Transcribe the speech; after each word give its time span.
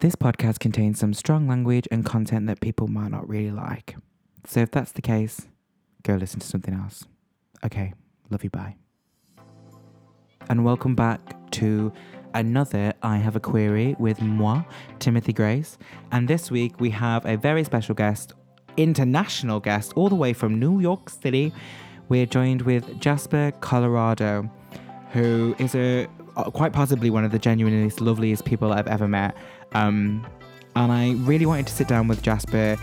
This 0.00 0.16
podcast 0.16 0.60
contains 0.60 0.98
some 0.98 1.12
strong 1.12 1.46
language 1.46 1.86
and 1.90 2.06
content 2.06 2.46
that 2.46 2.62
people 2.62 2.88
might 2.88 3.10
not 3.10 3.28
really 3.28 3.50
like. 3.50 3.96
So 4.46 4.60
if 4.60 4.70
that's 4.70 4.92
the 4.92 5.02
case, 5.02 5.46
go 6.04 6.14
listen 6.14 6.40
to 6.40 6.46
something 6.46 6.72
else. 6.72 7.04
Okay, 7.62 7.92
love 8.30 8.42
you, 8.42 8.48
bye. 8.48 8.76
And 10.48 10.64
welcome 10.64 10.94
back 10.94 11.20
to 11.50 11.92
another 12.32 12.94
I 13.02 13.18
Have 13.18 13.36
a 13.36 13.40
Queery 13.40 13.94
with 13.98 14.22
moi, 14.22 14.62
Timothie 15.00 15.34
Grace. 15.34 15.76
And 16.12 16.26
this 16.26 16.50
week 16.50 16.80
we 16.80 16.88
have 16.88 17.26
a 17.26 17.36
very 17.36 17.62
special 17.62 17.94
guest, 17.94 18.32
international 18.78 19.60
guest, 19.60 19.92
all 19.96 20.08
the 20.08 20.14
way 20.14 20.32
from 20.32 20.58
New 20.58 20.80
York 20.80 21.10
City. 21.10 21.52
We're 22.08 22.24
joined 22.24 22.62
with 22.62 23.00
Jasper 23.00 23.52
Colorado, 23.60 24.50
who 25.12 25.54
is 25.58 25.74
a 25.74 26.08
quite 26.54 26.72
possibly 26.72 27.10
one 27.10 27.24
of 27.24 27.32
the 27.32 27.38
genuinely 27.38 27.90
loveliest 28.00 28.46
people 28.46 28.72
I've 28.72 28.86
ever 28.86 29.06
met. 29.06 29.36
Um, 29.72 30.26
and 30.76 30.92
I 30.92 31.12
really 31.12 31.46
wanted 31.46 31.66
to 31.66 31.72
sit 31.72 31.88
down 31.88 32.08
with 32.08 32.22
Jasper 32.22 32.76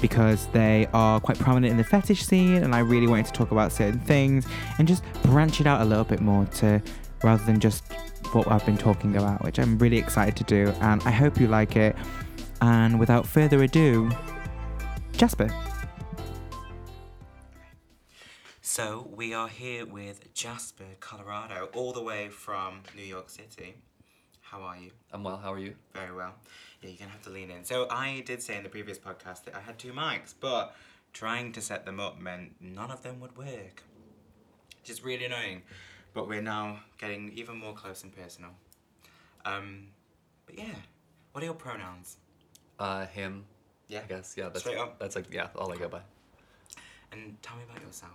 because 0.00 0.46
they 0.48 0.86
are 0.92 1.20
quite 1.20 1.38
prominent 1.38 1.70
in 1.70 1.76
the 1.76 1.84
fetish 1.84 2.24
scene, 2.24 2.62
and 2.62 2.74
I 2.74 2.80
really 2.80 3.06
wanted 3.06 3.26
to 3.26 3.32
talk 3.32 3.50
about 3.50 3.72
certain 3.72 4.00
things 4.00 4.46
and 4.78 4.86
just 4.86 5.02
branch 5.22 5.60
it 5.60 5.66
out 5.66 5.80
a 5.80 5.84
little 5.84 6.04
bit 6.04 6.20
more 6.20 6.44
to 6.46 6.82
rather 7.22 7.44
than 7.44 7.60
just 7.60 7.84
what 8.32 8.50
I've 8.50 8.64
been 8.66 8.76
talking 8.76 9.16
about, 9.16 9.42
which 9.42 9.58
I'm 9.58 9.78
really 9.78 9.96
excited 9.98 10.36
to 10.36 10.44
do. 10.44 10.72
And 10.80 11.02
I 11.04 11.10
hope 11.10 11.40
you 11.40 11.46
like 11.46 11.76
it. 11.76 11.96
And 12.60 12.98
without 12.98 13.26
further 13.26 13.62
ado, 13.62 14.10
Jasper. 15.12 15.48
So 18.60 19.08
we 19.14 19.32
are 19.32 19.48
here 19.48 19.86
with 19.86 20.34
Jasper, 20.34 20.84
Colorado, 21.00 21.68
all 21.74 21.92
the 21.92 22.02
way 22.02 22.28
from 22.28 22.82
New 22.94 23.04
York 23.04 23.30
City. 23.30 23.76
How 24.50 24.62
are 24.62 24.76
you? 24.76 24.90
I'm 25.12 25.24
well. 25.24 25.36
How 25.36 25.52
are 25.52 25.58
you? 25.58 25.74
Very 25.92 26.14
well. 26.14 26.34
Yeah, 26.80 26.90
you're 26.90 26.98
gonna 26.98 27.10
have 27.10 27.22
to 27.22 27.30
lean 27.30 27.50
in. 27.50 27.64
So 27.64 27.88
I 27.90 28.22
did 28.24 28.42
say 28.42 28.56
in 28.56 28.62
the 28.62 28.68
previous 28.68 28.98
podcast 28.98 29.44
that 29.44 29.54
I 29.56 29.60
had 29.60 29.78
two 29.78 29.92
mics, 29.92 30.34
but 30.38 30.74
trying 31.12 31.52
to 31.52 31.60
set 31.60 31.84
them 31.84 31.98
up 31.98 32.20
meant 32.20 32.54
none 32.60 32.90
of 32.90 33.02
them 33.02 33.20
would 33.20 33.36
work. 33.36 33.82
Just 34.84 35.02
really 35.02 35.24
annoying. 35.24 35.62
But 36.14 36.28
we're 36.28 36.42
now 36.42 36.80
getting 36.98 37.32
even 37.34 37.56
more 37.56 37.74
close 37.74 38.02
and 38.04 38.14
personal. 38.16 38.50
Um, 39.44 39.88
but 40.46 40.56
yeah, 40.58 40.74
what 41.32 41.42
are 41.42 41.46
your 41.46 41.54
pronouns? 41.54 42.16
Uh, 42.78 43.06
him. 43.06 43.44
Yeah. 43.88 44.00
I 44.04 44.06
guess. 44.06 44.34
Yeah. 44.36 44.44
That's 44.48 44.60
Straight 44.60 44.78
up? 44.78 44.98
That's 44.98 45.16
like 45.16 45.32
yeah. 45.32 45.48
All 45.56 45.72
I 45.72 45.76
go 45.76 45.88
by. 45.88 46.00
And 47.12 47.36
tell 47.42 47.56
me 47.56 47.64
about 47.68 47.82
yourself. 47.84 48.12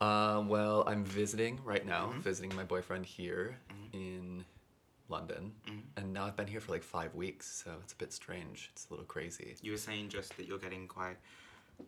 Uh, 0.00 0.42
well, 0.46 0.84
I'm 0.86 1.04
visiting 1.04 1.58
right 1.64 1.84
now. 1.86 2.12
Mhm. 2.14 2.20
Visiting 2.22 2.54
my 2.54 2.64
boyfriend 2.64 3.06
here 3.06 3.58
Mhm. 3.70 3.94
in 3.94 4.44
London, 5.08 5.54
Mhm. 5.66 5.82
and 5.96 6.12
now 6.12 6.24
I've 6.26 6.36
been 6.36 6.46
here 6.46 6.60
for 6.60 6.72
like 6.72 6.82
five 6.82 7.14
weeks, 7.14 7.46
so 7.46 7.78
it's 7.82 7.92
a 7.92 7.96
bit 7.96 8.12
strange. 8.12 8.70
It's 8.72 8.86
a 8.88 8.90
little 8.90 9.04
crazy. 9.06 9.56
You 9.62 9.72
were 9.72 9.78
saying 9.78 10.08
just 10.08 10.36
that 10.36 10.46
you're 10.46 10.58
getting 10.58 10.88
quite 10.88 11.16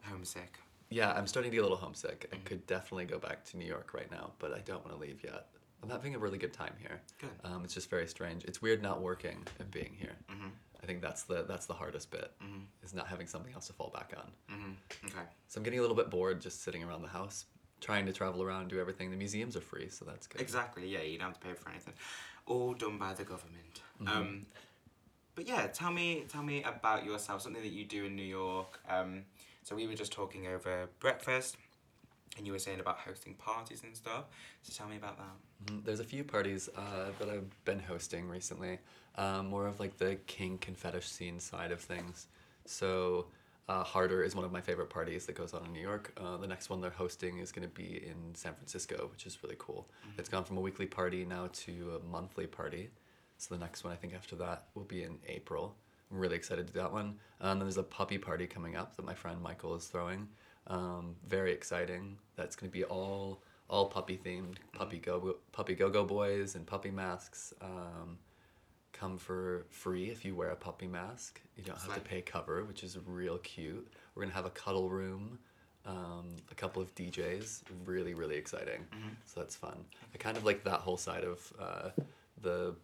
homesick. 0.02 0.58
Yeah, 0.90 1.12
I'm 1.12 1.26
starting 1.26 1.50
to 1.50 1.54
get 1.54 1.60
a 1.60 1.62
little 1.64 1.78
homesick. 1.78 2.28
I 2.32 2.36
Mhm. 2.36 2.44
could 2.44 2.66
definitely 2.66 3.06
go 3.06 3.18
back 3.18 3.44
to 3.46 3.56
New 3.56 3.64
York 3.66 3.94
right 3.94 4.10
now, 4.10 4.34
but 4.38 4.52
I 4.52 4.60
don't 4.60 4.84
want 4.84 4.96
to 4.96 5.00
leave 5.00 5.24
yet. 5.24 5.48
I'm 5.82 5.90
having 5.90 6.14
a 6.14 6.18
really 6.18 6.38
good 6.38 6.52
time 6.52 6.76
here. 6.78 7.02
Good. 7.18 7.30
Um, 7.44 7.64
it's 7.64 7.74
just 7.74 7.90
very 7.90 8.06
strange. 8.08 8.44
It's 8.44 8.60
weird 8.62 8.82
not 8.82 9.00
working 9.00 9.46
and 9.58 9.70
being 9.70 9.94
here. 9.94 10.16
Mm-hmm. 10.28 10.48
I 10.82 10.86
think 10.86 11.00
that's 11.02 11.24
the 11.24 11.42
that's 11.44 11.66
the 11.66 11.74
hardest 11.74 12.10
bit 12.10 12.32
Mm-hmm. 12.40 12.64
is 12.82 12.94
not 12.94 13.08
having 13.08 13.26
something 13.26 13.52
else 13.54 13.66
to 13.68 13.72
fall 13.72 13.90
back 13.90 14.12
on. 14.16 14.32
Mm-hmm. 14.50 15.06
Okay. 15.06 15.26
So 15.48 15.58
I'm 15.58 15.64
getting 15.64 15.78
a 15.78 15.82
little 15.82 15.96
bit 15.96 16.10
bored 16.10 16.40
just 16.40 16.62
sitting 16.62 16.82
around 16.84 17.02
the 17.02 17.08
house, 17.08 17.46
trying 17.80 18.06
to 18.06 18.12
travel 18.12 18.42
around, 18.42 18.68
do 18.68 18.78
everything. 18.80 19.10
The 19.10 19.16
museums 19.16 19.56
are 19.56 19.60
free, 19.60 19.88
so 19.90 20.04
that's 20.04 20.26
good. 20.26 20.40
Exactly. 20.40 20.88
Yeah, 20.88 21.00
you 21.02 21.18
don't 21.18 21.28
have 21.28 21.40
to 21.40 21.46
pay 21.46 21.54
for 21.54 21.68
anything. 21.70 21.94
All 22.46 22.74
done 22.74 22.98
by 22.98 23.12
the 23.14 23.24
government. 23.24 23.80
Mhm. 24.00 24.08
Um, 24.08 24.46
but 25.34 25.46
yeah, 25.46 25.66
tell 25.66 25.92
me, 25.92 26.24
tell 26.28 26.42
me 26.42 26.62
about 26.62 27.04
yourself. 27.04 27.42
Something 27.42 27.62
that 27.62 27.72
you 27.72 27.84
do 27.84 28.04
in 28.04 28.16
New 28.16 28.22
York. 28.22 28.80
Um, 28.88 29.24
so 29.62 29.74
we 29.74 29.86
were 29.86 29.94
just 29.94 30.12
talking 30.12 30.46
over 30.46 30.88
breakfast, 31.00 31.56
and 32.36 32.46
you 32.46 32.52
were 32.52 32.58
saying 32.58 32.80
about 32.80 32.98
hosting 33.00 33.34
parties 33.34 33.82
and 33.82 33.96
stuff. 33.96 34.24
So 34.62 34.72
tell 34.72 34.88
me 34.88 34.96
about 34.96 35.18
that. 35.18 35.72
Mhm. 35.72 35.84
There's 35.84 36.00
a 36.00 36.04
few 36.04 36.22
parties 36.24 36.68
uh, 36.76 37.12
that 37.18 37.28
I've 37.28 37.64
been 37.64 37.80
hosting 37.80 38.28
recently, 38.28 38.78
um, 39.16 39.48
more 39.48 39.66
of 39.66 39.80
like 39.80 39.96
the 39.98 40.16
kink 40.26 40.68
and 40.68 40.78
fetish 40.78 41.08
scene 41.08 41.40
side 41.40 41.72
of 41.72 41.80
things. 41.80 42.28
So 42.64 43.26
uh, 43.68 43.82
Harder 43.82 44.22
is 44.22 44.34
one 44.34 44.44
of 44.44 44.52
my 44.52 44.60
favorite 44.60 44.90
parties 44.90 45.26
that 45.26 45.34
goes 45.34 45.52
on 45.52 45.64
in 45.64 45.72
New 45.72 45.80
York. 45.80 46.12
Uh, 46.16 46.36
the 46.36 46.46
next 46.46 46.70
one 46.70 46.80
they're 46.80 46.90
hosting 46.90 47.38
is 47.38 47.50
going 47.50 47.66
to 47.66 47.74
be 47.74 48.02
in 48.06 48.34
San 48.34 48.54
Francisco, 48.54 49.08
which 49.10 49.26
is 49.26 49.42
really 49.42 49.56
cool. 49.58 49.88
It's 50.18 50.28
gone 50.28 50.44
from 50.44 50.56
a 50.56 50.60
weekly 50.60 50.86
party 50.86 51.24
now 51.24 51.48
to 51.52 52.00
a 52.00 52.06
monthly 52.06 52.46
party. 52.46 52.90
So 53.38 53.54
the 53.54 53.60
next 53.60 53.82
one 53.82 53.92
I 53.92 53.96
think 53.96 54.14
after 54.14 54.36
that 54.36 54.68
will 54.74 54.84
be 54.84 55.02
in 55.02 55.18
April. 55.26 55.74
I'm 56.10 56.18
really 56.18 56.36
excited 56.36 56.68
to 56.68 56.72
do 56.72 56.78
that 56.78 56.92
one. 56.92 57.16
Um, 57.40 57.58
then 57.58 57.66
there's 57.66 57.76
a 57.76 57.82
puppy 57.82 58.18
party 58.18 58.46
coming 58.46 58.76
up 58.76 58.96
that 58.96 59.04
my 59.04 59.14
friend 59.14 59.42
Michael 59.42 59.74
is 59.74 59.86
throwing. 59.86 60.28
Um, 60.68 61.16
very 61.26 61.52
exciting. 61.52 62.18
That's 62.36 62.56
going 62.56 62.70
to 62.70 62.72
be 62.72 62.84
all 62.84 63.42
all 63.68 63.86
puppy 63.86 64.16
themed. 64.24 64.56
Puppy 64.72 64.98
go 64.98 65.36
puppy 65.50 65.74
go 65.74 65.90
go 65.90 66.04
boys 66.04 66.54
and 66.54 66.64
puppy 66.66 66.90
masks. 66.92 67.52
Um, 67.60 68.18
come 68.98 69.18
for 69.18 69.66
free 69.70 70.10
if 70.10 70.24
you 70.24 70.34
wear 70.34 70.50
a 70.50 70.56
puppy 70.56 70.86
mask. 70.86 71.40
You 71.56 71.62
don't 71.64 71.78
have 71.80 71.94
to 71.94 72.00
pay 72.00 72.22
cover, 72.22 72.64
which 72.64 72.82
is 72.82 72.98
real 73.06 73.38
cute. 73.38 73.86
We're 74.14 74.22
gonna 74.22 74.34
have 74.34 74.46
a 74.46 74.50
cuddle 74.50 74.88
room, 74.88 75.38
um, 75.84 76.26
a 76.50 76.54
couple 76.54 76.80
of 76.82 76.94
DJs. 76.94 77.62
Really, 77.84 78.14
really 78.14 78.36
exciting. 78.36 78.86
So 79.24 79.40
that's 79.40 79.56
fun. 79.56 79.84
I 80.14 80.18
kind 80.18 80.36
of 80.36 80.44
like 80.44 80.64
that 80.64 80.80
whole 80.80 80.96
side 80.96 81.24
of 81.24 81.52
uh, 81.60 81.90
the 82.42 82.74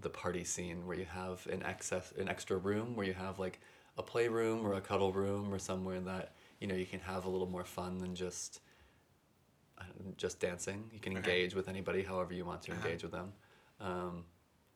the 0.00 0.08
party 0.08 0.42
scene 0.42 0.86
where 0.86 0.96
you 0.96 1.04
have 1.04 1.46
an 1.48 1.62
excess 1.64 2.12
an 2.18 2.28
extra 2.28 2.56
room 2.56 2.96
where 2.96 3.06
you 3.06 3.12
have 3.12 3.38
like 3.38 3.60
a 3.98 4.02
playroom 4.02 4.66
or 4.66 4.72
a 4.74 4.80
cuddle 4.80 5.12
room 5.12 5.52
or 5.52 5.58
somewhere 5.58 6.00
that 6.00 6.32
you 6.60 6.66
know 6.66 6.74
you 6.74 6.86
can 6.86 7.00
have 7.00 7.26
a 7.26 7.28
little 7.28 7.46
more 7.46 7.64
fun 7.64 7.98
than 7.98 8.14
just 8.14 8.60
just 10.16 10.40
dancing. 10.40 10.88
You 10.92 11.00
can 11.00 11.16
Okay. 11.16 11.30
engage 11.30 11.54
with 11.54 11.68
anybody 11.68 12.02
however 12.02 12.32
you 12.34 12.44
want 12.44 12.62
to 12.62 12.72
Uh-huh. 12.72 12.80
engage 12.86 13.02
with 13.02 13.12
them. 13.12 13.32
Um, 13.80 14.24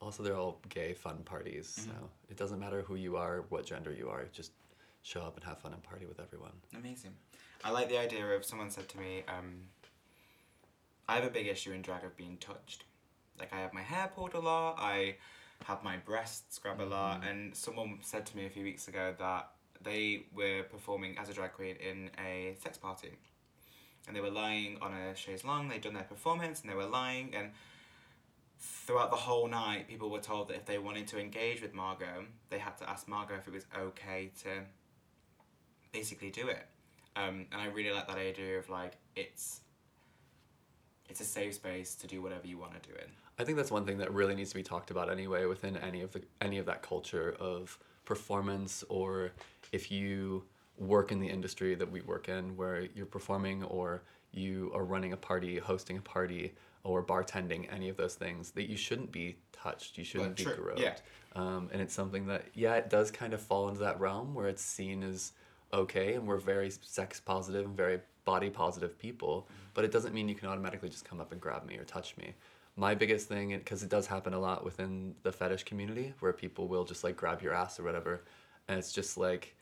also, 0.06 0.22
they're 0.22 0.36
all 0.36 0.60
gay 0.68 0.94
fun 0.94 1.18
parties, 1.24 1.66
so 1.66 1.90
it 2.30 2.36
doesn't 2.36 2.60
matter 2.60 2.82
who 2.82 2.94
you 2.94 3.16
are, 3.16 3.44
what 3.48 3.66
gender 3.66 3.92
you 3.92 4.08
are. 4.08 4.24
Just 4.32 4.52
show 5.02 5.20
up 5.20 5.34
and 5.36 5.44
have 5.44 5.58
fun 5.58 5.72
and 5.72 5.82
party 5.82 6.06
with 6.06 6.20
everyone. 6.20 6.52
Amazing. 6.76 7.10
I 7.64 7.72
like 7.72 7.88
the 7.88 7.98
idea 7.98 8.24
of 8.24 8.44
someone 8.44 8.70
said 8.70 8.88
to 8.90 8.98
me, 8.98 9.24
um, 9.26 9.62
I 11.08 11.16
have 11.16 11.24
a 11.24 11.30
big 11.30 11.48
issue 11.48 11.72
in 11.72 11.82
drag 11.82 12.04
of 12.04 12.16
being 12.16 12.36
touched. 12.36 12.84
Like 13.36 13.52
I 13.52 13.56
have 13.56 13.74
my 13.74 13.82
hair 13.82 14.08
pulled 14.14 14.34
a 14.34 14.38
lot, 14.38 14.76
I 14.78 15.16
have 15.64 15.82
my 15.82 15.96
breasts 15.96 16.58
grabbed 16.60 16.80
a 16.80 16.86
lot, 16.86 17.24
and 17.28 17.56
someone 17.56 17.98
said 18.02 18.26
to 18.26 18.36
me 18.36 18.46
a 18.46 18.50
few 18.50 18.62
weeks 18.62 18.86
ago 18.86 19.12
that 19.18 19.50
they 19.82 20.26
were 20.32 20.62
performing 20.70 21.18
as 21.18 21.28
a 21.28 21.32
drag 21.32 21.52
queen 21.54 21.74
in 21.76 22.10
a 22.24 22.54
sex 22.62 22.78
party. 22.78 23.10
And 24.06 24.14
they 24.14 24.20
were 24.20 24.30
lying 24.30 24.78
on 24.80 24.94
a 24.94 25.16
chaise 25.16 25.44
longue, 25.44 25.68
they'd 25.68 25.80
done 25.80 25.94
their 25.94 26.04
performance 26.04 26.60
and 26.60 26.70
they 26.70 26.76
were 26.76 26.86
lying 26.86 27.34
and 27.34 27.50
throughout 28.58 29.10
the 29.10 29.16
whole 29.16 29.48
night 29.48 29.88
people 29.88 30.10
were 30.10 30.20
told 30.20 30.48
that 30.48 30.56
if 30.56 30.64
they 30.64 30.78
wanted 30.78 31.06
to 31.08 31.18
engage 31.18 31.62
with 31.62 31.74
Margot, 31.74 32.24
they 32.50 32.58
had 32.58 32.76
to 32.78 32.88
ask 32.88 33.08
Margot 33.08 33.34
if 33.34 33.46
it 33.46 33.52
was 33.52 33.66
okay 33.78 34.30
to 34.42 34.48
basically 35.92 36.30
do 36.30 36.48
it. 36.48 36.66
Um, 37.16 37.46
and 37.52 37.60
I 37.60 37.66
really 37.66 37.90
like 37.90 38.06
that 38.08 38.18
idea 38.18 38.58
of 38.58 38.68
like 38.68 38.96
it's 39.14 39.60
it's 41.08 41.20
a 41.20 41.24
safe 41.24 41.54
space 41.54 41.94
to 41.94 42.06
do 42.06 42.20
whatever 42.20 42.46
you 42.46 42.58
want 42.58 42.82
to 42.82 42.88
do 42.88 42.94
in. 42.96 43.06
I 43.38 43.44
think 43.44 43.56
that's 43.56 43.70
one 43.70 43.84
thing 43.84 43.98
that 43.98 44.12
really 44.12 44.34
needs 44.34 44.50
to 44.50 44.56
be 44.56 44.62
talked 44.62 44.90
about 44.90 45.10
anyway 45.10 45.44
within 45.44 45.76
any 45.76 46.02
of 46.02 46.12
the 46.12 46.22
any 46.40 46.58
of 46.58 46.66
that 46.66 46.82
culture 46.82 47.36
of 47.38 47.78
performance 48.04 48.84
or 48.88 49.32
if 49.72 49.90
you 49.90 50.44
work 50.78 51.10
in 51.10 51.20
the 51.20 51.28
industry 51.28 51.74
that 51.74 51.90
we 51.90 52.00
work 52.02 52.28
in 52.28 52.56
where 52.56 52.86
you're 52.94 53.06
performing 53.06 53.64
or 53.64 54.02
you 54.32 54.70
are 54.74 54.84
running 54.84 55.12
a 55.12 55.16
party, 55.16 55.58
hosting 55.58 55.96
a 55.96 56.02
party 56.02 56.54
or 56.86 57.02
bartending, 57.02 57.66
any 57.72 57.88
of 57.88 57.96
those 57.96 58.14
things 58.14 58.52
that 58.52 58.70
you 58.70 58.76
shouldn't 58.76 59.10
be 59.10 59.36
touched, 59.52 59.98
you 59.98 60.04
shouldn't 60.04 60.36
be 60.36 60.44
true, 60.44 60.54
groped. 60.54 60.80
yeah. 60.80 60.94
Um, 61.34 61.68
and 61.72 61.82
it's 61.82 61.92
something 61.92 62.26
that 62.28 62.44
yeah, 62.54 62.74
it 62.76 62.88
does 62.88 63.10
kind 63.10 63.34
of 63.34 63.40
fall 63.42 63.68
into 63.68 63.80
that 63.80 64.00
realm 64.00 64.34
where 64.34 64.48
it's 64.48 64.62
seen 64.62 65.02
as 65.02 65.32
okay 65.74 66.14
and 66.14 66.26
we're 66.26 66.38
very 66.38 66.70
sex 66.70 67.20
positive 67.20 67.66
and 67.66 67.76
very 67.76 68.00
body 68.24 68.50
positive 68.50 68.98
people, 68.98 69.48
but 69.74 69.84
it 69.84 69.92
doesn't 69.92 70.14
mean 70.14 70.28
you 70.28 70.34
can 70.34 70.48
automatically 70.48 70.88
just 70.88 71.04
come 71.04 71.20
up 71.20 71.32
and 71.32 71.40
grab 71.40 71.66
me 71.66 71.76
or 71.76 71.84
touch 71.84 72.16
me. 72.16 72.34
My 72.76 72.94
biggest 72.94 73.28
thing, 73.28 73.56
because 73.56 73.82
it 73.82 73.88
does 73.88 74.06
happen 74.06 74.34
a 74.34 74.38
lot 74.38 74.64
within 74.64 75.14
the 75.22 75.32
fetish 75.32 75.64
community, 75.64 76.12
where 76.20 76.32
people 76.32 76.68
will 76.68 76.84
just 76.84 77.04
like 77.04 77.16
grab 77.16 77.42
your 77.42 77.54
ass 77.54 77.80
or 77.80 77.84
whatever, 77.84 78.24
and 78.68 78.78
it's 78.78 78.92
just 78.92 79.16
like 79.16 79.56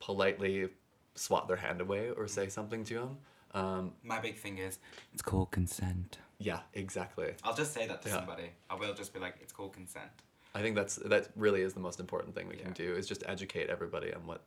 politely 0.00 0.68
swat 1.14 1.48
their 1.48 1.56
hand 1.56 1.80
away 1.80 2.10
or 2.10 2.26
say 2.26 2.48
something 2.48 2.84
to 2.84 2.94
them. 2.94 3.16
Um, 3.54 3.92
My 4.02 4.20
big 4.20 4.36
thing 4.36 4.58
is 4.58 4.78
it's 5.12 5.22
called 5.22 5.50
consent. 5.50 6.18
Yeah, 6.38 6.60
exactly. 6.74 7.34
I'll 7.44 7.54
just 7.54 7.72
say 7.72 7.86
that 7.86 8.02
to 8.02 8.08
Yeah. 8.08 8.16
somebody. 8.16 8.50
I 8.70 8.74
will 8.76 8.94
just 8.94 9.12
be 9.12 9.20
like, 9.20 9.36
it's 9.40 9.52
called 9.52 9.72
consent. 9.72 10.10
I 10.54 10.62
think 10.62 10.74
that's 10.76 10.96
that 10.96 11.28
really 11.36 11.62
is 11.62 11.74
the 11.74 11.80
most 11.80 12.00
important 12.00 12.34
thing 12.34 12.48
we 12.48 12.56
can 12.56 12.72
do 12.72 12.94
is 12.94 13.06
just 13.06 13.22
educate 13.26 13.68
everybody 13.70 14.12
on 14.14 14.26
what 14.26 14.42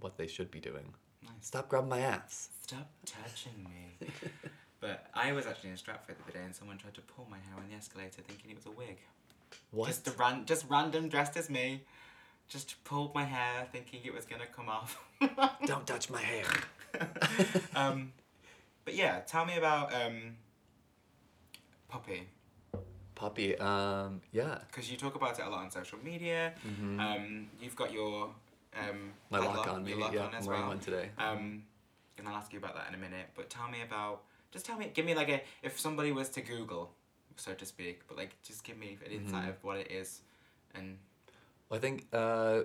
what 0.00 0.16
they 0.18 0.26
should 0.26 0.50
be 0.50 0.60
doing. 0.60 0.92
Nice. 1.22 1.32
Stop 1.42 1.68
grabbing 1.68 1.88
my 1.90 2.00
ass. 2.00 2.50
Stop 2.62 2.90
touching 3.06 3.52
me. 3.64 4.08
but 4.80 5.06
I 5.14 5.32
was 5.32 5.46
actually 5.46 5.70
in 5.70 5.76
Stratford 5.76 6.16
the 6.18 6.22
other 6.24 6.32
day 6.32 6.44
and 6.44 6.54
someone 6.54 6.76
tried 6.76 6.94
to 6.94 7.00
pull 7.02 7.26
my 7.30 7.38
hair 7.38 7.54
on 7.56 7.64
the 7.70 7.76
escalator 7.76 8.20
thinking 8.22 8.50
it 8.50 8.56
was 8.56 8.66
a 8.66 8.70
wig. 8.72 8.98
What? 9.70 9.86
Just 9.86 10.08
a 10.08 10.10
ran- 10.12 10.44
just 10.44 10.66
random 10.68 11.08
dressed 11.08 11.36
as 11.36 11.48
me. 11.48 11.84
just 12.48 12.82
pulled 12.84 13.14
my 13.14 13.24
hair 13.24 13.66
thinking 13.72 14.00
it 14.04 14.12
was 14.12 14.24
gonna 14.26 14.46
come 14.46 14.68
off. 14.68 14.98
Don't 15.66 15.86
touch 15.86 16.10
my 16.10 16.20
hair. 16.20 16.46
um, 17.76 18.12
but 18.84 18.94
yeah, 18.94 19.20
tell 19.20 19.46
me 19.46 19.56
about 19.56 19.94
um, 19.94 20.36
Poppy 21.94 22.26
Puppy. 23.14 23.56
Um, 23.58 24.20
yeah. 24.32 24.58
because 24.66 24.90
you 24.90 24.96
talk 24.96 25.14
about 25.14 25.38
it 25.38 25.44
a 25.46 25.48
lot 25.48 25.60
on 25.62 25.70
social 25.70 25.98
media. 26.02 26.52
hmm 26.60 26.98
Um, 26.98 27.46
you've 27.60 27.76
got 27.76 27.92
your 27.92 28.30
um, 28.76 29.12
my 29.30 29.38
padlock- 29.38 29.56
lock 29.58 29.68
on 29.68 29.84
me. 29.84 29.90
your 29.90 30.00
lock 30.00 30.12
yeah, 30.12 30.24
on 30.26 30.34
as 30.34 30.48
I'm 30.48 30.52
well. 30.52 30.66
one 30.66 30.80
today. 30.80 31.10
Um, 31.18 31.62
and 32.18 32.26
I'll 32.28 32.34
ask 32.34 32.52
you 32.52 32.58
about 32.58 32.74
that 32.74 32.88
in 32.88 32.94
a 32.94 32.98
minute. 32.98 33.28
But 33.36 33.48
tell 33.48 33.68
me 33.70 33.82
about. 33.82 34.22
Just 34.50 34.66
tell 34.66 34.76
me. 34.76 34.90
Give 34.92 35.06
me 35.06 35.14
like 35.14 35.28
a. 35.28 35.40
If 35.62 35.78
somebody 35.78 36.10
was 36.10 36.28
to 36.30 36.40
Google, 36.40 36.90
so 37.36 37.54
to 37.54 37.64
speak, 37.64 38.00
but 38.08 38.16
like 38.16 38.34
just 38.42 38.64
give 38.64 38.76
me 38.76 38.98
an 39.06 39.12
insight 39.12 39.44
Mhm. 39.44 39.50
of 39.50 39.62
what 39.62 39.76
it 39.78 39.92
is, 39.92 40.20
and 40.74 40.98
Well, 41.68 41.78
I 41.78 41.80
think, 41.80 42.06
uh, 42.12 42.62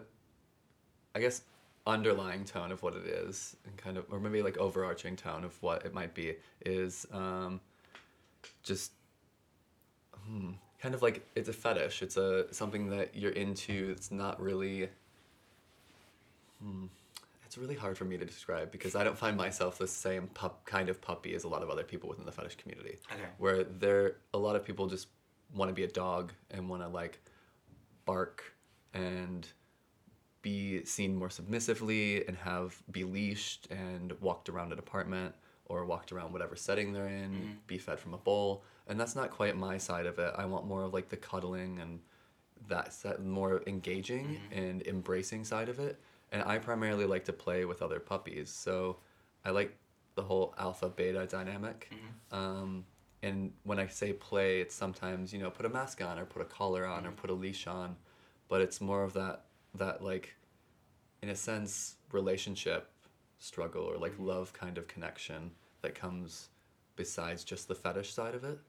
I 1.14 1.20
guess, 1.20 1.44
underlying 1.86 2.46
tone 2.46 2.72
of 2.72 2.82
what 2.82 2.96
it 2.96 3.06
is, 3.06 3.56
and 3.66 3.78
kind 3.78 3.96
of, 3.98 4.06
or 4.12 4.20
maybe 4.20 4.42
like 4.42 4.58
overarching 4.58 5.16
tone 5.16 5.44
of 5.44 5.62
what 5.62 5.86
it 5.86 5.94
might 5.94 6.16
be, 6.16 6.36
is 6.66 7.06
um, 7.12 7.62
just 8.64 8.92
hmm, 10.30 10.52
kind 10.80 10.94
of 10.94 11.02
like 11.02 11.28
it's 11.36 11.50
a 11.50 11.54
fetish. 11.54 12.02
It's 12.02 12.18
a 12.18 12.54
something 12.54 12.90
that 12.90 13.16
you're 13.16 13.32
into. 13.32 13.94
It's 13.96 14.12
not 14.12 14.42
really. 14.42 14.90
Hmm, 16.62 16.86
it's 17.46 17.58
really 17.58 17.76
hard 17.76 17.98
for 17.98 18.06
me 18.06 18.18
to 18.18 18.26
describe 18.26 18.70
because 18.72 18.96
I 18.96 19.04
don't 19.04 19.18
find 19.18 19.36
myself 19.36 19.78
the 19.78 19.88
same 19.88 20.28
pup 20.28 20.66
kind 20.66 20.90
of 20.90 21.02
puppy 21.02 21.34
as 21.34 21.46
a 21.46 21.48
lot 21.48 21.64
of 21.64 21.70
other 21.70 21.84
people 21.84 22.08
within 22.10 22.26
the 22.26 22.32
fetish 22.32 22.58
community 22.58 22.98
okay. 23.12 23.24
where 23.38 23.64
there 23.64 24.18
a 24.34 24.38
lot 24.38 24.56
of 24.56 24.64
people 24.64 24.88
just 24.88 25.08
want 25.56 25.70
to 25.70 25.74
be 25.74 25.84
a 25.84 25.88
dog 25.88 26.32
and 26.52 26.70
want 26.70 26.84
to 26.84 26.88
like 26.88 27.20
bark 28.06 28.44
and 28.94 29.48
be 30.42 30.84
seen 30.86 31.16
more 31.16 31.30
submissively 31.30 32.26
and 32.28 32.38
have 32.38 32.82
be 32.92 33.04
leashed 33.04 33.68
and 33.72 34.14
walked 34.22 34.48
around 34.50 34.72
an 34.72 34.78
apartment 34.78 35.34
or 35.66 35.86
walked 35.86 36.12
around 36.12 36.32
whatever 36.34 36.56
setting 36.56 36.94
they're 36.94 37.08
in 37.08 37.32
Mhm. 37.32 37.68
be 37.68 37.78
fed 37.78 38.00
from 38.00 38.14
a 38.14 38.18
bowl 38.18 38.64
and 38.90 39.00
that's 39.00 39.16
not 39.16 39.30
quite 39.32 39.56
my 39.56 39.78
side 39.78 40.06
of 40.06 40.20
it 40.20 40.34
i 40.38 40.46
want 40.46 40.66
more 40.66 40.84
of 40.84 40.94
like 40.94 41.08
the 41.10 41.18
cuddling 41.18 41.80
and 41.80 42.00
that 42.68 42.92
set, 42.94 43.24
more 43.24 43.64
engaging 43.68 44.40
Mhm. 44.52 44.58
and 44.58 44.88
embracing 44.88 45.46
side 45.46 45.70
of 45.70 45.80
it 45.80 46.00
and 46.32 46.44
i 46.44 46.58
primarily 46.58 47.06
like 47.06 47.24
to 47.26 47.34
play 47.34 47.64
with 47.66 47.82
other 47.82 48.00
puppies 48.00 48.50
so 48.50 48.98
i 49.46 49.50
like 49.50 49.78
the 50.16 50.24
whole 50.24 50.54
alpha 50.58 50.90
beta 50.90 51.26
dynamic 51.28 51.90
Mhm. 51.92 52.38
um, 52.38 52.86
and 53.22 53.52
when 53.64 53.80
I 53.80 53.88
say 53.88 54.14
play, 54.14 54.62
it's 54.62 54.74
sometimes 54.74 55.34
you 55.34 55.40
know 55.40 55.50
put 55.52 55.66
a 55.66 55.70
mask 55.70 56.02
on 56.02 56.18
or 56.18 56.26
put 56.26 56.42
a 56.42 56.46
collar 56.46 56.86
on 56.86 57.06
or 57.06 57.12
Mhm. 57.12 57.18
put 57.18 57.30
a 57.30 57.34
leash 57.34 57.68
on, 57.68 57.98
but 58.48 58.62
it's 58.62 58.80
more 58.80 59.04
of 59.04 59.12
that 59.14 59.46
that 59.76 60.02
like, 60.02 60.36
in 61.22 61.28
a 61.30 61.36
sense, 61.36 61.98
relationship 62.14 62.90
struggle 63.40 63.84
or 63.84 63.98
like 63.98 64.14
Mhm. 64.14 64.26
love 64.26 64.54
kind 64.54 64.78
of 64.78 64.88
connection 64.88 65.54
that 65.82 65.96
comes 65.96 66.50
besides 66.96 67.44
just 67.44 67.68
the 67.68 67.76
fetish 67.76 68.14
side 68.14 68.36
of 68.36 68.44
it. 68.46 68.60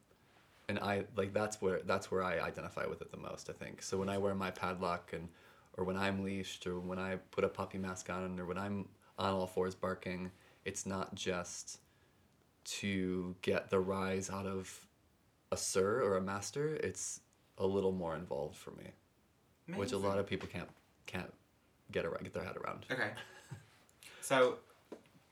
And 0.71 0.79
I 0.79 1.03
like 1.17 1.35
that's 1.35 1.61
where 1.61 1.81
that's 1.85 2.13
where 2.13 2.23
I 2.23 2.39
identify 2.39 2.87
with 2.87 3.03
it 3.03 3.11
the 3.11 3.17
most. 3.17 3.51
I 3.51 3.53
think 3.53 3.83
so 3.83 3.99
when 3.99 4.09
I 4.09 4.19
wear 4.19 4.37
my 4.37 4.53
padlock 4.53 5.13
and 5.13 5.29
or 5.77 5.83
when 5.83 5.97
I'm 5.97 6.23
leashed 6.23 6.65
or 6.65 6.79
when 6.79 6.97
I 6.97 7.17
put 7.33 7.43
a 7.43 7.49
puppy 7.49 7.77
mask 7.77 8.09
on 8.09 8.39
or 8.39 8.47
when 8.47 8.57
I'm 8.57 8.87
on 9.19 9.33
all 9.33 9.49
fours 9.49 9.75
barking, 9.75 10.31
it's 10.65 10.87
not 10.87 11.13
just 11.17 11.81
to 12.65 13.35
get 13.43 13.69
the 13.69 13.81
rise 13.81 14.31
out 14.31 14.47
of 14.47 14.87
a 15.51 15.57
sir 15.57 16.03
or 16.03 16.17
a 16.17 16.21
master, 16.21 16.77
it's 16.77 17.19
a 17.59 17.67
little 17.67 17.91
more 17.91 18.15
involved 18.15 18.57
for 18.57 18.71
me, 18.71 18.93
which 19.75 19.91
a 19.91 19.99
lot 19.99 20.21
of 20.21 20.27
people 20.29 20.49
can't 20.49 20.71
can't 21.07 21.35
get 21.91 22.05
around, 22.05 22.23
get 22.23 22.33
their 22.33 22.45
head 22.45 22.57
around. 22.65 22.87
Okay. 22.93 23.11
So, 24.23 24.59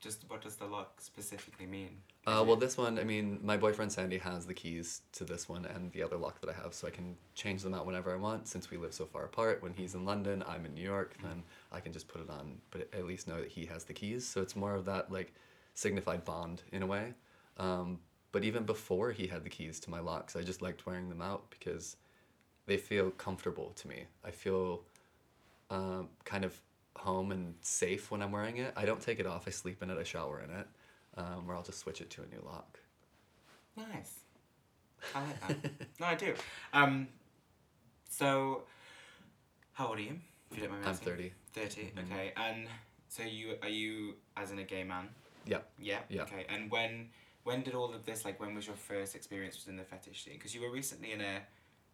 just 0.00 0.24
what 0.28 0.40
does 0.40 0.56
the 0.56 0.64
lock 0.64 1.00
specifically 1.00 1.66
mean? 1.66 1.98
Uh, 2.28 2.44
well, 2.44 2.56
this 2.56 2.76
one, 2.76 2.98
I 2.98 3.04
mean, 3.04 3.40
my 3.42 3.56
boyfriend 3.56 3.90
Sandy 3.90 4.18
has 4.18 4.44
the 4.44 4.52
keys 4.52 5.00
to 5.12 5.24
this 5.24 5.48
one 5.48 5.64
and 5.64 5.90
the 5.92 6.02
other 6.02 6.18
lock 6.18 6.42
that 6.42 6.50
I 6.50 6.52
have, 6.52 6.74
so 6.74 6.86
I 6.86 6.90
can 6.90 7.16
change 7.34 7.62
them 7.62 7.72
out 7.72 7.86
whenever 7.86 8.12
I 8.12 8.16
want. 8.16 8.46
Since 8.46 8.70
we 8.70 8.76
live 8.76 8.92
so 8.92 9.06
far 9.06 9.24
apart, 9.24 9.62
when 9.62 9.72
he's 9.72 9.94
in 9.94 10.04
London, 10.04 10.44
I'm 10.46 10.66
in 10.66 10.74
New 10.74 10.82
York, 10.82 11.14
then 11.22 11.42
I 11.72 11.80
can 11.80 11.90
just 11.90 12.06
put 12.06 12.20
it 12.20 12.28
on, 12.28 12.58
but 12.70 12.86
at 12.92 13.06
least 13.06 13.28
know 13.28 13.40
that 13.40 13.48
he 13.48 13.64
has 13.64 13.84
the 13.84 13.94
keys. 13.94 14.26
So 14.26 14.42
it's 14.42 14.54
more 14.54 14.74
of 14.74 14.84
that 14.84 15.10
like 15.10 15.32
signified 15.72 16.26
bond 16.26 16.60
in 16.70 16.82
a 16.82 16.86
way. 16.86 17.14
Um, 17.56 17.98
but 18.30 18.44
even 18.44 18.64
before 18.64 19.10
he 19.10 19.26
had 19.26 19.42
the 19.42 19.48
keys 19.48 19.80
to 19.80 19.90
my 19.90 20.00
locks, 20.00 20.36
I 20.36 20.42
just 20.42 20.60
liked 20.60 20.84
wearing 20.84 21.08
them 21.08 21.22
out 21.22 21.48
because 21.48 21.96
they 22.66 22.76
feel 22.76 23.10
comfortable 23.12 23.72
to 23.76 23.88
me. 23.88 24.04
I 24.22 24.32
feel 24.32 24.82
um, 25.70 26.10
kind 26.26 26.44
of 26.44 26.60
home 26.94 27.32
and 27.32 27.54
safe 27.62 28.10
when 28.10 28.20
I'm 28.20 28.32
wearing 28.32 28.58
it. 28.58 28.74
I 28.76 28.84
don't 28.84 29.00
take 29.00 29.18
it 29.18 29.26
off. 29.26 29.44
I 29.46 29.50
sleep 29.50 29.82
in 29.82 29.88
it. 29.88 29.96
I 29.98 30.02
shower 30.02 30.42
in 30.42 30.50
it, 30.50 30.66
um, 31.18 31.44
or 31.48 31.54
I'll 31.54 31.62
just 31.62 31.80
switch 31.80 32.00
it 32.00 32.08
to 32.10 32.22
a 32.22 32.26
new 32.26 32.40
lock. 32.44 32.78
Nice. 33.76 34.20
I 35.14 35.20
like 35.24 35.40
that. 35.48 35.70
no, 36.00 36.06
I 36.06 36.14
do. 36.14 36.34
Um, 36.72 37.08
so, 38.08 38.62
how 39.72 39.88
old 39.88 39.98
are 39.98 40.02
you? 40.02 40.18
If 40.50 40.56
you 40.56 40.62
don't 40.62 40.70
mind 40.72 40.82
me 40.82 40.88
I'm 40.88 40.94
asking. 40.94 41.08
30. 41.08 41.32
30, 41.52 41.92
Mhm. 41.96 42.04
okay. 42.12 42.32
And 42.36 42.68
so 43.08 43.22
you 43.22 43.56
are 43.62 43.68
you 43.68 44.14
as 44.36 44.50
in 44.50 44.58
a 44.58 44.64
gay 44.64 44.82
man? 44.84 45.08
Yeah. 45.46 45.58
Yeah. 45.78 46.00
Yeah. 46.08 46.22
Okay. 46.22 46.46
And 46.48 46.70
when 46.70 47.10
when 47.44 47.62
did 47.62 47.74
all 47.74 47.94
of 47.94 48.04
this 48.04 48.24
like 48.24 48.40
when 48.40 48.54
was 48.54 48.66
your 48.66 48.76
first 48.76 49.14
experience 49.14 49.56
within 49.56 49.76
the 49.76 49.84
fetish 49.84 50.24
scene? 50.24 50.34
Because 50.34 50.54
you 50.54 50.60
were 50.62 50.70
recently 50.70 51.12
in 51.12 51.20
a 51.20 51.40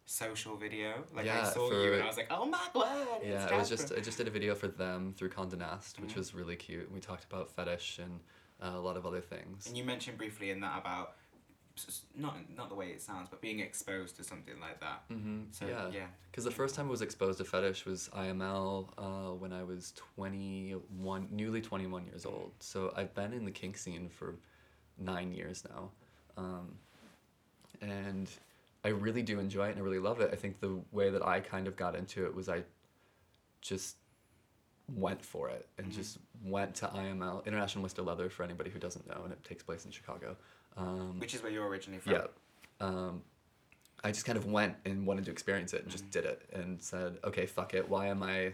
social 0.05 0.55
video. 0.55 1.03
Like 1.13 1.27
I 1.27 1.43
saw 1.43 1.69
for- 1.69 1.83
you 1.83 1.93
and 1.93 2.03
I 2.03 2.07
was 2.07 2.17
like, 2.17 2.27
oh 2.31 2.45
my 2.45 2.65
god. 2.73 3.21
Yeah, 3.23 3.47
I 3.51 3.57
was 3.57 3.69
just 3.69 3.91
I 3.93 3.99
just 3.99 4.17
did 4.17 4.27
a 4.27 4.31
video 4.31 4.55
for 4.55 4.67
them 4.67 5.13
through 5.17 5.29
Condé 5.29 5.57
Nast, 5.57 5.99
which 5.99 6.13
Mhm. 6.13 6.17
was 6.17 6.33
really 6.33 6.55
cute. 6.55 6.91
We 6.91 6.99
talked 6.99 7.23
about 7.25 7.49
fetish 7.51 7.99
and 7.99 8.19
uh, 8.61 8.71
a 8.73 8.79
lot 8.79 8.97
of 8.97 9.05
other 9.05 9.21
things. 9.21 9.67
And 9.67 9.77
you 9.77 9.83
mentioned 9.83 10.17
briefly 10.17 10.51
in 10.51 10.59
that 10.61 10.79
about 10.79 11.15
not 12.15 12.37
not 12.55 12.69
the 12.69 12.75
way 12.75 12.87
it 12.87 13.01
sounds, 13.01 13.27
but 13.29 13.41
being 13.41 13.59
exposed 13.59 14.15
to 14.17 14.23
something 14.23 14.59
like 14.61 14.79
that. 14.79 15.03
Mm-hmm. 15.11 15.43
So 15.51 15.65
yeah. 15.67 15.89
yeah. 15.91 16.05
Because 16.31 16.43
the 16.43 16.51
first 16.51 16.75
time 16.75 16.87
I 16.87 16.91
was 16.91 17.01
exposed 17.01 17.37
to 17.39 17.43
fetish 17.43 17.85
was 17.85 18.09
IML 18.15 18.87
uh, 18.97 19.33
when 19.33 19.51
I 19.51 19.63
was 19.63 19.93
21, 20.15 21.27
newly 21.31 21.61
21 21.61 22.05
years 22.05 22.25
old. 22.25 22.51
So 22.59 22.93
I've 22.95 23.13
been 23.13 23.33
in 23.33 23.45
the 23.45 23.51
kink 23.51 23.77
scene 23.77 24.09
for 24.09 24.35
nine 24.97 25.33
years 25.33 25.63
now. 25.69 25.89
Um, 26.37 26.75
and 27.81 28.29
I 28.83 28.89
really 28.89 29.21
do 29.21 29.39
enjoy 29.39 29.67
it 29.67 29.71
and 29.71 29.79
I 29.79 29.81
really 29.81 29.99
love 29.99 30.21
it. 30.21 30.29
I 30.31 30.35
think 30.35 30.59
the 30.59 30.79
way 30.91 31.09
that 31.09 31.25
I 31.25 31.39
kind 31.39 31.67
of 31.67 31.75
got 31.75 31.95
into 31.95 32.25
it 32.25 32.33
was 32.33 32.47
I 32.49 32.63
just 33.61 33.95
went 34.93 35.23
for 35.23 35.49
it 35.49 35.67
and 35.77 35.87
Mhm. 35.87 35.95
just 35.95 36.17
went 36.43 36.75
to 36.75 36.87
IML, 36.87 37.43
International 37.45 37.83
Mr. 37.85 38.05
Leather, 38.05 38.29
for 38.29 38.43
anybody 38.43 38.69
who 38.69 38.79
doesn't 38.79 39.07
know, 39.07 39.21
and 39.23 39.33
it 39.33 39.43
takes 39.43 39.63
place 39.63 39.85
in 39.85 39.91
Chicago. 39.91 40.37
Um, 40.77 41.19
Which 41.19 41.33
is 41.33 41.41
where 41.41 41.51
you're 41.51 41.67
originally 41.67 41.99
from. 41.99 42.13
yeah. 42.13 42.25
Um, 42.79 43.23
I 44.03 44.11
just 44.11 44.25
kind 44.25 44.37
of 44.37 44.45
went 44.45 44.75
and 44.85 45.07
wanted 45.07 45.25
to 45.25 45.31
experience 45.31 45.73
it 45.73 45.81
and 45.81 45.89
just 45.91 46.05
Mhm. 46.05 46.11
did 46.11 46.25
it 46.25 46.49
and 46.53 46.81
said, 46.83 47.17
okay, 47.23 47.45
fuck 47.47 47.73
it. 47.73 47.89
Why 47.89 48.07
am 48.07 48.21
I, 48.21 48.53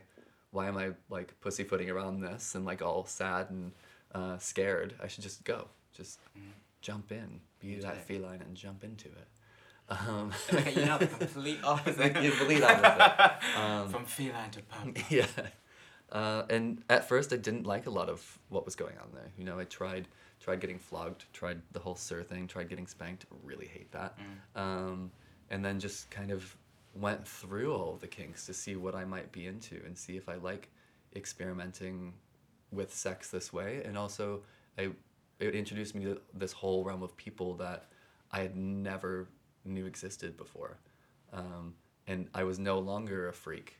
why 0.52 0.68
am 0.68 0.78
I 0.78 0.94
like 1.10 1.38
pussyfooting 1.42 1.90
around 1.90 2.22
this 2.22 2.56
and 2.56 2.64
like 2.66 2.82
all 2.82 3.06
sad 3.06 3.50
and 3.50 3.74
uh, 4.14 4.38
scared? 4.38 4.96
I 5.02 5.08
should 5.08 5.24
just 5.24 5.44
go, 5.44 5.68
just 5.94 6.20
Mhm. 6.38 6.52
jump 6.82 7.12
in, 7.12 7.42
be 7.60 7.76
that 7.80 8.06
feline 8.06 8.42
and 8.42 8.56
jump 8.56 8.84
into 8.84 9.10
it. 9.10 9.28
Um, 9.90 10.32
okay, 10.54 10.74
you 10.80 10.86
know 10.86 10.98
the 10.98 11.08
complete 11.08 11.60
opposite. 11.66 12.14
The 12.14 12.32
complete 12.32 12.64
opposite. 12.64 13.44
Um, 13.58 13.90
From 13.90 14.06
feline 14.06 14.50
to 14.52 14.62
pup. 14.62 14.88
yeah. 15.12 15.28
Uh, 16.12 16.44
and 16.50 16.84
at 16.90 17.08
first, 17.08 17.32
I 17.32 17.38
didn't 17.38 17.66
like 17.66 17.86
a 17.86 17.90
lot 17.90 18.10
of 18.10 18.40
what 18.50 18.66
was 18.66 18.76
going 18.76 18.98
on 18.98 19.10
there. 19.14 19.32
You 19.38 19.46
know, 19.46 19.60
I 19.60 19.64
tried 19.66 20.08
tried 20.40 20.60
getting 20.60 20.80
flogged, 20.80 21.26
tried 21.34 21.62
the 21.72 21.80
whole 21.80 21.96
sir 21.96 22.24
thing, 22.24 22.48
tried 22.48 22.68
getting 22.68 22.88
spanked. 22.88 23.26
Really 23.44 23.68
hate 23.68 23.92
that. 23.92 24.18
Mm. 24.18 24.62
Um, 24.62 25.12
and 25.50 25.64
then 25.64 25.80
just 25.80 26.10
kind 26.10 26.32
of 26.32 26.56
went 26.96 27.26
through 27.26 27.74
all 27.74 27.98
the 28.02 28.08
kinks 28.08 28.46
to 28.48 28.54
see 28.54 28.76
what 28.76 28.96
I 28.96 29.06
might 29.06 29.32
be 29.32 29.48
into 29.48 29.82
and 29.86 29.98
see 29.98 30.18
if 30.18 30.28
I 30.28 30.36
like 30.36 30.70
experimenting 31.16 32.14
with 32.72 32.94
sex 32.94 33.30
this 33.30 33.54
way. 33.54 33.84
And 33.86 33.98
also, 33.98 34.42
I 34.78 34.92
it 35.40 35.56
introduced 35.56 35.96
me 35.96 36.06
to 36.06 36.22
this 36.34 36.52
whole 36.52 36.84
realm 36.84 37.04
of 37.04 37.16
people 37.18 37.56
that 37.56 37.86
I 38.32 38.42
had 38.42 38.56
never 38.56 39.28
knew 39.66 39.86
existed 39.86 40.38
before. 40.38 40.78
Um, 41.34 41.76
and 42.08 42.30
I 42.34 42.44
was 42.44 42.60
no 42.60 42.80
longer 42.80 43.28
a 43.28 43.34
freak. 43.34 43.78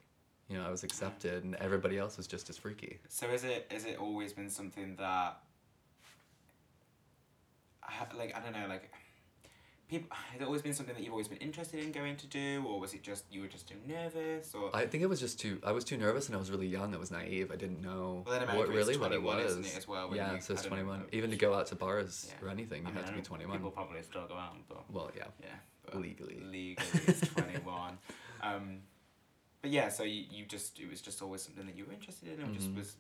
You 0.52 0.58
know, 0.58 0.66
I 0.68 0.70
was 0.70 0.84
accepted, 0.84 1.46
and 1.46 1.56
everybody 1.56 1.98
else 1.98 2.18
was 2.18 2.28
just 2.28 2.50
as 2.50 2.58
freaky. 2.58 3.00
So 3.08 3.28
is 3.28 3.44
it 3.46 3.72
is 3.74 3.86
it 3.86 3.98
always 4.00 4.34
been 4.34 4.50
something 4.50 4.96
that 4.98 5.40
I 7.88 7.92
ha- 7.92 8.08
like 8.18 8.36
I 8.36 8.40
don't 8.42 8.54
know 8.54 8.68
like 8.68 8.92
people 9.90 10.10
has 10.12 10.42
it 10.42 10.46
always 10.46 10.62
been 10.62 10.74
something 10.74 10.96
that 10.96 11.02
you've 11.04 11.12
always 11.14 11.28
been 11.28 11.38
interested 11.40 11.84
in 11.84 11.92
going 11.92 12.16
to 12.18 12.28
do 12.28 12.64
or 12.68 12.80
was 12.80 12.94
it 12.94 13.02
just 13.04 13.24
you 13.32 13.42
were 13.42 13.48
just 13.48 13.68
too 13.68 13.76
nervous 13.88 14.54
or 14.54 14.76
I 14.76 14.86
think 14.86 15.04
it 15.04 15.08
was 15.08 15.20
just 15.20 15.40
too. 15.40 15.60
I 15.66 15.72
was 15.72 15.84
too 15.86 15.98
nervous, 15.98 16.28
and 16.28 16.36
I 16.36 16.40
was 16.40 16.52
really 16.52 16.68
young. 16.68 16.94
I 16.94 16.98
was 16.98 17.12
naive. 17.12 17.52
I 17.52 17.56
didn't 17.56 17.82
know 17.82 18.24
Well, 18.28 18.46
what 18.58 18.68
really 18.70 18.98
what 18.98 19.12
it 19.14 19.22
was. 19.24 19.58
it, 19.58 19.78
as 19.78 19.88
well, 19.88 20.14
yeah, 20.16 20.32
you- 20.32 20.38
it 20.38 20.44
says 20.44 20.60
I 20.60 20.64
don't 20.64 20.72
know, 20.72 20.76
twenty 20.84 20.90
one. 20.90 21.06
Even 21.12 21.30
to 21.32 21.38
go 21.38 21.54
out 21.54 21.68
to 21.68 21.76
bars 21.76 22.28
Yeah. 22.42 22.46
or 22.48 22.50
anything, 22.52 22.82
you 22.84 22.90
I 22.90 22.92
mean, 22.92 23.04
had 23.04 23.08
to 23.08 23.14
be 23.14 23.22
twenty 23.22 23.46
one. 23.46 23.58
People 23.58 23.72
probably 23.72 24.02
still 24.04 24.28
go 24.28 24.36
out, 24.36 24.56
but 24.68 24.84
Well, 24.92 25.12
yeah, 25.16 25.26
yeah, 25.42 25.98
legally. 26.00 26.40
legally 26.44 27.02
it's 27.08 27.22
twenty 27.30 27.58
one. 27.60 27.98
Um, 28.44 28.80
but 29.62 29.72
yeah, 29.72 29.90
so 29.90 30.04
you, 30.04 30.24
you 30.30 30.46
just 30.46 30.80
it 30.80 30.90
was 30.90 31.02
just 31.02 31.22
always 31.22 31.42
something 31.42 31.66
that 31.66 31.76
you 31.78 31.86
were 31.86 31.94
interested 31.94 32.30
in, 32.30 32.44
or 32.44 32.52
just 32.52 32.70
Mhm. 32.70 32.78
was. 32.78 32.96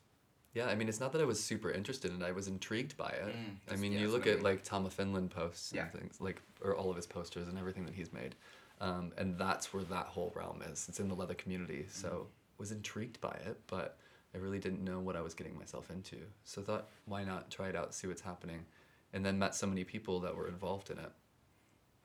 Yeah, 0.53 0.67
I 0.67 0.75
mean, 0.75 0.89
it's 0.89 0.99
not 0.99 1.13
that 1.13 1.21
I 1.21 1.25
was 1.25 1.41
super 1.41 1.71
interested 1.71 2.11
in 2.11 2.21
it. 2.21 2.25
I 2.25 2.33
was 2.33 2.47
intrigued 2.49 2.97
by 2.97 3.07
it. 3.09 3.33
Mm, 3.35 3.55
I 3.71 3.77
mean, 3.77 3.93
yeah, 3.93 3.99
you 3.99 4.09
look 4.09 4.27
I 4.27 4.31
at 4.31 4.35
mean. 4.35 4.43
like 4.43 4.63
Tom 4.63 4.85
of 4.85 4.93
Finland 4.93 5.31
posts 5.31 5.71
Yeah. 5.71 5.83
and 5.83 5.93
things 5.93 6.19
like, 6.19 6.41
or 6.61 6.75
all 6.75 6.89
of 6.89 6.97
his 6.97 7.07
posters 7.07 7.47
and 7.47 7.57
everything 7.57 7.85
that 7.85 7.95
he's 7.95 8.11
made, 8.11 8.35
um, 8.81 9.13
and 9.17 9.37
that's 9.37 9.73
where 9.73 9.83
that 9.85 10.07
whole 10.07 10.33
realm 10.35 10.61
is. 10.61 10.87
It's 10.89 10.99
in 10.99 11.07
the 11.07 11.15
leather 11.15 11.35
community, 11.35 11.85
so 11.89 12.07
Mm-hmm. 12.07 12.23
was 12.57 12.71
intrigued 12.71 13.21
by 13.21 13.31
it, 13.45 13.59
but 13.67 13.97
I 14.35 14.37
really 14.39 14.59
didn't 14.59 14.83
know 14.83 14.99
what 14.99 15.15
I 15.15 15.21
was 15.21 15.33
getting 15.33 15.57
myself 15.57 15.89
into. 15.89 16.17
So 16.43 16.61
thought, 16.61 16.89
why 17.05 17.23
not 17.23 17.49
try 17.49 17.69
it 17.69 17.75
out, 17.75 17.93
see 17.93 18.07
what's 18.07 18.21
happening, 18.21 18.65
and 19.13 19.25
then 19.25 19.39
met 19.39 19.55
so 19.55 19.67
many 19.67 19.83
people 19.85 20.19
that 20.19 20.35
were 20.35 20.47
involved 20.49 20.89
in 20.89 20.99
it. 20.99 21.11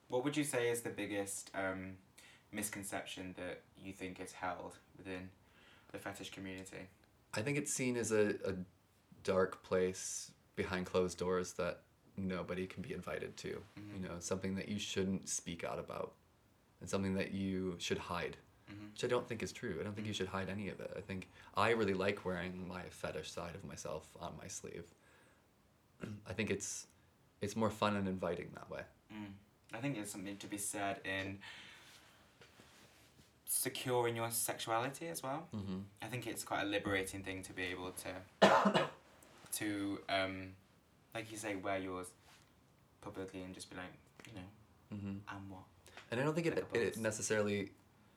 What 0.08 0.25
would 0.25 0.36
you 0.36 0.44
say 0.44 0.70
is 0.70 0.82
the 0.82 0.90
biggest 0.90 1.50
um, 1.54 1.96
misconception 2.56 3.34
that 3.38 3.60
you 3.84 3.92
think 3.92 4.18
is 4.20 4.32
held 4.32 4.72
within 4.98 5.28
the 5.92 5.98
fetish 5.98 6.30
community? 6.32 6.88
I 7.34 7.42
think 7.42 7.58
it's 7.58 7.72
seen 7.72 7.96
as 7.96 8.10
a, 8.12 8.30
a 8.44 8.54
dark 9.22 9.62
place 9.62 10.32
behind 10.56 10.86
closed 10.86 11.18
doors 11.18 11.52
that 11.52 11.80
nobody 12.16 12.66
can 12.66 12.82
be 12.82 12.92
invited 12.94 13.36
to. 13.38 13.62
Mhm. 13.78 13.94
You 14.02 14.08
know, 14.08 14.14
something 14.18 14.54
that 14.56 14.68
you 14.68 14.78
shouldn't 14.78 15.28
speak 15.28 15.62
out 15.64 15.78
about, 15.78 16.14
and 16.80 16.88
something 16.88 17.14
that 17.14 17.30
you 17.32 17.76
should 17.78 17.98
hide, 17.98 18.36
Mhm. 18.70 18.90
which 18.92 19.04
I 19.04 19.06
don't 19.06 19.28
think 19.28 19.42
is 19.42 19.52
true. 19.52 19.76
I 19.80 19.84
don't 19.84 19.94
think 19.94 20.06
you 20.06 20.14
Mhm. 20.14 20.16
should 20.16 20.28
hide 20.28 20.48
any 20.48 20.68
of 20.70 20.80
it. 20.80 20.90
I 20.96 21.02
think 21.02 21.28
I 21.54 21.70
really 21.70 21.94
like 21.94 22.25
wearing 22.25 22.66
my 22.66 22.88
fetish 22.88 23.30
side 23.30 23.54
of 23.54 23.64
myself 23.64 24.04
on 24.18 24.34
my 24.38 24.48
sleeve. 24.48 24.86
I 26.26 26.32
think 26.32 26.50
it's 26.50 26.86
it's 27.42 27.54
more 27.54 27.68
fun 27.70 27.96
and 27.96 28.08
inviting 28.08 28.50
that 28.54 28.68
way. 28.70 28.82
Mm. 29.12 29.32
I 29.75 29.78
think 29.82 29.94
there's 29.94 30.10
something 30.10 30.38
to 30.38 30.46
be 30.46 30.56
said 30.56 31.00
in 31.04 31.38
securing 33.49 34.17
your 34.17 34.31
sexuality 34.31 35.09
as 35.09 35.23
well. 35.23 35.47
Mm-hmm. 35.55 35.79
I 36.03 36.07
think 36.07 36.26
it's 36.26 36.45
quite 36.45 36.62
a 36.62 36.67
liberating 36.67 37.23
thing 37.23 37.43
to 37.45 37.53
be 37.53 37.62
able 37.65 37.93
to 37.93 38.88
to 39.53 40.00
um, 40.09 40.49
like 41.15 41.31
you 41.31 41.37
say, 41.37 41.57
wear 41.57 41.79
yours 41.79 42.09
publicly 43.00 43.43
and 43.43 43.55
just 43.55 43.71
be 43.71 43.76
like, 43.76 43.93
you 44.29 44.35
know, 44.35 44.47
Mm-hmm. 44.95 45.17
I'm 45.29 45.50
what. 45.50 45.62
And 46.12 46.21
I 46.21 46.23
don't 46.23 46.35
think 46.35 46.47
it, 46.47 46.55
Like 46.55 46.67
a 46.83 46.87
it 46.87 46.97
necessarily 46.99 47.71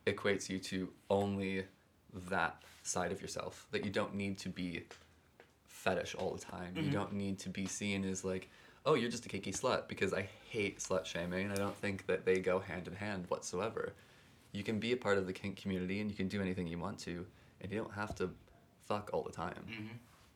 equates 0.05 0.49
you 0.49 0.59
to 0.59 0.89
only 1.09 1.65
that 2.29 2.61
side 2.83 3.11
of 3.11 3.21
yourself. 3.21 3.65
That 3.71 3.83
you 3.85 3.89
don't 3.91 4.13
need 4.13 4.37
to 4.39 4.49
be 4.49 4.83
fetish 5.67 6.13
all 6.13 6.31
the 6.31 6.39
time. 6.39 6.73
You 6.75 6.83
Mhm. 6.83 6.91
don't 6.91 7.13
need 7.13 7.39
to 7.39 7.49
be 7.49 7.65
seen 7.65 8.05
as 8.05 8.23
like, 8.23 8.49
oh, 8.85 8.93
you're 8.93 9.09
just 9.09 9.25
a 9.25 9.29
kinky 9.29 9.51
slut. 9.51 9.87
Because 9.87 10.13
I 10.13 10.29
hate 10.49 10.77
slut 10.79 11.05
shaming. 11.05 11.51
I 11.51 11.55
don't 11.55 11.75
think 11.75 12.05
that 12.05 12.23
they 12.25 12.39
go 12.39 12.59
hand 12.59 12.87
in 12.87 12.95
hand 12.95 13.25
whatsoever. 13.29 13.93
You 14.51 14.63
can 14.63 14.79
be 14.79 14.91
a 14.93 14.97
part 14.97 15.17
of 15.17 15.27
the 15.27 15.33
kink 15.33 15.61
community 15.61 16.01
and 16.01 16.09
you 16.09 16.17
can 16.17 16.27
do 16.27 16.41
anything 16.41 16.67
you 16.67 16.79
want 16.79 16.99
to, 16.99 17.25
and 17.61 17.71
you 17.71 17.77
don't 17.77 17.93
have 17.93 18.15
to 18.15 18.31
fuck 18.87 19.09
all 19.13 19.23
the 19.23 19.31
time. 19.31 19.63
Mm-hmm. 19.69 19.93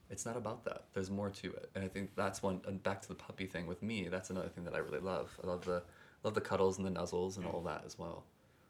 It's 0.10 0.25
not 0.25 0.38
about 0.38 0.63
that. 0.65 0.84
There's 0.93 1.10
more 1.10 1.29
to 1.32 1.48
it, 1.53 1.70
and 1.74 1.84
I 1.84 1.88
think 1.88 2.12
that's 2.15 2.43
one. 2.43 2.62
And 2.67 2.82
back 2.84 3.01
to 3.01 3.08
the 3.08 3.15
puppy 3.15 3.48
thing 3.48 3.65
with 3.65 3.82
me, 3.82 4.08
that's 4.10 4.29
another 4.29 4.50
thing 4.50 4.63
that 4.65 4.75
I 4.75 4.77
really 4.77 5.00
love. 5.00 5.32
I 5.43 5.48
love 5.48 5.65
the 5.65 5.82
love 6.24 6.36
the 6.36 6.41
cuddles 6.41 6.77
and 6.77 6.86
the 6.86 6.91
nuzzles 6.91 7.38
and 7.38 7.46
all 7.46 7.62
that 7.62 7.84
as 7.86 7.98
well. 7.98 8.24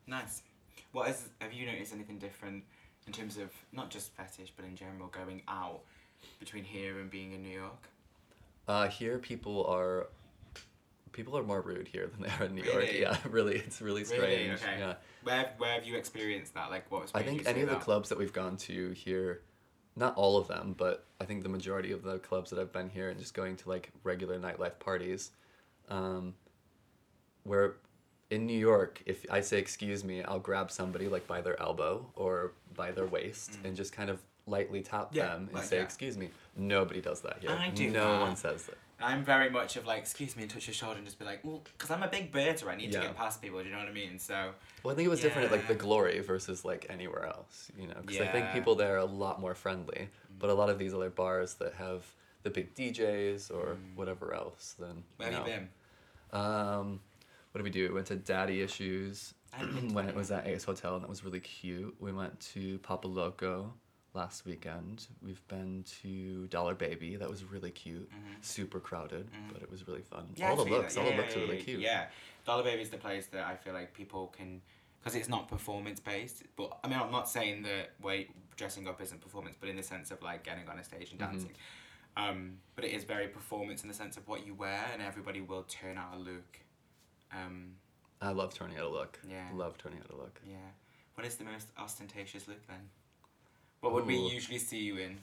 Nice. 0.07 0.43
What 0.93 1.09
is? 1.09 1.29
Have 1.39 1.51
you 1.51 1.65
noticed 1.65 1.93
anything 1.93 2.17
different 2.17 2.63
in 3.07 3.13
terms 3.13 3.38
of 3.38 3.50
not 3.73 3.89
just 3.89 4.13
fetish, 4.13 4.53
but 4.55 4.63
in 4.63 4.75
general 4.75 5.07
going 5.09 5.41
out 5.47 5.81
between 6.39 6.63
here 6.63 7.00
and 7.00 7.09
being 7.09 7.33
in 7.33 7.43
New 7.43 7.59
York? 7.59 7.89
Uh, 8.67 8.88
here, 8.88 9.17
people 9.19 9.65
are 9.65 10.07
people 11.13 11.38
are 11.38 11.43
more 11.43 11.62
rude 11.62 11.88
here 11.88 12.08
than 12.08 12.22
they 12.24 12.29
are 12.39 12.46
in 12.48 12.55
New 12.55 12.63
York. 12.63 12.75
Really? 12.77 13.01
Yeah, 13.01 13.17
really, 13.29 13.55
it's 13.55 13.82
really 13.82 14.03
strange. 14.03 14.24
Really? 14.24 14.50
Okay. 14.51 14.79
Yeah, 14.79 14.93
Where 15.24 15.53
Where 15.58 15.74
have 15.74 15.86
you 15.86 15.96
experienced 15.96 16.53
that? 16.55 16.70
Like, 16.70 16.91
what 16.91 17.03
was? 17.03 17.12
I 17.15 17.24
think 17.24 17.48
any 17.48 17.62
of 17.62 17.70
the 17.70 17.75
that? 17.75 17.84
clubs 17.84 18.10
that 18.10 18.17
we've 18.17 18.34
gone 18.34 18.58
to 18.58 18.91
here, 18.91 19.41
not 19.96 20.15
all 20.15 20.38
of 20.38 20.48
them, 20.50 20.75
but 20.77 21.05
I 21.22 21.25
think 21.25 21.43
the 21.43 21.50
majority 21.50 21.91
of 21.93 22.03
the 22.03 22.20
clubs 22.20 22.50
that 22.50 22.60
I've 22.60 22.74
been 22.74 22.89
here 22.89 23.10
and 23.10 23.17
just 23.20 23.34
going 23.34 23.55
to 23.58 23.70
like 23.70 23.91
regular 24.03 24.38
nightlife 24.39 24.77
parties, 24.79 25.32
um, 25.89 26.34
where 27.43 27.75
in 28.29 28.46
New 28.46 28.58
York, 28.58 29.01
if 29.05 29.25
I 29.29 29.41
say 29.41 29.60
excuse 29.60 30.03
me, 30.03 30.24
I'll 30.24 30.39
grab 30.39 30.72
somebody 30.72 31.08
like 31.08 31.27
by 31.27 31.41
their 31.41 31.60
elbow 31.62 32.12
or 32.15 32.53
by 32.75 32.91
their 32.91 33.05
waist 33.05 33.51
Mm. 33.51 33.65
and 33.67 33.75
just 33.75 33.93
kind 33.93 34.10
of 34.10 34.20
lightly 34.48 34.82
tap 34.82 35.10
Yeah, 35.12 35.27
them 35.27 35.43
and 35.46 35.53
like 35.53 35.63
say 35.65 35.77
that. 35.77 35.84
excuse 35.84 36.17
me. 36.17 36.29
Nobody 36.58 37.00
does 37.01 37.22
that 37.22 37.38
here. 37.41 37.51
I 37.51 37.70
do 37.70 37.89
no 37.89 38.13
that. 38.13 38.22
one 38.22 38.36
says 38.36 38.65
that. 38.65 38.77
I'm 39.03 39.24
very 39.25 39.50
much 39.50 39.75
of 39.75 39.86
like, 39.86 40.00
excuse 40.00 40.36
me, 40.36 40.43
and 40.43 40.51
touch 40.51 40.67
your 40.67 40.74
shoulder 40.74 40.98
and 40.98 41.05
just 41.05 41.19
be 41.19 41.25
like, 41.25 41.41
well, 41.43 41.62
because 41.77 41.91
I'm 41.91 42.01
a 42.03 42.07
big 42.07 42.31
birder, 42.31 42.67
I 42.67 42.75
need 42.75 42.91
Yeah. 42.93 43.01
to 43.01 43.07
get 43.07 43.15
past 43.17 43.41
people. 43.41 43.60
Do 43.60 43.65
you 43.65 43.72
know 43.72 43.79
what 43.79 43.88
I 43.89 43.91
mean? 43.91 44.17
So. 44.17 44.51
Well, 44.83 44.93
I 44.93 44.95
think 44.95 45.05
it 45.05 45.10
was 45.10 45.19
different 45.19 45.45
at 45.48 45.51
like 45.51 45.67
the 45.67 45.75
Glory 45.75 46.19
versus 46.22 46.63
like 46.63 46.86
anywhere 46.89 47.25
else, 47.25 47.72
you 47.77 47.88
know, 47.88 47.95
because 48.01 48.22
I 48.22 48.27
think 48.27 48.51
people 48.53 48.75
there 48.75 48.93
are 48.95 49.00
a 49.00 49.05
lot 49.05 49.39
more 49.41 49.55
friendly. 49.55 50.10
But 50.39 50.50
a 50.50 50.53
lot 50.53 50.69
of 50.69 50.79
these 50.79 50.93
other 50.93 51.10
bars 51.10 51.55
that 51.55 51.74
have 51.75 52.03
the 52.43 52.50
big 52.50 52.74
DJs 52.75 53.51
or 53.51 53.75
Mm. 53.75 53.95
whatever 53.95 54.33
else, 54.33 54.75
then 54.79 55.03
Where 55.17 55.31
have 55.31 55.45
no. 55.45 55.51
you 55.53 55.60
been? 55.60 55.69
Um, 56.31 57.00
what 57.51 57.60
did 57.60 57.63
we 57.63 57.69
do? 57.69 57.88
We 57.89 57.93
went 57.95 58.07
to 58.07 58.15
Daddy 58.15 58.62
Issues 58.62 59.33
I 59.53 59.57
haven't 59.57 59.75
been 59.75 59.89
to 59.89 59.93
when 59.95 60.10
it 60.10 60.15
was 60.15 60.31
at 60.31 60.48
Ace 60.48 60.63
Hotel, 60.63 60.95
and 60.95 61.03
that 61.03 61.10
was 61.10 61.24
really 61.24 61.39
cute. 61.39 61.95
We 62.00 62.12
went 62.12 62.39
to 62.53 62.79
Papa 62.79 63.07
Loco 63.07 63.74
last 64.13 64.46
weekend. 64.46 65.08
We've 65.22 65.46
been 65.48 65.84
to 66.01 66.48
Dollar 66.48 66.75
Baby. 66.75 67.15
That 67.15 67.29
was 67.29 67.43
really 67.43 67.72
cute. 67.72 68.10
Mhm. 68.12 68.43
Super 68.43 68.79
crowded, 68.79 69.32
Mhm. 69.32 69.53
but 69.53 69.62
it 69.62 69.70
was 69.72 69.88
really 69.88 70.03
fun. 70.03 70.32
Yeah, 70.36 70.50
all 70.50 70.55
the 70.55 70.63
looks, 70.65 70.96
that. 70.96 71.01
all 71.03 71.10
the 71.10 71.17
looks 71.17 71.36
yeah, 71.36 71.41
are 71.41 71.46
really 71.46 71.63
cute. 71.63 71.79
Yeah, 71.82 72.10
Dollar 72.46 72.63
Baby 72.63 72.82
is 72.84 72.89
the 72.91 72.98
place 72.98 73.27
that 73.27 73.43
I 73.43 73.55
feel 73.55 73.74
like 73.74 73.93
people 73.93 74.27
can, 74.27 74.62
because 75.00 75.15
it's 75.15 75.27
not 75.29 75.48
performance 75.48 76.00
based. 76.00 76.43
But 76.55 76.79
I 76.84 76.88
mean, 76.88 77.00
I'm 77.00 77.12
not 77.12 77.27
saying 77.27 77.63
that 77.63 78.00
way 78.01 78.29
dressing 78.55 78.88
up 78.88 79.01
isn't 79.01 79.20
performance, 79.22 79.58
but 79.60 79.67
in 79.70 79.75
the 79.75 79.84
sense 79.84 80.12
of 80.12 80.22
like 80.22 80.43
getting 80.43 80.70
on 80.70 80.77
a 80.77 80.84
stage 80.84 81.12
and 81.12 81.20
Mhm. 81.20 81.32
dancing. 81.32 81.55
Um, 82.15 82.62
but 82.75 82.86
it 82.86 82.91
is 82.91 83.03
very 83.05 83.27
performance 83.27 83.82
in 83.82 83.88
the 83.88 83.96
sense 83.96 84.17
of 84.17 84.27
what 84.27 84.46
you 84.46 84.53
wear, 84.53 84.88
and 84.93 85.01
everybody 85.01 85.41
will 85.41 85.63
turn 85.63 85.98
out 85.98 86.13
a 86.13 86.17
look. 86.17 86.60
Um, 87.32 87.79
I 88.22 88.29
love 88.29 88.53
turning 88.53 88.77
out 88.77 88.84
a 88.86 88.89
look. 88.89 89.20
Yeah. 89.27 89.50
Love 89.53 89.79
turning 89.79 90.00
out 90.01 90.12
a 90.12 90.15
look. 90.15 90.39
yeah. 90.46 90.70
What 91.15 91.25
is 91.25 91.36
the 91.38 91.43
most 91.43 91.67
ostentatious 91.77 92.48
look 92.48 92.65
then? 92.67 92.89
What 93.83 93.91
would 93.91 94.05
we 94.05 94.15
Ooh. 94.15 94.29
usually 94.29 94.59
see 94.59 94.77
you 94.77 94.95
in? 94.95 95.19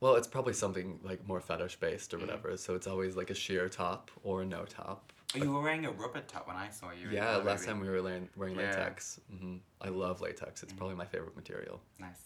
Well, 0.00 0.16
it's 0.16 0.26
probably 0.26 0.54
something 0.54 0.98
like 1.04 1.24
more 1.28 1.40
fetish 1.40 1.76
based 1.76 2.12
or 2.12 2.16
Mhm. 2.18 2.22
whatever. 2.22 2.56
So 2.56 2.74
it's 2.74 2.88
always 2.88 3.14
like 3.14 3.30
a 3.30 3.34
sheer 3.34 3.68
top 3.68 4.10
or 4.24 4.42
a 4.42 4.44
no 4.44 4.64
top. 4.64 5.12
Oh, 5.36 5.38
you 5.38 5.52
were 5.52 5.60
wearing 5.62 5.86
a 5.86 5.92
rubber 5.92 6.20
top 6.22 6.48
when 6.48 6.56
I 6.56 6.68
saw 6.68 6.90
you. 6.90 7.08
Yeah, 7.10 7.36
last 7.36 7.64
time 7.64 7.78
we 7.78 7.88
were 7.88 8.02
wearing, 8.02 8.28
wearing 8.34 8.56
Yeah. 8.56 8.70
latex. 8.70 9.20
hmm 9.30 9.58
I 9.80 9.88
love 9.90 10.20
latex. 10.20 10.64
It's 10.64 10.72
Mhm. 10.72 10.78
probably 10.78 10.96
my 10.96 11.06
favorite 11.06 11.36
material. 11.36 11.80
Nice, 12.00 12.22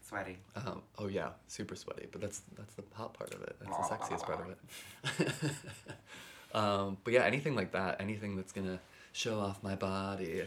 sweaty. 0.00 0.38
Um, 0.54 0.84
oh 0.98 1.08
yeah, 1.08 1.32
super 1.48 1.74
sweaty, 1.74 2.06
but 2.12 2.20
that's 2.20 2.42
that's 2.56 2.74
the 2.74 2.84
hot 2.94 3.12
part 3.14 3.34
of 3.34 3.42
it. 3.42 3.56
That's 3.58 3.76
the 3.76 3.96
sexiest 3.96 4.22
part 4.24 4.40
of 4.46 4.50
it. 4.50 5.54
um, 6.54 6.98
but 7.02 7.12
yeah, 7.12 7.24
anything 7.24 7.56
like 7.56 7.72
that, 7.72 8.00
anything 8.00 8.36
that's 8.36 8.52
gonna 8.52 8.78
show 9.12 9.40
off 9.40 9.64
my 9.64 9.74
body. 9.74 10.46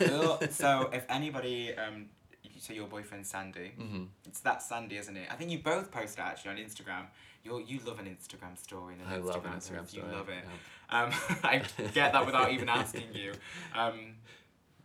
Well, 0.00 0.40
so 0.50 0.90
if 0.92 1.04
anybody, 1.08 1.74
um, 1.74 2.08
you 2.56 2.60
say 2.62 2.74
your 2.74 2.88
boyfriend 2.88 3.26
Sandy, 3.26 3.72
hmm 3.78 4.04
it's 4.26 4.40
that 4.40 4.62
Sandy, 4.62 4.96
isn't 4.96 5.16
it? 5.16 5.28
I 5.30 5.34
think 5.36 5.50
you 5.50 5.58
both 5.60 5.90
posted 5.92 6.20
actually 6.24 6.50
on 6.52 6.56
Instagram. 6.56 7.04
You 7.44 7.62
you 7.64 7.78
love 7.86 7.98
an 8.00 8.06
Instagram 8.06 8.58
story. 8.58 8.94
And 8.94 9.02
an 9.02 9.08
I 9.12 9.16
love 9.18 9.44
an 9.44 9.52
post. 9.52 9.72
Instagram 9.72 9.88
story. 9.88 10.06
You 10.10 10.16
love 10.16 10.28
it. 10.28 10.44
yeah. 10.90 11.02
Um, 11.02 11.10
I 11.44 11.62
get 11.94 12.12
that 12.12 12.26
without 12.26 12.50
even 12.52 12.68
asking 12.80 13.08
you. 13.14 13.32
Um, 13.74 14.14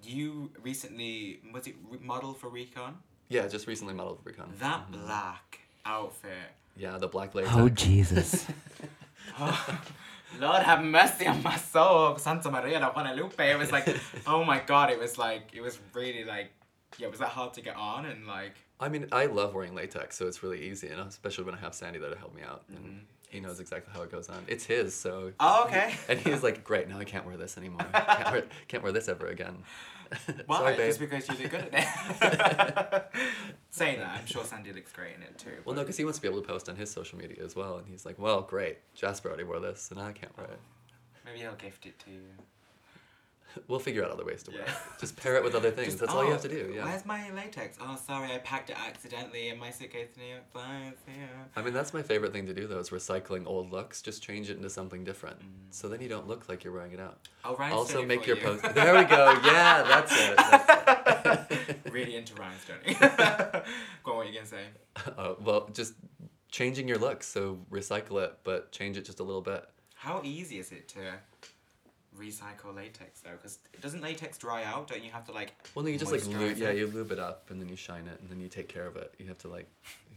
you 0.03 0.51
recently 0.63 1.39
was 1.53 1.65
it 1.67 1.75
re- 1.89 1.99
model 2.01 2.33
for 2.33 2.49
Recon? 2.49 2.97
Yeah, 3.29 3.47
just 3.47 3.65
recently 3.67 3.93
modeled 3.93 4.19
for 4.21 4.29
Recon. 4.29 4.53
That 4.59 4.91
Mhm. 4.91 5.05
black 5.05 5.59
outfit. 5.85 6.51
Yeah, 6.75 6.97
the 6.97 7.07
black 7.07 7.33
latex. 7.35 7.55
Oh, 7.55 7.69
Jesus. 7.69 8.45
Oh, 9.39 9.79
Lord 10.39 10.63
have 10.63 10.83
mercy 10.83 11.25
on 11.27 11.41
my 11.43 11.55
soul, 11.55 12.17
Santa 12.17 12.49
Maria 12.51 12.79
de 12.79 12.89
Guadalupe. 12.91 13.51
It 13.51 13.57
was 13.57 13.71
like, 13.71 13.87
oh 14.27 14.43
my 14.43 14.59
god, 14.59 14.89
it 14.89 14.99
was 14.99 15.17
like, 15.17 15.51
it 15.53 15.61
was 15.61 15.79
really 15.93 16.25
like, 16.25 16.51
yeah, 16.97 17.07
was 17.07 17.19
that 17.19 17.29
hard 17.29 17.53
to 17.55 17.61
get 17.61 17.75
on 17.75 18.05
and 18.05 18.27
like, 18.27 18.53
I 18.79 18.89
mean, 18.89 19.07
I 19.11 19.25
love 19.27 19.53
wearing 19.53 19.75
latex, 19.75 20.17
so 20.17 20.27
it's 20.27 20.41
really 20.43 20.61
easy, 20.69 20.87
and 20.87 20.99
especially 21.01 21.43
when 21.45 21.55
I 21.55 21.59
have 21.59 21.73
Sandy 21.75 21.99
there 21.99 22.09
to 22.09 22.17
help 22.17 22.33
me 22.35 22.41
out, 22.41 22.63
and 22.69 22.77
Mhm. 22.85 22.99
he 23.29 23.39
knows 23.39 23.59
exactly 23.59 23.93
how 23.93 24.01
it 24.01 24.11
goes 24.11 24.27
on. 24.29 24.43
It's 24.47 24.65
his, 24.65 24.93
so. 24.95 25.33
oh 25.39 25.65
okay. 25.65 25.93
And 26.09 26.19
he's 26.19 26.41
like, 26.43 26.63
"Great, 26.63 26.87
now 26.89 26.97
I 26.99 27.03
can't 27.03 27.25
wear 27.25 27.37
this 27.37 27.57
anymore. 27.57 27.85
Can't 27.93 28.31
wear, 28.31 28.43
can't 28.67 28.83
wear 28.83 28.91
this 28.91 29.07
ever 29.07 29.27
again." 29.27 29.63
Why? 30.45 30.57
Sorry. 30.57 30.75
Just 30.75 30.99
because 30.99 31.29
you 31.29 31.35
look 31.35 31.51
good 31.51 31.69
at 31.73 33.11
it. 33.13 33.21
Saying 33.69 33.99
that, 33.99 34.09
I'm 34.19 34.25
sure 34.25 34.43
Sandy 34.43 34.73
looks 34.73 34.91
great 34.91 35.15
in 35.15 35.21
it 35.23 35.37
too. 35.37 35.51
Well, 35.63 35.73
no, 35.75 35.83
because 35.83 35.95
he 35.95 36.03
wants 36.03 36.17
to 36.19 36.21
be 36.21 36.27
able 36.27 36.41
to 36.41 36.47
post 36.47 36.67
on 36.67 36.75
his 36.75 36.91
social 36.91 37.17
media 37.17 37.41
as 37.45 37.55
well, 37.55 37.77
and 37.77 37.87
he's 37.87 38.05
like, 38.05 38.19
"Well, 38.19 38.41
great, 38.41 38.79
Jasper 38.93 39.29
already 39.29 39.43
wore 39.45 39.59
this, 39.61 39.89
and 39.91 39.99
I 40.01 40.11
can't 40.11 40.35
wear 40.37 40.47
it." 40.47 40.59
Maybe 41.23 41.39
he'll 41.39 41.53
gift 41.55 41.85
it 41.85 41.97
to 41.99 42.11
you. 42.11 42.23
We'll 43.67 43.79
figure 43.79 44.03
out 44.03 44.11
other 44.11 44.25
ways 44.25 44.43
to 44.43 44.51
wear 44.51 44.61
it. 44.61 44.67
Yeah. 44.67 44.73
Just 44.99 45.15
pair 45.17 45.35
it 45.35 45.43
with 45.43 45.55
other 45.55 45.71
things. 45.71 45.87
Just, 45.89 45.99
That's 45.99 46.13
all 46.13 46.23
you 46.23 46.29
oh, 46.29 46.33
have 46.33 46.41
to 46.43 46.47
do. 46.49 46.73
Yeah. 46.75 46.85
Where's 46.85 47.05
my 47.05 47.31
latex? 47.31 47.77
Oh, 47.81 47.95
sorry, 47.95 48.31
I 48.33 48.37
packed 48.39 48.69
it 48.69 48.77
accidentally 48.77 49.49
in 49.49 49.57
my 49.59 49.71
suitcase 49.71 50.09
New 50.17 50.25
York 50.25 50.51
Flies. 50.51 50.93
Yeah. 51.07 51.13
I 51.55 51.61
mean, 51.61 51.73
that's 51.73 51.93
my 51.93 52.01
favorite 52.01 52.33
thing 52.33 52.45
to 52.47 52.53
do, 52.53 52.67
though, 52.67 52.79
is 52.79 52.89
recycling 52.89 53.45
old 53.45 53.71
looks. 53.71 54.01
Just 54.01 54.23
change 54.23 54.49
it 54.49 54.57
into 54.57 54.69
something 54.69 55.03
different, 55.03 55.39
Mm. 55.39 55.45
so 55.69 55.87
then 55.89 56.01
you 56.01 56.09
don't 56.09 56.27
look 56.27 56.47
like 56.49 56.63
you're 56.63 56.73
wearing 56.73 56.91
it 56.93 56.99
out. 56.99 57.27
I'll 57.43 57.55
write 57.55 57.71
also, 57.73 58.05
make 58.05 58.25
your 58.25 58.37
you. 58.37 58.43
post. 58.43 58.63
There 58.73 58.95
we 58.95 59.03
go. 59.03 59.39
Yeah, 59.45 59.83
that's 59.83 60.11
it. 60.17 60.37
That's 60.37 61.51
it. 61.69 61.77
really 61.91 62.15
into 62.15 62.33
rhinestoning. 62.35 63.65
Go 64.03 64.11
on, 64.11 64.17
what 64.17 64.27
you 64.27 64.33
gonna 64.33 64.45
say? 64.45 64.65
Uh, 65.17 65.33
well, 65.41 65.69
just 65.73 65.93
changing 66.49 66.87
your 66.87 66.97
look. 66.97 67.23
So 67.23 67.59
recycle 67.71 68.23
it, 68.23 68.37
but 68.43 68.71
change 68.71 68.97
it 68.97 69.05
just 69.05 69.19
a 69.19 69.23
little 69.23 69.41
bit. 69.41 69.65
How 69.95 70.21
easy 70.23 70.57
is 70.59 70.71
it 70.71 70.87
to 70.89 70.99
recycle 72.21 72.75
latex 72.75 73.21
though? 73.21 73.31
Because 73.31 73.57
doesn't 73.81 74.01
latex 74.01 74.37
dry 74.37 74.63
out? 74.63 74.87
Don't 74.87 75.03
you 75.03 75.11
have 75.11 75.25
to 75.25 75.31
like? 75.31 75.53
Well, 75.73 75.83
then 75.83 75.93
you 75.93 75.99
just 75.99 76.11
like 76.11 76.25
lube, 76.27 76.57
yeah, 76.57 76.71
you 76.71 76.87
lube 76.87 77.11
it 77.11 77.19
up 77.19 77.49
and 77.49 77.59
then 77.61 77.67
you 77.69 77.75
shine 77.75 78.07
it 78.07 78.19
and 78.21 78.29
then 78.29 78.39
you 78.39 78.47
take 78.47 78.67
care 78.67 78.85
of 78.85 78.95
it. 78.95 79.13
You 79.17 79.27
have 79.27 79.37
to 79.39 79.47
like 79.47 79.67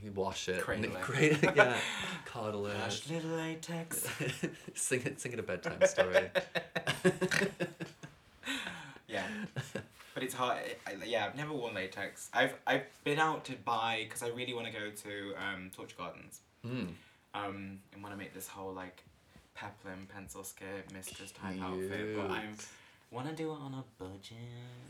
you 0.03 0.13
wash 0.13 0.49
it, 0.49 0.61
Cradle 0.61 0.85
it. 0.97 1.01
cradle 1.01 1.49
it, 1.49 1.57
yeah, 1.57 1.77
coddle 2.27 2.67
it, 2.67 2.77
Hush, 2.77 3.09
little 3.09 3.31
latex. 3.31 4.07
sing 4.75 5.03
it, 5.05 5.21
sing 5.21 5.33
it 5.33 5.39
a 5.39 5.43
bedtime 5.43 5.81
story. 5.87 6.29
yeah, 9.09 9.27
but 10.15 10.23
it's 10.23 10.35
hard. 10.35 10.59
I, 10.87 10.91
I- 10.93 11.05
yeah, 11.05 11.27
I've 11.27 11.37
never 11.37 11.53
worn 11.53 11.75
latex. 11.75 12.29
I've 12.33 12.55
I've 12.67 12.85
been 13.05 13.19
out 13.19 13.45
to 13.47 13.53
buy 13.65 14.03
because 14.05 14.23
I 14.23 14.29
really 14.29 14.55
want 14.55 14.67
to 14.67 14.73
go 14.73 14.91
to 14.91 15.35
um, 15.43 15.71
Torture 15.75 15.97
Gardens. 15.99 16.41
Mm. 16.67 16.89
um, 17.35 17.79
and 17.93 18.03
want 18.03 18.15
to 18.15 18.19
make 18.19 18.33
this 18.33 18.49
whole 18.49 18.73
like 18.73 19.03
peplum 19.55 20.07
pencil 20.13 20.45
skirt 20.45 20.93
mistress 20.93 21.31
type 21.33 21.61
outfit, 21.61 22.17
but 22.17 22.31
I 22.31 22.41
Cute. 22.43 22.67
want 23.11 23.29
to 23.29 23.35
do 23.35 23.51
it 23.53 23.59
on 23.61 23.75
a 23.75 23.85
budget. 24.03 24.37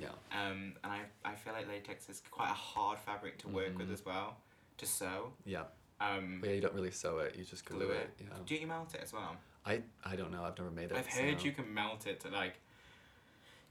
Yeah. 0.01 0.09
Um, 0.33 0.75
and 0.83 0.93
I, 0.93 1.01
I 1.25 1.35
feel 1.35 1.53
like 1.53 1.69
latex 1.69 2.09
is 2.09 2.23
quite 2.31 2.51
a 2.51 2.55
hard 2.55 2.99
fabric 2.99 3.39
to 3.39 3.49
work 3.49 3.77
with 3.77 3.89
Mhm. 3.89 3.93
as 3.95 4.05
well, 4.05 4.37
to 4.79 4.87
sew. 4.87 5.33
Yeah. 5.45 5.65
Um, 6.01 6.39
But 6.41 6.49
yeah, 6.51 6.55
you 6.57 6.61
don't 6.61 6.75
really 6.75 6.91
sew 6.91 7.19
it. 7.19 7.37
You 7.37 7.45
just 7.45 7.65
glue, 7.65 7.79
glue 7.79 7.91
it. 7.91 8.11
it. 8.19 8.27
Yeah. 8.29 8.37
Do 8.47 8.55
you 8.57 8.67
melt 8.67 8.95
it 8.95 9.01
as 9.03 9.13
well? 9.13 9.37
I 9.67 9.83
I 10.05 10.17
don't 10.17 10.31
know. 10.33 10.43
I've 10.45 10.59
never 10.59 10.71
made 10.71 10.91
it. 10.91 10.97
I've 10.97 11.07
heard 11.07 11.39
so- 11.39 11.45
you 11.47 11.53
can 11.53 11.73
melt 11.73 12.07
it 12.07 12.21
to 12.21 12.29
like, 12.31 12.55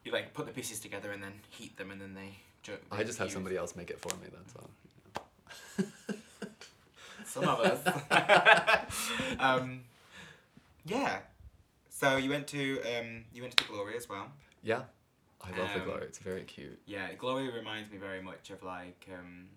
you 0.06 0.12
like 0.12 0.34
put 0.34 0.46
the 0.46 0.52
pieces 0.54 0.80
together 0.80 1.12
and 1.12 1.22
then 1.24 1.34
heat 1.50 1.76
them 1.78 1.92
and 1.92 2.00
then 2.02 2.14
they. 2.14 2.38
Ju- 2.64 2.78
I 2.92 3.04
just 3.04 3.20
have 3.20 3.30
somebody 3.32 3.58
else 3.58 3.76
make 3.76 3.90
it 3.90 4.00
for 4.00 4.16
me. 4.18 4.28
That's 4.32 4.56
all. 4.56 4.70
Some 7.26 7.44
of 7.48 7.60
us. 7.60 7.82
um, 9.40 9.82
yeah. 10.86 11.20
So 11.90 12.18
you 12.18 12.30
went 12.30 12.48
to 12.48 12.82
um, 12.82 13.26
you 13.34 13.42
went 13.44 13.56
to 13.58 13.64
the 13.64 13.72
Glory 13.72 13.96
as 13.96 14.10
well. 14.10 14.32
Yeah. 14.64 14.84
I 15.42 15.50
love 15.60 15.70
the 15.74 15.82
Um, 15.82 15.86
glory. 15.86 16.04
It's 16.06 16.20
very 16.20 16.44
cute. 16.44 16.80
Yeah, 16.86 17.14
Glory 17.16 17.50
reminds 17.52 17.92
me 17.92 17.98
very 17.98 18.22
much 18.22 18.50
of 18.50 18.64
like 18.64 19.08
um, 19.14 19.48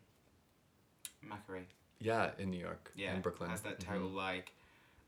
Macri. 1.24 1.62
Yeah, 2.00 2.30
in 2.38 2.50
New 2.50 2.58
York. 2.60 2.92
Yeah, 2.96 3.14
In 3.14 3.20
Brooklyn. 3.22 3.50
has 3.50 3.60
that 3.62 3.80
total 3.80 4.08
like. 4.08 4.52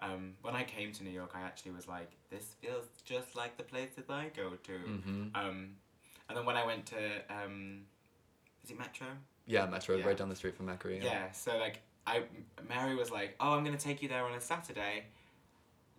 Um, 0.00 0.34
when 0.42 0.54
I 0.54 0.62
came 0.62 0.92
to 0.92 1.02
New 1.02 1.10
York, 1.10 1.32
I 1.34 1.40
actually 1.40 1.72
was 1.72 1.88
like, 1.88 2.12
this 2.30 2.54
feels 2.62 2.84
just 3.04 3.34
like 3.34 3.56
the 3.56 3.64
places 3.64 4.04
I 4.08 4.30
go 4.36 4.50
to. 4.50 4.72
Mhm. 4.72 5.30
Um, 5.36 5.74
and 6.28 6.38
then 6.38 6.44
when 6.46 6.56
I 6.56 6.64
went 6.64 6.86
to, 6.86 7.20
um, 7.28 7.80
is 8.62 8.70
it 8.70 8.78
Metro? 8.78 9.08
Yeah, 9.46 9.66
Metro, 9.66 9.96
Yeah. 9.96 10.06
right 10.06 10.16
down 10.16 10.28
the 10.28 10.36
street 10.36 10.54
from 10.56 10.66
Macri. 10.66 11.02
Yeah. 11.02 11.32
So 11.32 11.58
like, 11.58 11.80
I 12.06 12.22
Mary 12.68 12.94
was 12.94 13.10
like, 13.10 13.34
oh, 13.40 13.54
I'm 13.54 13.64
gonna 13.64 13.76
take 13.76 14.00
you 14.00 14.08
there 14.08 14.24
on 14.24 14.32
a 14.34 14.40
Saturday, 14.40 15.06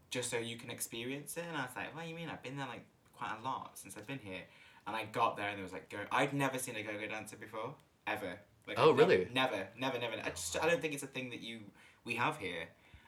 just 0.09 0.29
so 0.31 0.37
you 0.37 0.57
can 0.57 0.69
experience 0.69 1.37
it. 1.37 1.43
And 1.47 1.57
I 1.57 1.61
was 1.61 1.75
like, 1.75 1.93
what 1.95 2.03
do 2.03 2.09
you 2.09 2.15
mean? 2.15 2.29
I've 2.29 2.41
been 2.43 2.57
there 2.57 2.67
like 2.67 2.85
quite 3.17 3.35
a 3.39 3.43
lot 3.43 3.77
since 3.77 3.95
I've 3.97 4.07
been 4.07 4.19
here. 4.19 4.41
And 4.87 4.95
I 4.95 5.05
got 5.05 5.37
there 5.37 5.47
and 5.49 5.57
there 5.57 5.63
was 5.63 5.73
like, 5.73 5.89
go. 5.89 5.97
I'd 6.11 6.33
never 6.33 6.57
seen 6.57 6.75
a 6.75 6.81
go-go 6.81 7.07
dancer 7.07 7.35
before, 7.35 7.75
ever. 8.07 8.39
Like, 8.67 8.79
Oh, 8.79 8.91
I've 8.91 8.97
never- 8.97 9.09
really? 9.11 9.27
Never, 9.33 9.67
never, 9.77 9.99
never. 9.99 10.15
I 10.23 10.29
just, 10.29 10.61
I 10.63 10.67
don't 10.67 10.81
think 10.81 10.93
it's 10.93 11.03
a 11.03 11.07
thing 11.07 11.29
that 11.31 11.41
you 11.41 11.59
we 12.05 12.15
have 12.15 12.37
here. 12.37 12.63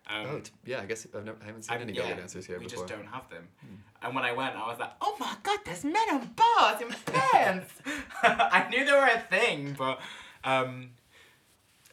Um, 0.08 0.26
Oh, 0.28 0.42
yeah. 0.66 0.82
I 0.82 0.86
guess 0.86 1.08
I've 1.16 1.26
never, 1.26 1.38
I 1.42 1.46
haven't 1.46 1.64
seen 1.64 1.74
I'm- 1.74 1.82
any 1.82 1.94
yeah, 1.94 2.10
go 2.10 2.16
dancers 2.18 2.46
here 2.46 2.60
we 2.60 2.66
before. 2.66 2.84
We 2.84 2.88
just 2.90 2.98
don't 3.00 3.08
have 3.12 3.30
them. 3.30 3.48
Hmm. 3.62 3.76
And 4.04 4.16
when 4.16 4.24
I 4.26 4.34
went, 4.34 4.56
I 4.56 4.68
was 4.68 4.80
like, 4.80 4.92
oh 5.02 5.16
my 5.20 5.36
god, 5.44 5.60
there's 5.66 5.84
men 5.84 5.96
on 6.12 6.32
bars 6.36 6.82
in 6.82 6.90
pants. 7.06 7.72
I 8.24 8.68
knew 8.70 8.84
they 8.86 8.92
were 8.92 9.08
a 9.08 9.20
thing, 9.20 9.76
but 9.78 10.00
um, 10.44 10.90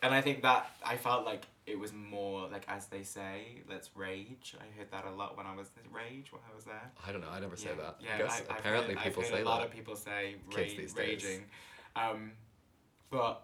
and 0.03 0.15
I 0.15 0.21
think 0.23 0.43
that 0.43 0.71
I 0.85 0.97
felt 0.97 1.25
like 1.27 1.43
it 1.69 1.79
was 1.79 1.93
more 1.93 2.49
like 2.49 2.65
as 2.69 2.87
they 2.87 3.03
say, 3.03 3.63
let's 3.69 3.91
rage. 3.95 4.55
I 4.59 4.79
heard 4.79 4.91
that 4.91 5.05
a 5.05 5.11
lot 5.11 5.37
when 5.37 5.47
I 5.47 5.55
was 5.55 5.71
rage 5.93 6.33
when 6.33 6.41
I 6.51 6.55
was 6.55 6.65
there. 6.65 6.91
I 7.07 7.13
don't 7.13 7.21
know. 7.21 7.31
I 7.31 7.41
never 7.41 7.57
say 7.57 7.71
that. 7.79 7.97
Yeah, 8.01 8.15
I 8.15 8.19
guess 8.19 8.43
I, 8.49 8.57
apparently 8.57 8.95
heard, 8.95 9.05
people 9.05 9.23
say 9.23 9.43
a 9.43 9.45
lot 9.45 9.61
that. 9.61 9.67
of 9.67 9.73
people 9.73 9.95
say 9.95 10.37
Kids 10.51 10.95
ra- 10.97 11.03
raging. 11.03 11.45
Um, 11.95 12.33
but 13.11 13.43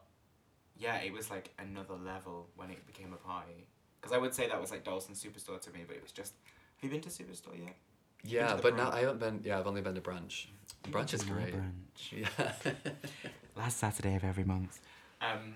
yeah, 0.77 0.97
it 0.97 1.13
was 1.13 1.31
like 1.31 1.51
another 1.59 1.95
level 1.95 2.49
when 2.57 2.71
it 2.71 2.87
became 2.87 3.13
a 3.13 3.17
party. 3.17 3.67
Because 4.01 4.15
I 4.15 4.19
would 4.19 4.35
say 4.35 4.49
that 4.49 4.61
was 4.61 4.71
like 4.71 4.85
Dalston 4.85 5.15
Superstore 5.15 5.61
to 5.61 5.71
me, 5.73 5.81
but 5.87 5.97
it 5.97 6.03
was 6.03 6.13
just. 6.13 6.35
Have 6.77 6.85
you 6.85 6.91
been 6.91 7.01
to 7.03 7.11
Superstore 7.11 7.59
yet? 7.59 7.77
yeah, 8.25 8.59
but 8.61 8.77
now? 8.77 8.91
I 8.91 9.01
haven't 9.01 9.21
been. 9.21 9.41
Yeah, 9.45 9.59
I've 9.59 9.67
only 9.67 9.83
been 9.83 9.95
to 9.95 10.01
brunch. 10.01 10.47
Brunch 10.91 11.15
is 11.15 11.23
great. 11.25 11.55
Brunch. 11.55 12.13
Yeah. 12.13 12.73
Last 13.57 13.79
Saturday 13.79 14.15
of 14.17 14.25
every 14.25 14.45
month. 14.45 14.81
Um, 15.21 15.55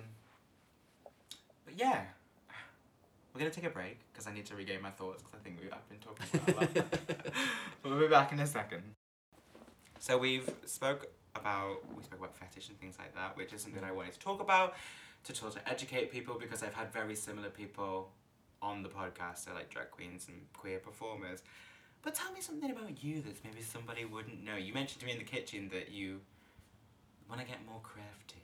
but 1.64 1.78
yeah, 1.78 2.02
we're 3.38 3.44
gonna 3.44 3.54
take 3.54 3.70
a 3.70 3.70
break 3.70 4.00
because 4.12 4.26
I 4.26 4.32
need 4.34 4.46
to 4.46 4.56
regain 4.56 4.82
my 4.82 4.90
thoughts 4.90 5.22
because 5.22 5.38
I 5.38 5.42
think 5.44 5.60
we, 5.60 5.70
I've 5.70 5.88
been 5.88 5.98
talking 6.00 6.26
about 6.34 6.76
a 6.76 6.80
lot. 6.80 7.00
but 7.82 7.84
we'll 7.90 8.00
be 8.00 8.08
back 8.08 8.32
in 8.32 8.40
a 8.40 8.46
second. 8.46 8.82
So 10.00 10.18
we've 10.18 10.50
spoke 10.66 11.06
about 11.36 11.76
we 11.96 12.02
spoke 12.02 12.18
about 12.18 12.36
fetish 12.36 12.68
and 12.68 12.80
things 12.80 12.96
like 12.98 13.14
that, 13.14 13.36
which 13.36 13.52
is 13.52 13.62
something 13.62 13.84
I 13.84 13.92
wanted 13.92 14.14
to 14.14 14.18
talk 14.18 14.40
about 14.40 14.74
to 15.24 15.34
sort 15.34 15.54
of 15.54 15.62
educate 15.66 16.10
people 16.10 16.36
because 16.40 16.64
I've 16.64 16.74
had 16.74 16.92
very 16.92 17.14
similar 17.14 17.48
people 17.48 18.10
on 18.60 18.82
the 18.82 18.88
podcast, 18.88 19.44
so 19.44 19.52
like 19.54 19.70
drag 19.70 19.92
queens 19.92 20.26
and 20.26 20.36
queer 20.52 20.80
performers. 20.80 21.42
But 22.02 22.16
tell 22.16 22.32
me 22.32 22.40
something 22.40 22.70
about 22.72 23.04
you 23.04 23.22
that 23.22 23.44
maybe 23.44 23.62
somebody 23.62 24.04
wouldn't 24.04 24.42
know. 24.44 24.56
You 24.56 24.74
mentioned 24.74 25.00
to 25.00 25.06
me 25.06 25.12
in 25.12 25.18
the 25.18 25.24
kitchen 25.24 25.68
that 25.72 25.92
you 25.92 26.20
want 27.28 27.40
to 27.40 27.46
get 27.46 27.58
more 27.66 27.80
crafty. 27.84 28.42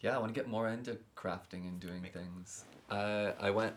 Yeah, 0.00 0.16
I 0.16 0.18
want 0.18 0.32
to 0.34 0.40
get 0.40 0.48
more 0.48 0.68
into 0.68 0.96
crafting 1.14 1.68
and 1.68 1.78
doing 1.78 2.00
Make- 2.00 2.14
things. 2.14 2.64
Uh, 2.90 3.32
I 3.38 3.50
went. 3.50 3.74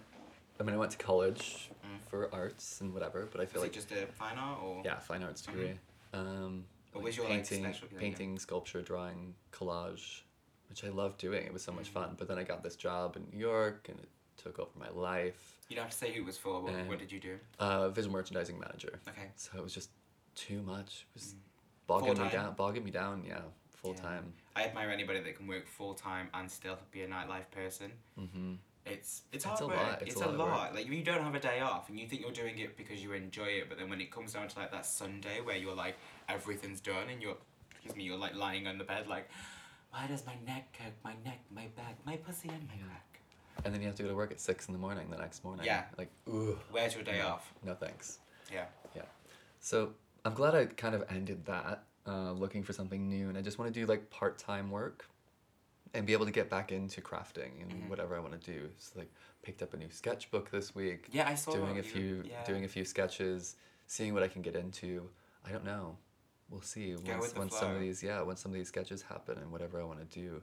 I 0.64 0.66
mean, 0.66 0.76
I 0.76 0.78
went 0.78 0.92
to 0.94 0.98
college 0.98 1.70
Mm. 1.86 2.00
for 2.10 2.34
arts 2.34 2.80
and 2.80 2.94
whatever, 2.94 3.28
but 3.30 3.42
I 3.42 3.46
feel 3.46 3.62
Is 3.62 3.68
like 3.68 3.72
it 3.72 3.88
just 3.90 3.92
a 3.92 4.08
fine 4.14 4.38
art 4.38 4.64
or? 4.64 4.82
yeah, 4.86 4.98
fine 5.00 5.22
arts 5.22 5.42
degree. 5.42 5.78
Um, 6.14 6.66
What 6.94 7.04
was 7.04 7.18
your, 7.18 7.26
painting, 7.26 7.64
specialty, 7.64 7.96
like, 7.96 8.02
painting, 8.02 8.40
sculpture, 8.40 8.82
drawing, 8.82 9.36
collage, 9.52 10.22
which 10.70 10.86
I 10.86 10.90
loved 10.90 11.18
doing. 11.20 11.46
It 11.46 11.52
was 11.52 11.64
so 11.64 11.74
much 11.74 11.90
Mm. 11.90 11.94
fun. 11.94 12.16
But 12.18 12.30
then 12.30 12.38
I 12.40 12.44
got 12.44 12.64
this 12.64 12.78
job 12.78 13.18
in 13.18 13.28
New 13.30 13.38
York, 13.40 13.90
and 13.90 14.00
it 14.00 14.10
took 14.38 14.58
over 14.58 14.72
my 14.80 14.90
life. 14.90 15.60
You 15.68 15.76
don't 15.76 15.84
have 15.84 15.92
to 15.92 15.98
say 15.98 16.14
who 16.14 16.22
it 16.22 16.26
was 16.26 16.38
for. 16.38 16.62
What, 16.62 16.74
Uh, 16.74 16.84
what 16.86 17.00
did 17.00 17.12
you 17.12 17.20
do? 17.20 17.40
Uh, 17.60 17.90
visual 17.90 18.14
merchandising 18.14 18.58
manager. 18.58 19.02
Okay. 19.10 19.32
So 19.36 19.58
it 19.58 19.62
was 19.64 19.74
just 19.74 19.90
too 20.36 20.62
much. 20.62 21.06
It 21.10 21.16
was 21.16 21.34
Mm. 21.34 21.40
bogging 21.88 22.10
me 22.10 22.16
Full-time? 22.16 22.32
down. 22.32 22.56
Bogging 22.56 22.84
me 22.86 22.92
down. 22.92 23.26
Yeah, 23.26 23.42
full 23.72 23.96
Yeah. 23.96 24.02
time. 24.02 24.34
I 24.56 24.64
admire 24.66 24.90
anybody 24.92 25.20
that 25.20 25.36
can 25.36 25.48
work 25.48 25.68
full 25.68 25.94
time 25.96 26.30
and 26.34 26.50
still 26.50 26.78
be 26.92 27.02
a 27.02 27.08
nightlife 27.08 27.50
person. 27.52 27.92
Mm-hmm. 28.18 28.56
It's 28.86 29.22
it's 29.32 29.46
It's 29.46 29.46
hard 29.46 29.62
a 29.62 29.68
work. 29.68 29.78
lot, 29.78 30.02
It's, 30.02 30.12
it's 30.14 30.22
a, 30.22 30.26
a 30.26 30.32
lot 30.32 30.50
lot. 30.50 30.76
Like 30.76 30.86
if 30.86 30.92
you 30.92 31.04
don't 31.04 31.22
have 31.24 31.36
a 31.36 31.40
day 31.40 31.62
off 31.62 31.90
and 31.90 32.00
you 32.00 32.08
think 32.08 32.22
you're 32.22 32.32
doing 32.32 32.58
it 32.60 32.76
because 32.78 33.02
you 33.02 33.14
enjoy 33.14 33.46
it, 33.46 33.70
but 33.70 33.78
then 33.78 33.90
when 33.90 34.02
it 34.02 34.12
comes 34.12 34.34
down 34.34 34.48
to 34.48 34.60
like 34.60 34.72
that 34.72 34.86
Sunday 34.86 35.40
where 35.42 35.56
you're 35.56 35.76
like 35.76 35.96
everything's 36.28 36.82
done 36.82 37.10
and 37.12 37.22
you're 37.22 37.38
excuse 37.72 37.96
me, 37.96 38.04
you're 38.04 38.18
like 38.18 38.36
lying 38.36 38.68
on 38.68 38.78
the 38.78 38.84
bed 38.84 39.08
like, 39.08 39.30
why 39.92 40.06
does 40.08 40.26
my 40.26 40.36
neck 40.46 40.76
hurt? 40.80 40.94
My 41.04 41.14
neck, 41.24 41.40
my 41.54 41.68
back, 41.76 41.98
my 42.06 42.18
pussy, 42.18 42.50
and 42.50 42.68
my 42.68 42.76
Yeah. 42.76 42.88
back. 42.88 43.20
And 43.66 43.74
then 43.74 43.82
you 43.82 43.88
have 43.88 43.96
to 43.98 44.04
go 44.04 44.10
to 44.10 44.16
work 44.16 44.32
at 44.32 44.40
six 44.42 44.68
in 44.68 44.74
the 44.74 44.80
morning 44.80 45.08
the 45.12 45.18
next 45.18 45.44
morning. 45.44 45.66
Yeah. 45.66 45.84
Like, 45.98 46.10
ooh. 46.28 46.58
Where's 46.72 46.96
your 46.96 47.04
day 47.04 47.20
no, 47.20 47.28
off? 47.28 47.54
No 47.64 47.76
thanks. 47.76 48.18
Yeah. 48.52 48.66
Yeah. 48.96 49.04
So 49.60 49.94
I'm 50.26 50.34
glad 50.34 50.56
I 50.56 50.66
kind 50.66 50.96
of 50.96 51.04
ended 51.10 51.46
that, 51.46 51.84
uh, 52.08 52.32
looking 52.32 52.64
for 52.64 52.74
something 52.74 53.08
new, 53.08 53.30
and 53.30 53.38
I 53.38 53.42
just 53.42 53.60
want 53.60 53.74
to 53.74 53.80
do 53.80 53.86
like 53.86 54.10
part 54.10 54.38
time 54.40 54.72
work, 54.72 55.06
and 55.94 56.06
be 56.06 56.14
able 56.14 56.26
to 56.26 56.32
get 56.32 56.50
back 56.50 56.72
into 56.72 57.02
crafting 57.02 57.62
and 57.62 57.72
Mhm. 57.72 57.90
whatever 57.90 58.16
I 58.16 58.20
want 58.20 58.40
to 58.40 58.52
do. 58.52 58.70
So 58.80 59.00
like 59.00 59.12
picked 59.44 59.62
up 59.62 59.74
a 59.74 59.78
new 59.78 59.90
sketchbook 59.92 60.50
this 60.50 60.74
week, 60.74 61.08
Yeah, 61.12 61.28
I 61.28 61.36
saw 61.36 61.52
doing 61.52 61.78
a 61.80 61.84
few 61.84 62.24
yeah. 62.26 62.44
doing 62.46 62.64
a 62.64 62.68
few 62.68 62.86
sketches, 62.86 63.56
seeing 63.88 64.14
what 64.14 64.24
I 64.24 64.28
can 64.28 64.42
get 64.42 64.56
into. 64.56 65.10
I 65.46 65.52
don't 65.52 65.66
know. 65.66 65.98
We'll 66.50 66.62
see 66.62 66.96
once 66.96 67.36
once 67.36 67.56
some 67.56 67.72
of 67.76 67.80
these 67.80 68.02
yeah 68.04 68.22
once 68.22 68.42
some 68.42 68.52
of 68.52 68.56
these 68.58 68.68
sketches 68.68 69.02
happen 69.04 69.38
and 69.38 69.52
whatever 69.52 69.80
I 69.80 69.84
want 69.84 70.00
to 70.00 70.20
do. 70.20 70.42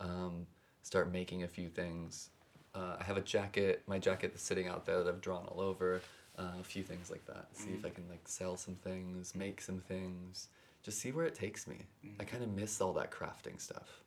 Um, 0.00 0.46
start 0.82 1.10
making 1.10 1.42
a 1.42 1.48
few 1.48 1.68
things. 1.68 2.30
Uh, 2.74 2.96
I 2.98 3.04
have 3.04 3.16
a 3.16 3.20
jacket, 3.20 3.82
my 3.86 3.98
jacket 3.98 4.32
that's 4.32 4.42
sitting 4.42 4.66
out 4.66 4.86
there 4.86 5.02
that 5.02 5.08
I've 5.08 5.20
drawn 5.20 5.46
all 5.46 5.60
over. 5.60 6.00
Uh, 6.38 6.52
a 6.60 6.64
few 6.64 6.82
things 6.82 7.10
like 7.10 7.26
that. 7.26 7.48
See 7.52 7.72
if 7.72 7.82
Mhm. 7.82 7.86
I 7.86 7.90
can 7.90 8.08
like 8.08 8.26
sell 8.26 8.56
some 8.56 8.76
things, 8.76 9.34
make 9.34 9.60
some 9.60 9.80
things, 9.80 10.48
just 10.82 10.98
see 10.98 11.12
where 11.12 11.26
it 11.26 11.34
takes 11.34 11.66
me. 11.66 11.86
I 12.18 12.24
Mhm. 12.24 12.28
kind 12.28 12.42
of 12.42 12.48
miss 12.50 12.80
all 12.80 12.94
that 12.94 13.10
crafting 13.10 13.60
stuff. 13.60 14.02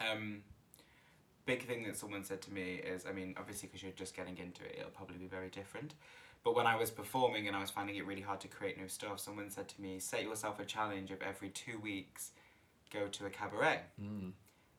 Um, 0.00 0.42
big 1.46 1.66
thing 1.66 1.84
that 1.84 1.96
someone 1.96 2.24
said 2.24 2.40
to 2.42 2.52
me 2.52 2.74
is, 2.74 3.04
I 3.06 3.12
mean, 3.12 3.34
obviously 3.38 3.68
because 3.68 3.82
you're 3.82 3.92
just 3.92 4.14
getting 4.16 4.38
into 4.38 4.64
it, 4.64 4.76
it'll 4.78 4.90
probably 4.90 5.16
be 5.18 5.26
very 5.26 5.48
different. 5.48 5.94
But 6.44 6.54
when 6.54 6.66
I 6.66 6.76
was 6.76 6.90
performing 6.90 7.48
and 7.48 7.56
I 7.56 7.60
was 7.60 7.70
finding 7.70 7.96
it 7.96 8.06
really 8.06 8.22
hard 8.22 8.40
to 8.40 8.48
create 8.48 8.78
new 8.78 8.88
stuff, 8.88 9.20
someone 9.20 9.50
said 9.50 9.68
to 9.68 9.80
me, 9.80 9.98
set 9.98 10.22
yourself 10.22 10.58
a 10.58 10.64
challenge 10.64 11.10
of 11.10 11.20
every 11.22 11.50
two 11.50 11.78
weeks, 11.80 12.30
go 12.92 13.08
to 13.08 13.26
a 13.26 13.30
cabaret, 13.30 13.80
Mm. 14.00 14.32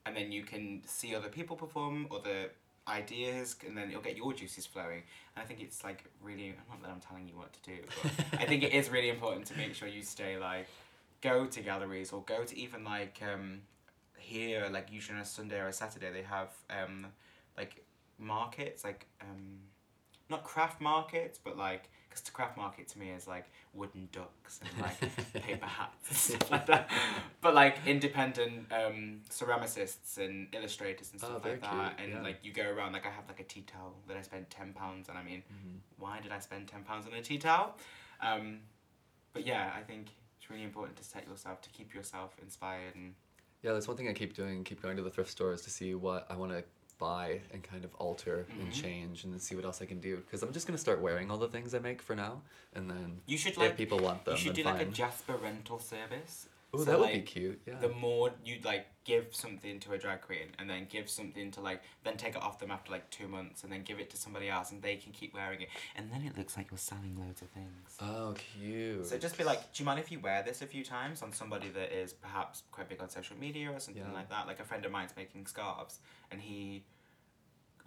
and 0.05 0.15
then 0.17 0.31
you 0.31 0.43
can 0.43 0.81
see 0.85 1.13
other 1.13 1.29
people 1.29 1.55
perform, 1.55 2.07
other 2.11 2.49
ideas, 2.87 3.55
and 3.67 3.77
then 3.77 3.89
it'll 3.89 4.01
get 4.01 4.17
your 4.17 4.33
juices 4.33 4.65
flowing. 4.65 5.03
And 5.35 5.43
I 5.43 5.45
think 5.45 5.61
it's 5.61 5.83
like 5.83 6.03
really, 6.23 6.49
I'm 6.49 6.55
not 6.69 6.81
that 6.81 6.89
I'm 6.89 6.99
telling 6.99 7.27
you 7.27 7.35
what 7.37 7.53
to 7.53 7.61
do, 7.61 7.77
but 8.01 8.41
I 8.41 8.45
think 8.45 8.63
it 8.63 8.73
is 8.73 8.89
really 8.89 9.09
important 9.09 9.45
to 9.47 9.57
make 9.57 9.75
sure 9.75 9.87
you 9.87 10.01
stay 10.01 10.37
like, 10.37 10.65
go 11.21 11.45
to 11.45 11.61
galleries 11.61 12.11
or 12.11 12.23
go 12.23 12.43
to 12.43 12.57
even 12.57 12.83
like 12.83 13.21
um, 13.21 13.61
here, 14.31 14.67
like 14.71 14.87
usually 14.91 15.17
on 15.17 15.21
a 15.21 15.25
Sunday 15.25 15.59
or 15.59 15.67
a 15.67 15.73
Saturday, 15.73 16.11
they 16.11 16.23
have 16.23 16.49
um, 16.69 17.07
like 17.57 17.83
markets, 18.17 18.83
like 18.83 19.05
um, 19.21 19.59
not 20.29 20.43
craft 20.43 20.79
markets, 20.81 21.39
but 21.43 21.57
like 21.57 21.89
because 22.09 22.21
the 22.23 22.31
craft 22.31 22.57
market 22.57 22.87
to 22.89 22.99
me 22.99 23.09
is 23.09 23.25
like 23.27 23.45
wooden 23.73 24.07
ducks 24.11 24.59
and 24.61 24.81
like 24.81 24.99
paper 25.47 25.65
hats 25.65 26.07
and 26.09 26.17
stuff 26.17 26.51
like 26.51 26.65
that. 26.67 26.89
But 27.41 27.53
like 27.55 27.75
independent 27.85 28.71
um, 28.71 29.21
ceramicists 29.29 30.17
and 30.17 30.47
illustrators 30.53 31.11
and 31.13 31.21
Oh, 31.23 31.27
stuff 31.27 31.43
very 31.43 31.55
like 31.55 31.61
that, 31.63 31.97
cute, 31.97 31.99
and 32.03 32.09
yeah. 32.17 32.21
like 32.29 32.39
you 32.45 32.51
go 32.53 32.67
around. 32.69 32.93
Like 32.93 33.05
I 33.05 33.11
have 33.11 33.27
like 33.27 33.39
a 33.39 33.43
tea 33.43 33.61
towel 33.73 33.93
that 34.07 34.17
I 34.17 34.21
spent 34.21 34.49
ten 34.49 34.73
pounds, 34.73 35.09
and 35.09 35.17
I 35.17 35.23
mean, 35.23 35.43
Mhm. 35.53 35.79
why 35.97 36.19
did 36.21 36.31
I 36.31 36.39
spend 36.39 36.67
ten 36.67 36.83
pounds 36.83 37.05
on 37.07 37.13
a 37.13 37.21
tea 37.21 37.37
towel? 37.37 37.75
Um, 38.21 38.59
but 39.33 39.45
yeah, 39.45 39.71
I 39.75 39.81
think 39.81 40.07
it's 40.37 40.49
really 40.49 40.63
important 40.63 40.97
to 40.97 41.03
set 41.03 41.27
yourself 41.27 41.61
to 41.61 41.69
keep 41.69 41.93
yourself 41.93 42.35
inspired 42.41 42.95
and 42.95 43.13
Yeah, 43.63 43.73
that's 43.73 43.87
one 43.87 43.95
thing 43.97 44.07
I 44.07 44.13
keep 44.13 44.35
doing. 44.35 44.63
Keep 44.63 44.81
going 44.81 44.97
to 44.97 45.03
the 45.03 45.09
thrift 45.09 45.29
stores 45.29 45.61
to 45.63 45.69
see 45.69 45.93
what 45.93 46.25
I 46.29 46.35
want 46.35 46.51
to 46.51 46.63
buy 46.97 47.41
and 47.51 47.63
kind 47.63 47.83
of 47.83 47.93
alter 47.95 48.45
and 48.59 48.69
Mhm. 48.71 48.73
change, 48.81 49.23
and 49.23 49.33
then 49.33 49.39
see 49.39 49.55
what 49.55 49.65
else 49.65 49.81
I 49.81 49.85
can 49.85 49.99
do. 49.99 50.17
Because 50.17 50.43
I'm 50.43 50.53
just 50.53 50.67
gonna 50.67 50.77
start 50.77 51.01
wearing 51.01 51.31
all 51.31 51.37
the 51.37 51.47
things 51.47 51.73
I 51.73 51.79
make 51.79 51.99
for 52.01 52.15
now, 52.15 52.43
and 52.73 52.89
then 52.89 53.21
you 53.25 53.37
should 53.39 53.53
if 53.53 53.57
like 53.57 53.75
people 53.77 53.97
want 53.99 54.23
them, 54.23 54.35
you 54.35 54.39
should 54.39 54.53
do 54.53 54.63
like 54.63 54.81
a. 54.81 54.85
Jasper 54.85 55.35
rental 55.37 55.79
service. 55.79 56.47
Ooh, 56.73 56.79
so, 56.79 56.85
that 56.85 56.99
would 56.99 57.11
be 57.11 57.21
cute. 57.21 57.61
Yeah. 57.67 57.75
The 57.81 57.89
more 57.89 58.31
you 58.45 58.57
like 58.63 58.87
give 59.03 59.27
something 59.31 59.79
to 59.81 59.91
a 59.93 59.97
drag 59.97 60.21
queen 60.21 60.47
and 60.59 60.69
then 60.69 60.85
give 60.89 61.09
something 61.09 61.51
to 61.51 61.59
like 61.59 61.81
then 62.03 62.15
take 62.15 62.35
it 62.35 62.41
off 62.41 62.59
them 62.59 62.71
after 62.71 62.91
like 62.91 63.09
two 63.09 63.27
months 63.27 63.63
and 63.63 63.71
then 63.73 63.81
give 63.83 63.99
it 63.99 64.09
to 64.11 64.15
somebody 64.15 64.47
else 64.47 64.71
and 64.71 64.81
they 64.81 64.95
can 64.95 65.11
keep 65.11 65.33
wearing 65.33 65.59
it 65.59 65.67
and 65.97 66.09
then 66.11 66.21
it 66.23 66.37
looks 66.37 66.55
like 66.55 66.69
you're 66.71 66.77
selling 66.77 67.17
loads 67.19 67.41
of 67.41 67.49
things. 67.49 67.97
Oh, 67.99 68.33
cute. 68.53 69.05
So 69.05 69.17
just 69.17 69.37
be 69.37 69.43
like, 69.43 69.73
do 69.73 69.81
you 69.83 69.85
mind 69.85 69.99
if 69.99 70.11
you 70.11 70.19
wear 70.19 70.43
this 70.43 70.61
a 70.61 70.65
few 70.67 70.83
times 70.85 71.21
on 71.21 71.33
somebody 71.33 71.67
that 71.69 71.91
is 71.91 72.13
perhaps 72.13 72.63
quite 72.71 72.87
big 72.87 73.01
on 73.01 73.09
social 73.09 73.35
media 73.37 73.69
or 73.71 73.79
something 73.79 74.03
Yeah. 74.07 74.13
like 74.13 74.29
that? 74.29 74.47
Like 74.47 74.59
a 74.59 74.63
friend 74.65 74.85
of 74.85 74.91
mine's 74.91 75.11
making 75.17 75.47
scarves 75.47 75.99
and 76.31 76.39
he, 76.39 76.83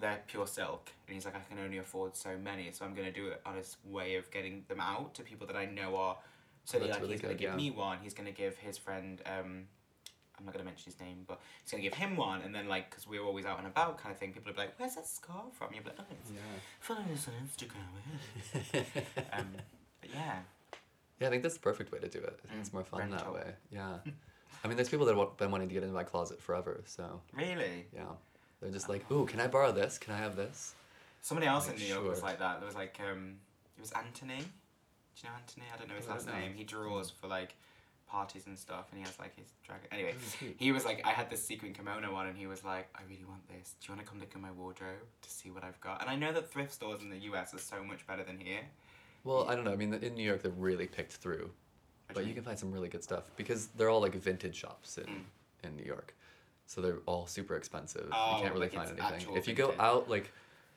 they're 0.01 0.20
pure 0.27 0.47
silk 0.49 0.90
and 1.07 1.14
he's 1.14 1.25
like, 1.25 1.37
I 1.37 1.40
can 1.49 1.59
only 1.64 1.79
afford 1.79 2.16
so 2.16 2.37
many, 2.37 2.70
so 2.73 2.85
I'm 2.85 2.94
gonna 2.94 3.12
do 3.12 3.29
it 3.29 3.40
on 3.47 3.55
his 3.57 3.77
way 3.85 4.16
of 4.16 4.31
getting 4.31 4.64
them 4.68 4.81
out 4.81 5.14
to 5.14 5.23
people 5.23 5.47
that 5.47 5.57
I 5.57 5.64
know 5.66 5.97
are. 5.97 6.16
So 6.64 6.79
That's 6.79 6.92
like 6.92 7.00
really 7.00 7.12
he's 7.14 7.20
gonna 7.22 7.35
give 7.35 7.50
yeah. 7.50 7.57
me 7.57 7.70
one. 7.70 7.98
He's 8.03 8.14
gonna 8.14 8.31
give 8.33 8.57
his 8.57 8.79
friend. 8.79 9.20
Um, 9.27 9.66
I'm 10.38 10.44
not 10.46 10.53
gonna 10.55 10.64
mention 10.64 10.87
his 10.90 10.98
name, 11.00 11.24
but 11.29 11.40
he's 11.62 11.70
gonna 11.70 11.83
give 11.83 11.94
him 11.94 12.16
one, 12.16 12.40
and 12.42 12.55
then 12.55 12.66
like, 12.68 12.90
cause 12.90 13.07
we're 13.07 13.22
always 13.22 13.44
out 13.46 13.59
and 13.59 13.66
about, 13.66 13.98
kind 13.98 14.12
of 14.12 14.18
thing. 14.18 14.33
People 14.33 14.50
are 14.53 14.57
like, 14.57 14.74
"Where's 14.79 14.94
that 14.96 15.07
scarf 15.07 15.53
from?" 15.53 15.72
You'll 15.74 15.85
be 15.85 15.90
like, 15.90 15.98
"Oh, 16.00 16.05
it's 16.20 16.31
Yeah. 16.31 16.38
follow 16.81 17.00
us 17.12 17.29
on 17.29 17.35
Instagram." 17.46 19.33
um, 19.38 19.48
but 20.00 20.11
yeah. 20.12 20.38
Yeah, 21.20 21.29
I 21.29 21.31
think 21.31 21.42
that's 21.42 21.55
the 21.55 21.61
perfect 21.61 21.92
way 21.92 22.00
to 22.00 22.09
do 22.09 22.18
it. 22.18 22.40
I 22.44 22.46
think 22.48 22.59
Mm, 22.59 22.61
it's 22.61 22.72
more 22.72 22.83
fun 22.85 23.11
that 23.11 23.33
way. 23.33 23.55
Yeah. 23.70 23.98
I 24.64 24.68
mean, 24.68 24.77
there's 24.77 24.88
people 24.88 25.07
that 25.07 25.16
have 25.16 25.37
been 25.37 25.50
wanting 25.50 25.68
to 25.68 25.74
get 25.74 25.83
into 25.83 25.94
my 25.94 26.03
closet 26.05 26.40
forever, 26.42 26.83
so 26.87 27.20
Really? 27.33 27.87
yeah. 27.94 28.07
They're 28.61 28.70
just 28.72 28.88
like, 28.88 29.09
ooh, 29.12 29.27
can 29.27 29.38
I 29.40 29.46
borrow 29.46 29.70
this? 29.72 29.98
Can 29.98 30.14
I 30.14 30.18
have 30.18 30.35
this? 30.37 30.74
Somebody 31.20 31.46
else 31.46 31.66
Like, 31.68 31.77
in 31.77 31.83
New 31.83 31.88
York 31.88 32.09
was 32.09 32.22
like 32.22 32.38
that. 32.38 32.59
There 32.61 32.66
was 32.66 32.74
like 32.74 32.98
um, 33.00 33.37
it 33.77 33.81
was 33.81 33.92
Anthony. 33.92 34.42
Do 35.16 35.27
you 35.27 35.31
know 35.31 35.37
Anthony? 35.38 35.66
I 35.72 35.79
don't 35.79 35.88
know 35.88 35.94
his 35.94 36.09
last 36.09 36.27
name. 36.27 36.53
He 36.55 36.64
draws 36.64 37.11
for 37.11 37.27
like 37.29 37.55
parties 38.07 38.46
and 38.46 38.59
stuff, 38.59 38.87
and 38.90 38.98
he 39.00 39.05
has 39.07 39.18
like 39.18 39.37
his 39.37 39.46
drag. 39.66 39.81
Anyway, 39.92 40.14
he 40.57 40.72
was 40.72 40.85
like, 40.85 41.03
I 41.05 41.11
had 41.11 41.31
this 41.31 41.42
sequin 41.44 41.72
kimono 41.72 42.14
on, 42.14 42.27
and 42.27 42.37
he 42.37 42.46
was 42.46 42.64
like, 42.64 42.88
I 42.94 43.00
really 43.09 43.24
want 43.24 43.46
this. 43.48 43.74
Do 43.81 43.87
you 43.92 43.94
want 43.96 44.07
to 44.07 44.11
come 44.11 44.20
look 44.20 44.35
in 44.35 44.40
my 44.40 44.50
wardrobe 44.53 45.07
to 45.22 45.31
see 45.31 45.50
what 45.50 45.64
I've 45.64 45.81
got? 45.81 46.00
And 46.00 46.11
I 46.11 46.16
know 46.16 46.33
that 46.33 46.50
thrift 46.50 46.72
stores 46.72 47.00
in 47.03 47.11
the 47.11 47.18
US 47.31 47.55
are 47.55 47.59
so 47.59 47.83
much 47.85 48.07
better 48.07 48.24
than 48.24 48.38
here. 48.38 48.61
Well, 49.24 49.48
I 49.48 49.55
don't 49.55 49.64
know. 49.64 49.72
I 49.72 49.77
mean, 49.77 49.94
in 49.94 50.14
New 50.14 50.22
York, 50.24 50.42
they're 50.42 50.53
really 50.53 50.87
picked 50.87 51.14
through, 51.14 51.50
but 52.12 52.27
you 52.27 52.35
can 52.35 52.42
find 52.42 52.59
some 52.59 52.70
really 52.70 52.88
good 52.88 53.03
stuff 53.03 53.24
because 53.37 53.68
they're 53.77 53.88
all 53.88 54.00
like 54.00 54.14
vintage 54.14 54.57
shops 54.57 54.98
in 54.98 55.05
Mm. 55.05 55.22
in 55.68 55.77
New 55.77 55.85
York, 55.85 56.14
so 56.66 56.81
they're 56.83 56.98
all 57.07 57.27
super 57.27 57.57
expensive. 57.57 58.09
Oh, 58.12 58.37
you 58.37 58.42
can't 58.42 58.53
really 58.55 58.66
like 58.66 58.74
find 58.74 59.00
anything. 59.00 59.35
If 59.35 59.48
you 59.48 59.55
go 59.55 59.68
vintage. 59.68 59.81
out, 59.81 60.11
like, 60.11 60.31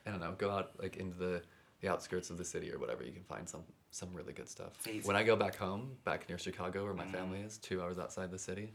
I 0.06 0.12
don't 0.12 0.22
know, 0.22 0.34
go 0.38 0.50
out 0.50 0.72
like 0.82 0.96
into 0.98 1.18
the 1.18 1.42
the 1.82 1.90
outskirts 1.90 2.30
of 2.32 2.38
the 2.38 2.46
city 2.46 2.72
or 2.74 2.80
whatever, 2.80 3.04
you 3.04 3.12
can 3.12 3.24
find 3.24 3.48
some 3.48 3.62
some 3.92 4.14
really 4.14 4.34
good 4.34 4.50
stuff. 4.50 4.74
See, 4.84 5.00
When 5.02 5.16
I 5.16 5.24
go 5.24 5.36
back 5.36 5.56
home, 5.56 5.98
back 6.04 6.28
near 6.30 6.38
Chicago, 6.38 6.84
where 6.84 6.94
my 6.94 7.06
Mm. 7.06 7.12
family 7.12 7.40
is, 7.42 7.58
two 7.58 7.82
hours 7.82 7.98
outside 7.98 8.32
the 8.32 8.40
city, 8.40 8.74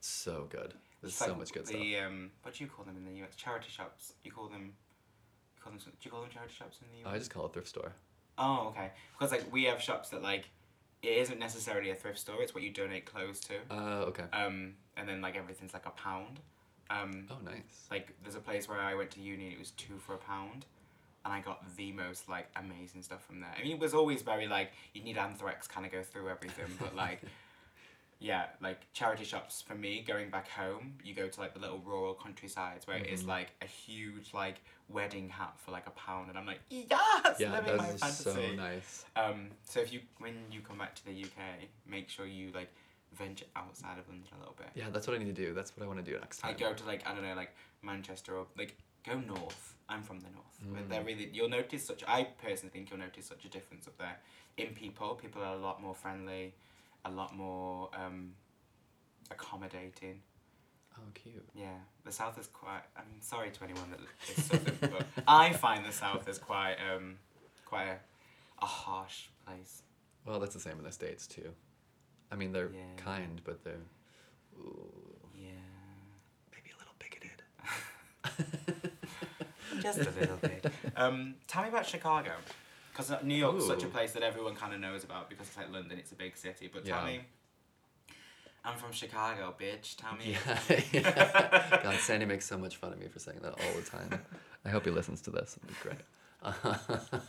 so 0.00 0.46
good. 0.50 0.74
There's 1.00 1.12
It's 1.12 1.16
so 1.16 1.28
like 1.28 1.38
much 1.38 1.52
good 1.52 1.66
the, 1.66 1.94
stuff. 1.94 2.06
Um, 2.06 2.30
what 2.42 2.54
do 2.54 2.64
you 2.64 2.70
call 2.70 2.84
them 2.84 2.96
in 2.96 3.04
the 3.04 3.22
US? 3.24 3.34
Charity 3.36 3.68
shops. 3.70 4.14
You 4.24 4.30
call 4.32 4.48
them. 4.48 4.74
You 5.56 5.62
call 5.62 5.72
them. 5.72 5.80
Do 5.84 5.90
you 6.02 6.10
call 6.10 6.20
them 6.22 6.30
charity 6.30 6.54
shops 6.54 6.78
in 6.80 6.86
the 6.92 7.08
US? 7.08 7.14
I 7.14 7.18
just 7.18 7.30
call 7.30 7.46
it 7.46 7.52
thrift 7.52 7.68
store. 7.68 7.92
Oh, 8.38 8.68
okay. 8.68 8.92
Because 9.12 9.32
like 9.32 9.52
we 9.52 9.64
have 9.64 9.80
shops 9.82 10.10
that 10.10 10.22
like 10.22 10.48
it 11.02 11.18
isn't 11.18 11.40
necessarily 11.40 11.90
a 11.90 11.94
thrift 11.96 12.18
store. 12.20 12.40
It's 12.42 12.54
what 12.54 12.62
you 12.62 12.70
donate 12.70 13.04
clothes 13.04 13.40
to. 13.40 13.54
Uh, 13.70 14.04
okay. 14.06 14.24
Um, 14.32 14.76
and 14.96 15.08
then 15.08 15.20
like 15.20 15.36
everything's 15.36 15.72
like 15.74 15.86
a 15.86 15.90
pound. 15.90 16.38
Um, 16.88 17.26
Oh, 17.30 17.38
nice. 17.44 17.86
like 17.90 18.12
there's 18.22 18.36
a 18.36 18.40
place 18.40 18.68
where 18.68 18.78
I 18.80 18.94
went 18.94 19.10
to 19.12 19.20
uni. 19.20 19.46
and 19.46 19.52
It 19.54 19.58
was 19.58 19.72
two 19.72 19.98
for 19.98 20.14
a 20.14 20.18
pound, 20.18 20.66
and 21.24 21.32
I 21.32 21.40
got 21.40 21.76
the 21.76 21.92
most 21.92 22.28
like 22.28 22.48
amazing 22.56 23.02
stuff 23.02 23.24
from 23.24 23.40
there. 23.40 23.50
I 23.58 23.62
mean, 23.62 23.72
it 23.72 23.78
was 23.80 23.94
always 23.94 24.22
very 24.22 24.46
like 24.48 24.72
you 24.94 25.02
need 25.02 25.16
anthrax 25.18 25.66
kind 25.68 25.84
of 25.86 25.92
go 25.92 26.02
through 26.02 26.28
everything, 26.28 26.66
but 26.80 26.94
like. 26.96 27.20
Yeah, 28.18 28.44
like 28.60 28.78
charity 28.92 29.24
shops 29.24 29.62
for 29.62 29.74
me, 29.74 30.04
going 30.06 30.30
back 30.30 30.46
home, 30.48 30.94
you 31.02 31.12
go 31.12 31.26
to 31.26 31.40
like 31.40 31.54
the 31.54 31.58
little 31.58 31.80
rural 31.80 32.14
countrysides 32.14 32.86
where 32.86 32.98
it 32.98 33.08
is 33.08 33.24
Mhm. 33.24 33.26
like 33.26 33.48
a 33.60 33.66
huge 33.66 34.32
like 34.32 34.60
wedding 34.88 35.28
hat 35.28 35.54
for 35.58 35.72
like 35.72 35.88
a 35.88 35.90
pound, 35.90 36.28
and 36.28 36.38
I'm 36.38 36.46
like, 36.46 36.60
yes, 36.70 37.40
yeah, 37.40 37.50
living 37.50 37.76
my 37.78 37.88
fantasy. 37.88 38.22
so 38.22 38.52
nice. 38.54 39.04
Um, 39.16 39.50
so 39.64 39.80
if 39.80 39.92
you 39.92 40.02
when 40.18 40.34
you 40.52 40.60
come 40.60 40.78
back 40.78 40.94
to 40.94 41.04
the 41.04 41.10
UK, 41.10 41.66
make 41.84 42.08
sure 42.08 42.24
you 42.24 42.52
like 42.54 42.68
venture 43.12 43.46
outside 43.56 43.98
of 43.98 44.06
London 44.08 44.28
a 44.36 44.38
little 44.38 44.54
bit. 44.56 44.68
Yeah, 44.76 44.90
that's 44.90 45.08
what 45.08 45.16
I 45.16 45.18
need 45.18 45.34
to 45.34 45.44
do. 45.44 45.52
That's 45.52 45.76
what 45.76 45.82
I 45.84 45.88
want 45.88 45.98
to 46.04 46.08
do 46.08 46.16
next 46.20 46.38
time. 46.38 46.54
I 46.54 46.56
go 46.56 46.72
to 46.72 46.84
like 46.84 47.04
I 47.04 47.14
don't 47.14 47.24
know 47.24 47.34
like 47.34 47.50
Manchester 47.82 48.36
or 48.36 48.46
like 48.56 48.76
go 49.08 49.18
north. 49.20 49.74
I'm 49.88 50.02
from 50.02 50.20
the 50.20 50.28
north. 50.30 50.46
Mm. 50.84 50.88
they're 50.88 51.02
really 51.04 51.28
you'll 51.32 51.48
notice 51.48 51.84
such. 51.86 52.02
I 52.06 52.24
personally 52.42 52.70
think 52.72 52.90
you'll 52.90 53.00
notice 53.00 53.26
such 53.26 53.44
a 53.44 53.48
difference 53.48 53.86
up 53.86 53.98
there 53.98 54.16
in 54.56 54.74
people. 54.74 55.14
People 55.14 55.42
are 55.42 55.54
a 55.54 55.58
lot 55.58 55.82
more 55.82 55.94
friendly, 55.94 56.54
a 57.04 57.10
lot 57.10 57.34
more 57.36 57.90
um, 57.94 58.32
accommodating. 59.30 60.20
Oh, 60.96 61.00
cute. 61.14 61.48
Yeah, 61.54 61.78
the 62.04 62.12
south 62.12 62.38
is 62.38 62.46
quite. 62.48 62.82
I'm 62.96 63.20
sorry 63.20 63.50
to 63.50 63.64
anyone 63.64 63.90
that 63.90 64.00
is 64.36 64.44
southern, 64.44 64.76
but 64.80 65.06
I 65.26 65.52
find 65.52 65.84
the 65.84 65.92
south 65.92 66.28
is 66.28 66.38
quite 66.38 66.76
um, 66.94 67.16
quite 67.64 67.86
a, 67.88 67.98
a 68.62 68.66
harsh 68.66 69.24
place. 69.46 69.82
Well, 70.26 70.38
that's 70.38 70.54
the 70.54 70.60
same 70.60 70.78
in 70.78 70.84
the 70.84 70.92
states 70.92 71.26
too. 71.26 71.50
I 72.30 72.36
mean, 72.36 72.52
they're 72.52 72.70
Yeah. 72.72 72.80
kind, 72.96 73.40
but 73.44 73.64
they're 73.64 73.82
ooh, 74.58 74.92
Yeah. 75.34 75.50
maybe 76.52 76.70
a 76.70 76.78
little 76.78 76.94
bigoted. 76.98 77.42
Just 79.82 79.98
a 79.98 80.10
little 80.20 80.36
bit. 80.36 80.66
Um, 80.96 81.34
tell 81.48 81.62
me 81.62 81.68
about 81.68 81.86
Chicago, 81.86 82.32
because 82.92 83.12
New 83.22 83.34
York's 83.34 83.66
such 83.66 83.82
a 83.82 83.86
place 83.88 84.12
that 84.12 84.22
everyone 84.22 84.54
kind 84.54 84.72
of 84.74 84.80
knows 84.80 85.04
about 85.04 85.28
because 85.30 85.48
it's 85.48 85.56
like 85.56 85.72
London, 85.72 85.98
it's 85.98 86.12
a 86.12 86.14
big 86.16 86.36
city. 86.36 86.70
But 86.72 86.84
tell 86.84 87.00
Yeah. 87.00 87.18
me, 87.18 87.20
I'm 88.64 88.76
from 88.78 88.92
Chicago, 88.92 89.54
bitch. 89.60 89.96
Tell 89.96 90.14
me. 90.14 90.36
yeah, 90.46 90.80
yeah. 90.92 91.80
God, 91.82 91.96
Sandy 91.98 92.26
makes 92.26 92.44
so 92.46 92.56
much 92.56 92.76
fun 92.76 92.92
of 92.92 92.98
me 93.00 93.08
for 93.08 93.18
saying 93.18 93.40
that 93.42 93.52
all 93.52 93.74
the 93.74 93.82
time. 93.82 94.20
I 94.64 94.68
hope 94.68 94.84
he 94.84 94.90
listens 94.92 95.20
to 95.22 95.30
this. 95.30 95.58
It'd 95.58 95.68
be 95.68 95.74
great. 95.82 95.98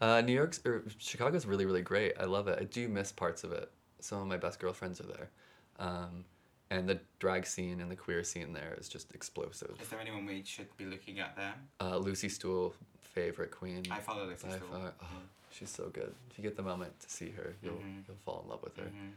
uh, 0.00 0.20
New 0.22 0.32
York's 0.32 0.60
or 0.64 0.84
Chicago's 0.98 1.46
really 1.46 1.66
really 1.66 1.82
great. 1.82 2.12
I 2.18 2.24
love 2.24 2.48
it. 2.48 2.58
I 2.60 2.64
do 2.64 2.88
miss 2.88 3.12
parts 3.12 3.44
of 3.44 3.52
it. 3.52 3.70
Some 4.00 4.20
of 4.20 4.26
my 4.26 4.36
best 4.36 4.58
girlfriends 4.58 5.00
are 5.00 5.06
there, 5.06 5.30
um, 5.78 6.24
and 6.72 6.88
the 6.88 6.98
drag 7.18 7.46
scene 7.46 7.80
and 7.82 7.90
the 7.90 7.96
queer 7.96 8.24
scene 8.24 8.52
there 8.54 8.74
is 8.80 8.88
just 8.88 9.14
explosive. 9.14 9.76
Is 9.80 9.88
there 9.88 10.00
anyone 10.00 10.24
we 10.24 10.42
should 10.44 10.74
be 10.78 10.86
looking 10.86 11.20
at 11.20 11.36
there? 11.36 11.54
Uh, 11.80 11.98
Lucy 11.98 12.28
Stoole, 12.30 12.74
favorite 13.02 13.50
queen. 13.50 13.82
I 13.90 13.98
follow 14.00 14.26
by 14.26 14.34
far. 14.34 14.92
Oh, 15.02 15.06
she's 15.50 15.68
so 15.70 15.90
good. 15.92 16.14
If 16.30 16.38
you 16.38 16.42
get 16.42 16.56
the 16.56 16.62
moment 16.62 16.98
to 17.00 17.10
see 17.10 17.30
her, 17.30 17.54
you'll 17.62 17.74
Mhm. 17.74 18.06
you'll 18.08 18.16
fall 18.24 18.40
in 18.44 18.48
love 18.48 18.62
with 18.62 18.76
her. 18.78 18.88
hmm 18.88 19.10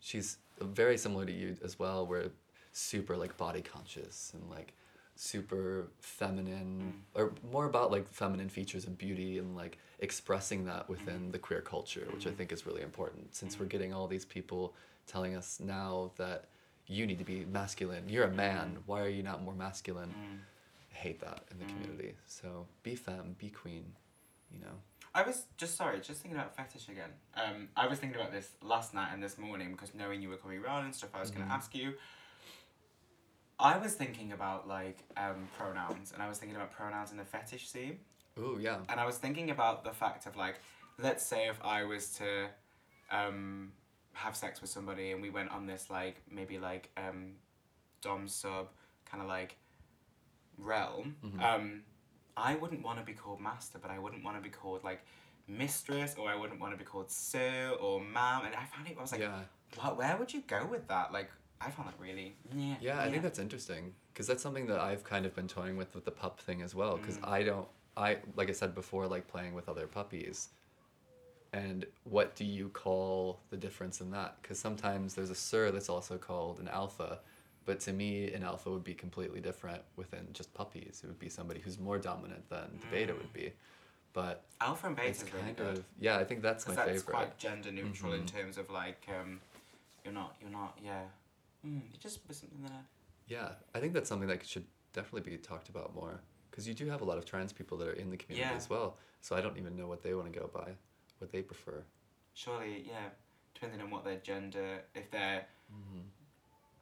She's 0.00 0.38
very 0.60 0.96
similar 0.98 1.24
to 1.26 1.32
you 1.32 1.56
as 1.62 1.78
well. 1.78 2.04
Where 2.06 2.30
super 2.72 3.16
like 3.16 3.36
body 3.36 3.60
conscious 3.62 4.32
and 4.34 4.48
like 4.50 4.72
super 5.14 5.88
feminine 6.00 7.04
or 7.14 7.34
more 7.52 7.66
about 7.66 7.90
like 7.90 8.08
feminine 8.08 8.48
features 8.48 8.86
and 8.86 8.96
beauty 8.96 9.36
and 9.38 9.54
like 9.54 9.76
expressing 9.98 10.64
that 10.64 10.88
within 10.88 11.30
the 11.30 11.38
queer 11.38 11.60
culture 11.60 12.08
which 12.14 12.26
i 12.26 12.30
Mhm. 12.30 12.36
think 12.38 12.50
is 12.50 12.64
really 12.64 12.80
important 12.80 13.34
since 13.34 13.58
we're 13.60 13.66
getting 13.66 13.92
all 13.92 14.08
these 14.08 14.24
people 14.24 14.74
telling 15.06 15.34
us 15.36 15.60
now 15.60 16.10
that 16.16 16.48
you 16.86 17.06
need 17.06 17.18
to 17.18 17.24
be 17.24 17.44
masculine 17.44 18.08
you're 18.08 18.24
a 18.24 18.30
man 18.30 18.76
Mhm. 18.76 18.82
why 18.86 19.00
are 19.00 19.08
you 19.08 19.22
not 19.22 19.42
more 19.42 19.54
masculine 19.54 20.14
Mm. 20.14 20.38
I 20.92 20.94
hate 20.94 21.20
that 21.20 21.44
in 21.50 21.58
the 21.58 21.64
Mm. 21.64 21.72
community 21.72 22.16
so 22.26 22.66
be 22.82 22.94
femme 22.94 23.34
be 23.38 23.50
queen 23.50 23.94
you 24.50 24.58
know 24.60 24.80
I 25.14 25.22
was 25.24 25.44
just 25.58 25.76
sorry, 25.76 26.00
just 26.00 26.22
thinking 26.22 26.40
about 26.40 26.56
fetish 26.56 26.88
again. 26.88 27.10
Um, 27.34 27.68
I 27.76 27.86
was 27.86 27.98
thinking 27.98 28.18
about 28.18 28.32
this 28.32 28.52
last 28.62 28.94
night 28.94 29.10
and 29.12 29.22
this 29.22 29.36
morning 29.36 29.72
because 29.72 29.94
knowing 29.94 30.22
you 30.22 30.30
were 30.30 30.38
coming 30.38 30.58
around 30.64 30.86
and 30.86 30.94
stuff, 30.94 31.10
I 31.14 31.20
was 31.20 31.30
Mhm. 31.30 31.34
gonna 31.34 31.52
ask 31.52 31.74
you. 31.74 31.98
I 33.58 33.76
was 33.76 33.94
thinking 33.94 34.32
about 34.32 34.66
like 34.66 34.98
um, 35.18 35.48
pronouns, 35.58 36.12
and 36.12 36.22
I 36.22 36.28
was 36.30 36.38
thinking 36.38 36.56
about 36.56 36.72
pronouns 36.72 37.10
in 37.10 37.18
the 37.18 37.26
fetish 37.26 37.68
scene, 37.68 38.00
Ooh, 38.38 38.58
yeah 38.58 38.78
and 38.88 38.98
I 38.98 39.04
was 39.04 39.18
thinking 39.18 39.50
about 39.50 39.84
the 39.84 39.92
fact 39.92 40.24
of 40.26 40.34
like, 40.36 40.60
let's 40.98 41.24
say 41.24 41.46
if 41.48 41.62
I 41.62 41.84
was 41.84 42.14
to 42.14 42.48
um, 43.10 43.72
have 44.14 44.36
sex 44.36 44.60
with 44.60 44.70
somebody 44.70 45.12
and 45.12 45.22
we 45.22 45.30
went 45.30 45.50
on 45.50 45.66
this 45.66 45.88
like 45.90 46.22
maybe 46.30 46.58
like 46.58 46.90
um, 46.96 47.32
dom 48.02 48.28
sub 48.28 48.68
kind 49.10 49.22
of 49.22 49.28
like 49.28 49.56
realm. 50.58 51.16
Mhm. 51.24 51.42
Um, 51.42 51.82
I 52.36 52.54
wouldn't 52.56 52.82
want 52.82 52.98
to 52.98 53.04
be 53.04 53.12
called 53.12 53.40
master, 53.40 53.78
but 53.78 53.90
I 53.90 53.98
wouldn't 53.98 54.24
want 54.24 54.36
to 54.36 54.42
be 54.42 54.48
called 54.48 54.84
like 54.84 55.04
mistress, 55.48 56.14
or 56.18 56.30
I 56.30 56.36
wouldn't 56.36 56.60
want 56.60 56.72
to 56.72 56.78
be 56.78 56.84
called 56.84 57.10
sir 57.10 57.76
or 57.80 58.00
ma'am. 58.00 58.42
And 58.46 58.54
I 58.54 58.64
found 58.64 58.88
it. 58.88 58.96
I 58.98 59.00
was 59.02 59.12
like, 59.12 59.20
yeah. 59.20 59.40
what? 59.76 59.96
Where 59.98 60.16
would 60.16 60.32
you 60.32 60.42
go 60.46 60.66
with 60.66 60.86
that? 60.88 61.12
Like, 61.12 61.30
I 61.60 61.70
found 61.70 61.88
that 61.88 61.94
really. 61.98 62.36
Yeah. 62.54 62.76
Yeah, 62.80 63.00
I 63.00 63.10
think 63.10 63.22
that's 63.22 63.38
interesting 63.38 63.94
because 64.12 64.26
that's 64.26 64.42
something 64.42 64.66
that 64.66 64.80
I've 64.80 65.04
kind 65.04 65.26
of 65.26 65.34
been 65.34 65.48
toying 65.48 65.76
with 65.76 65.94
with 65.94 66.04
the 66.04 66.10
pup 66.10 66.40
thing 66.40 66.62
as 66.62 66.74
well. 66.74 66.96
Because 66.96 67.18
Mm. 67.18 67.28
I 67.28 67.42
don't, 67.42 67.68
I 67.96 68.18
like 68.36 68.48
I 68.48 68.52
said 68.52 68.74
before, 68.74 69.06
like 69.06 69.28
playing 69.28 69.54
with 69.54 69.68
other 69.68 69.86
puppies. 69.86 70.48
And 71.52 71.84
what 72.04 72.34
do 72.34 72.44
you 72.44 72.70
call 72.70 73.40
the 73.50 73.56
difference 73.56 74.00
in 74.00 74.10
that? 74.12 74.36
Because 74.40 74.58
sometimes 74.58 75.14
there's 75.14 75.30
a 75.30 75.34
sir 75.34 75.70
that's 75.70 75.90
also 75.90 76.16
called 76.16 76.60
an 76.60 76.68
alpha, 76.68 77.18
but 77.66 77.78
to 77.80 77.92
me, 77.92 78.32
an 78.32 78.42
alpha 78.42 78.70
would 78.70 78.84
be 78.84 78.94
completely 78.94 79.40
different 79.40 79.82
within 79.96 80.26
just 80.32 80.52
puppies. 80.54 81.02
It 81.04 81.08
would 81.08 81.18
be 81.18 81.28
somebody 81.28 81.60
who's 81.60 81.78
more 81.78 81.98
dominant 81.98 82.48
than 82.48 82.78
the 82.80 82.86
beta 82.90 83.12
would 83.14 83.32
be. 83.34 83.52
But 84.14 84.44
Alpha 84.60 84.86
and 84.88 84.96
beta 84.96 85.10
is 85.10 85.22
really 85.32 85.44
kind 85.44 85.56
good. 85.56 85.78
of 85.78 85.84
yeah. 86.00 86.18
I 86.18 86.24
think 86.24 86.42
that's 86.42 86.66
my 86.66 86.74
that's 86.74 86.88
favorite. 87.02 87.14
quite 87.14 87.38
gender 87.38 87.70
neutral 87.72 88.12
in 88.14 88.22
Mhm. 88.22 88.26
terms 88.26 88.58
of 88.58 88.70
like, 88.70 89.06
um, 89.08 89.40
you're 90.04 90.12
not, 90.12 90.36
you're 90.40 90.50
not, 90.50 90.78
yeah. 90.82 91.04
Mm, 91.66 91.82
you 91.92 91.98
just 91.98 92.26
put 92.26 92.36
something 92.36 92.62
there. 92.62 92.84
Yeah, 93.26 93.52
I 93.74 93.80
think 93.80 93.92
that's 93.94 94.08
something 94.08 94.28
that 94.28 94.44
should 94.46 94.66
definitely 94.92 95.30
be 95.30 95.38
talked 95.38 95.68
about 95.68 95.94
more 95.94 96.20
because 96.50 96.68
you 96.68 96.74
do 96.74 96.86
have 96.90 97.00
a 97.00 97.04
lot 97.04 97.16
of 97.18 97.24
trans 97.24 97.52
people 97.52 97.78
that 97.78 97.88
are 97.88 97.92
in 97.92 98.10
the 98.10 98.16
community 98.16 98.50
Yeah. 98.50 98.56
as 98.56 98.68
well. 98.68 98.96
So 99.22 99.34
I 99.36 99.40
don't 99.40 99.56
even 99.56 99.76
know 99.76 99.86
what 99.86 100.02
they 100.02 100.12
want 100.14 100.30
to 100.32 100.38
go 100.38 100.50
by, 100.52 100.72
what 101.22 101.32
they 101.32 101.42
prefer. 101.42 101.82
Surely, 102.34 102.84
yeah, 102.86 103.08
depending 103.54 103.80
on 103.80 103.90
what 103.90 104.04
their 104.04 104.16
gender, 104.18 104.80
if 104.94 105.10
they're 105.10 105.46
Mm-hmm. 105.72 106.00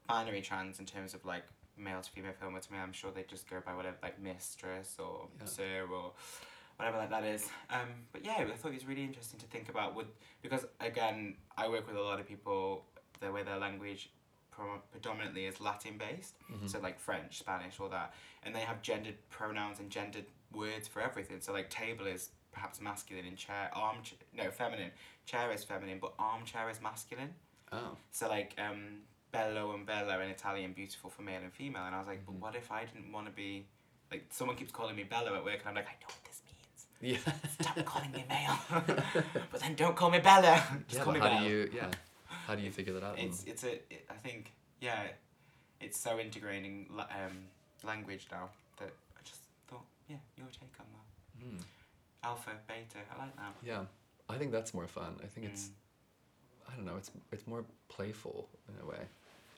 binary 0.09 0.41
trans 0.41 0.81
in 0.81 0.87
terms 0.87 1.15
of 1.15 1.25
like 1.25 1.45
male 1.77 2.01
to 2.01 2.11
female, 2.11 2.33
female 2.41 2.61
to 2.61 2.73
male, 2.73 2.83
I'm 2.83 2.93
sure 2.93 3.13
they 3.13 3.23
just 3.23 3.49
go 3.49 3.61
by 3.65 3.73
whatever, 3.75 3.97
like 4.03 4.19
mistress 4.21 4.97
or 4.99 5.29
Yeah. 5.39 5.45
sir 5.47 5.87
or 5.93 6.13
whatever 6.77 6.97
like 6.99 7.11
that 7.11 7.23
is. 7.25 7.49
Um, 7.71 7.89
but 8.13 8.25
yeah, 8.25 8.35
I 8.39 8.45
thought 8.57 8.73
it 8.73 8.75
was 8.75 8.87
really 8.87 9.05
interesting 9.05 9.39
to 9.39 9.47
think 9.47 9.69
about 9.69 9.95
with 9.95 10.09
because 10.43 10.67
again, 10.81 11.37
I 11.57 11.69
work 11.69 11.87
with 11.87 11.97
a 11.97 12.03
lot 12.03 12.19
of 12.19 12.27
people 12.27 12.85
the 13.21 13.31
way 13.31 13.43
their 13.45 13.59
language 13.59 14.11
predominantly 14.91 15.47
is 15.47 15.61
Latin 15.61 15.97
based, 15.97 16.35
Mhm. 16.51 16.69
so 16.69 16.81
like 16.81 16.99
French, 16.99 17.39
Spanish, 17.39 17.79
all 17.81 17.89
that, 17.89 18.13
and 18.43 18.55
they 18.55 18.61
have 18.61 18.83
gendered 18.83 19.17
pronouns 19.31 19.79
and 19.79 19.89
gendered 19.91 20.27
words 20.53 20.89
for 20.89 21.01
everything. 21.01 21.41
So 21.41 21.53
like 21.53 21.71
table 21.71 22.07
is 22.07 22.31
perhaps 22.53 22.81
masculine 22.81 23.27
and 23.27 23.37
chair 23.37 23.71
arm 23.75 23.97
no 24.37 24.51
feminine 24.51 24.91
chair 25.27 25.51
is 25.53 25.63
feminine 25.65 25.99
but 26.01 26.13
armchair 26.19 26.69
is 26.71 26.81
masculine 26.81 27.33
Oh, 27.73 27.97
so 28.11 28.29
like 28.29 28.57
um, 28.59 29.03
bello 29.31 29.73
and 29.75 29.87
bella 29.87 30.19
in 30.23 30.31
Italian, 30.31 30.73
beautiful 30.73 31.09
for 31.09 31.23
male 31.23 31.41
and 31.41 31.53
female. 31.53 31.85
And 31.87 31.95
I 31.95 31.99
was 32.01 32.09
like, 32.09 32.23
Mhm. 32.23 32.27
but 32.27 32.35
what 32.35 32.57
if 32.57 32.73
I 32.73 32.85
didn't 32.85 33.13
want 33.13 33.27
to 33.27 33.33
be 33.33 33.65
like 34.11 34.27
someone 34.31 34.57
keeps 34.57 34.73
calling 34.73 34.97
me 34.97 35.05
bello 35.05 35.37
at 35.37 35.45
work, 35.45 35.61
and 35.61 35.69
I'm 35.69 35.75
like, 35.77 35.87
I 35.87 35.93
know 36.01 36.09
what 36.09 36.25
this 36.25 36.43
means. 36.49 37.25
yeah. 37.25 37.33
Stop 37.61 37.85
calling 37.93 38.11
me 38.11 38.25
male. 38.29 38.59
but 39.53 39.61
then 39.61 39.77
don't 39.77 39.95
call 39.95 40.11
me 40.11 40.19
bella. 40.19 40.61
Just 40.89 40.99
yeah, 40.99 41.05
call 41.05 41.13
me 41.13 41.21
how 41.21 41.29
Belle. 41.29 41.45
do 41.45 41.49
you? 41.49 41.71
Yeah, 41.73 41.91
how 42.47 42.57
do 42.57 42.63
you 42.63 42.73
figure 42.73 42.93
that 42.95 43.05
out? 43.05 43.19
It's 43.21 43.45
it's 43.45 43.63
a 43.63 43.75
it, 43.89 44.05
I 44.11 44.15
think 44.15 44.51
yeah, 44.81 45.05
it's 45.81 45.97
so 45.97 46.19
integrating 46.19 46.89
um, 46.99 47.37
language 47.85 48.27
now 48.33 48.51
that 48.79 48.91
I 49.17 49.21
just 49.23 49.43
thought 49.69 49.85
yeah, 50.09 50.17
your 50.37 50.49
take 50.49 50.75
on 50.81 50.87
that. 50.91 51.47
Mm. 51.47 51.63
Alpha, 52.23 52.51
beta, 52.69 52.99
I 53.15 53.19
like 53.23 53.37
that. 53.37 53.55
Yeah, 53.65 53.85
I 54.29 54.37
think 54.37 54.53
that's 54.53 54.75
more 54.75 54.87
fun. 54.87 55.17
I 55.23 55.27
think 55.27 55.47
it's 55.47 55.69
Mm. 55.69 56.73
I 56.73 56.77
don't 56.77 56.85
know. 56.85 56.97
It's 56.97 57.11
it's 57.33 57.47
more 57.47 57.65
playful 57.89 58.49
in 58.69 58.75
a 58.83 58.87
way. 58.87 59.01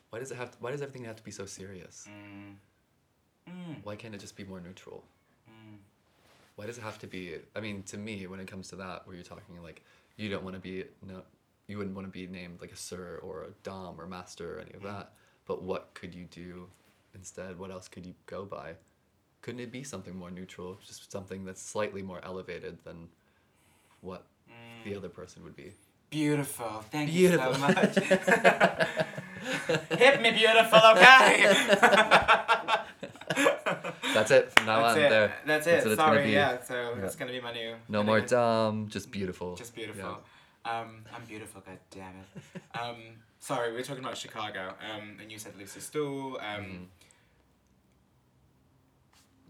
Why 0.09 0.19
does 0.19 0.31
it 0.31 0.35
have? 0.37 0.51
To, 0.51 0.57
why 0.59 0.71
does 0.71 0.81
everything 0.81 1.05
have 1.05 1.15
to 1.17 1.23
be 1.23 1.31
so 1.31 1.45
serious? 1.45 2.07
Mm. 2.09 2.55
Mm. 3.49 3.83
Why 3.83 3.95
can't 3.95 4.15
it 4.15 4.19
just 4.21 4.35
be 4.35 4.43
more 4.45 4.59
neutral? 4.61 5.03
Mm. 5.49 5.77
Why 6.55 6.65
does 6.65 6.77
it 6.77 6.81
have 6.81 6.97
to 6.99 7.07
be? 7.07 7.35
I 7.55 7.59
mean, 7.59 7.83
to 7.83 7.97
me, 7.97 8.25
when 8.27 8.39
it 8.39 8.47
comes 8.47 8.67
to 8.69 8.75
that, 8.77 9.05
where 9.05 9.15
you're 9.15 9.25
talking 9.25 9.61
like 9.61 9.83
you 10.17 10.29
don't 10.29 10.43
want 10.43 10.55
to 10.55 10.59
be 10.61 10.85
no, 11.05 11.21
you 11.67 11.77
wouldn't 11.77 11.95
want 11.95 12.07
to 12.07 12.11
be 12.11 12.25
named 12.27 12.61
like 12.61 12.71
a 12.71 12.75
sir 12.77 13.19
or 13.21 13.43
a 13.43 13.49
dom 13.63 13.99
or 13.99 14.07
master 14.07 14.57
or 14.57 14.59
any 14.61 14.71
of 14.73 14.81
Mm. 14.81 14.85
that. 14.97 15.13
But 15.45 15.61
what 15.61 15.93
could 15.93 16.15
you 16.15 16.25
do 16.25 16.69
instead? 17.13 17.59
What 17.59 17.69
else 17.69 17.87
could 17.87 18.05
you 18.05 18.15
go 18.25 18.45
by? 18.45 18.75
Couldn't 19.43 19.59
it 19.59 19.71
be 19.71 19.83
something 19.83 20.15
more 20.15 20.31
neutral? 20.31 20.79
Just 20.87 21.11
something 21.11 21.45
that's 21.45 21.61
slightly 21.61 22.01
more 22.01 22.19
elevated 22.23 22.79
than 22.83 23.09
what 24.01 24.25
Mm. 24.49 24.83
the 24.85 24.95
other 24.95 25.09
person 25.09 25.43
would 25.43 25.55
be. 25.55 25.73
Beautiful. 26.09 26.83
Thank 26.91 27.11
Beautiful. 27.11 27.49
you 27.49 27.53
so 27.53 27.59
much. 27.59 27.95
Hit 29.99 30.21
me 30.21 30.31
beautiful, 30.31 30.79
okay? 30.95 31.53
That's 34.13 34.31
it. 34.31 34.51
From 34.55 34.65
now 34.67 34.81
That's 34.81 34.97
on, 34.97 35.03
it. 35.03 35.09
there. 35.09 35.33
That's 35.45 35.65
That's 35.65 35.85
it. 35.85 35.89
what 35.89 35.97
Sorry, 35.97 36.33
yeah. 36.33 36.61
So 36.61 36.95
Yeah. 36.97 37.05
it's 37.05 37.15
gonna 37.15 37.31
be 37.31 37.41
my 37.41 37.53
new. 37.53 37.75
No 37.89 38.03
more 38.03 38.21
dumb, 38.21 38.87
just 38.89 39.11
beautiful. 39.11 39.55
Just 39.55 39.75
beautiful. 39.75 40.19
Yeah. 40.65 40.79
Um, 40.81 41.03
I'm 41.13 41.25
beautiful. 41.25 41.61
God 41.65 41.79
damn 41.91 42.13
it. 42.19 42.61
Um, 42.79 42.97
sorry, 43.39 43.71
we 43.71 43.77
were 43.77 43.83
talking 43.83 44.03
about 44.03 44.17
Chicago. 44.17 44.73
Um, 44.93 45.17
and 45.21 45.31
you 45.31 45.39
said 45.39 45.53
Lucy 45.57 45.79
Stoole. 45.79 46.37
Um, 46.39 46.63
Mhm. 46.63 46.85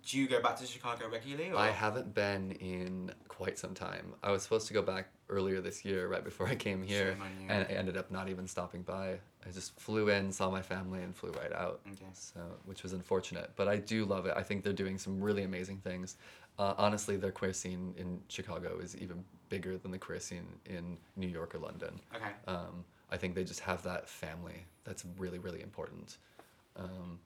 Do 0.06 0.18
you 0.18 0.28
go 0.28 0.42
back 0.42 0.58
to 0.58 0.66
Chicago 0.66 1.10
regularly? 1.10 1.52
Or? 1.52 1.58
I 1.58 1.70
haven't 1.70 2.14
been 2.14 2.52
in 2.54 3.12
quite 3.28 3.58
some 3.58 3.74
time. 3.74 4.14
I 4.22 4.32
was 4.32 4.44
supposed 4.44 4.68
to 4.68 4.74
go 4.74 4.82
back 4.82 5.08
earlier 5.30 5.62
this 5.62 5.86
year, 5.86 6.08
right 6.08 6.24
before 6.24 6.48
I 6.48 6.56
came 6.56 6.84
here, 6.84 7.18
and 7.48 7.66
I 7.70 7.72
ended 7.72 7.98
up 7.98 8.12
not 8.12 8.30
even 8.30 8.48
stopping 8.48 8.82
by. 8.82 9.20
I 9.46 9.52
just 9.52 9.80
flew 9.80 10.10
in, 10.10 10.32
saw 10.32 10.50
my 10.50 10.62
family, 10.62 11.02
and 11.04 11.16
flew 11.16 11.32
right 11.32 11.54
out. 11.54 11.82
Okay. 11.88 12.06
So, 12.14 12.40
which 12.66 12.84
was 12.84 12.94
unfortunate, 12.94 13.52
but 13.56 13.68
I 13.68 13.78
do 13.78 14.06
love 14.06 14.26
it. 14.26 14.34
I 14.36 14.44
think 14.44 14.64
they're 14.64 14.74
doing 14.74 14.98
some 14.98 15.22
really 15.22 15.44
amazing 15.44 15.78
things. 15.78 16.18
Uh, 16.60 16.74
honestly, 16.78 17.18
their 17.18 17.32
queer 17.32 17.54
scene 17.54 17.94
in 17.98 18.20
Chicago 18.28 18.80
is 18.80 18.96
even 18.98 19.24
bigger 19.50 19.78
than 19.78 19.92
the 19.92 19.98
queer 19.98 20.20
scene 20.20 20.48
in 20.66 20.98
New 21.16 21.28
York 21.28 21.56
or 21.56 21.60
London. 21.60 22.00
Okay. 22.16 22.32
Um, 22.48 22.84
I 23.10 23.18
think 23.18 23.36
they 23.36 23.44
just 23.44 23.62
have 23.62 23.84
that 23.84 24.10
family 24.10 24.66
that's 24.84 25.06
really, 25.18 25.40
really 25.40 25.62
important. 25.62 26.18
Um, 26.76 27.20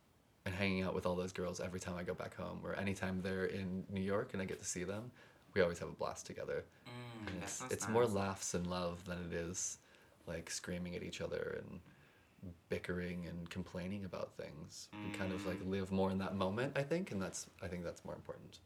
and 0.48 0.56
hanging 0.56 0.82
out 0.84 0.96
with 0.96 1.06
all 1.06 1.16
those 1.16 1.34
girls 1.34 1.60
every 1.60 1.80
time 1.80 1.96
I 1.98 2.04
go 2.04 2.14
back 2.14 2.34
home, 2.36 2.62
or 2.64 2.74
anytime 2.76 3.22
they're 3.22 3.46
in 3.46 3.84
New 3.92 4.02
York 4.02 4.30
and 4.32 4.42
I 4.42 4.46
get 4.46 4.60
to 4.60 4.66
see 4.66 4.86
them, 4.86 5.12
we 5.54 5.62
always 5.62 5.78
have 5.80 5.90
a 5.90 5.98
blast 6.04 6.26
together. 6.26 6.64
Mm, 6.88 7.28
And 7.34 7.44
it's 7.44 7.64
it's 7.70 7.90
more 7.90 8.08
laughs 8.08 8.54
and 8.54 8.66
love 8.66 9.04
than 9.06 9.18
it 9.30 9.34
is 9.34 9.78
like 10.26 10.50
screaming 10.50 10.96
at 10.96 11.04
each 11.04 11.20
other 11.20 11.62
and 11.62 11.80
bickering 12.70 13.26
and 13.28 13.50
complaining 13.50 14.06
about 14.06 14.32
things. 14.38 14.88
We 15.04 15.12
kind 15.12 15.32
of 15.34 15.46
like 15.46 15.60
Mm. 15.60 15.70
live 15.70 15.92
more 15.92 16.12
in 16.12 16.18
that 16.20 16.36
moment, 16.36 16.78
I 16.78 16.84
think, 16.84 17.12
and 17.12 17.22
that's 17.22 17.48
I 17.62 17.68
think 17.68 17.84
that's 17.84 18.06
more 18.06 18.16
important. 18.16 18.60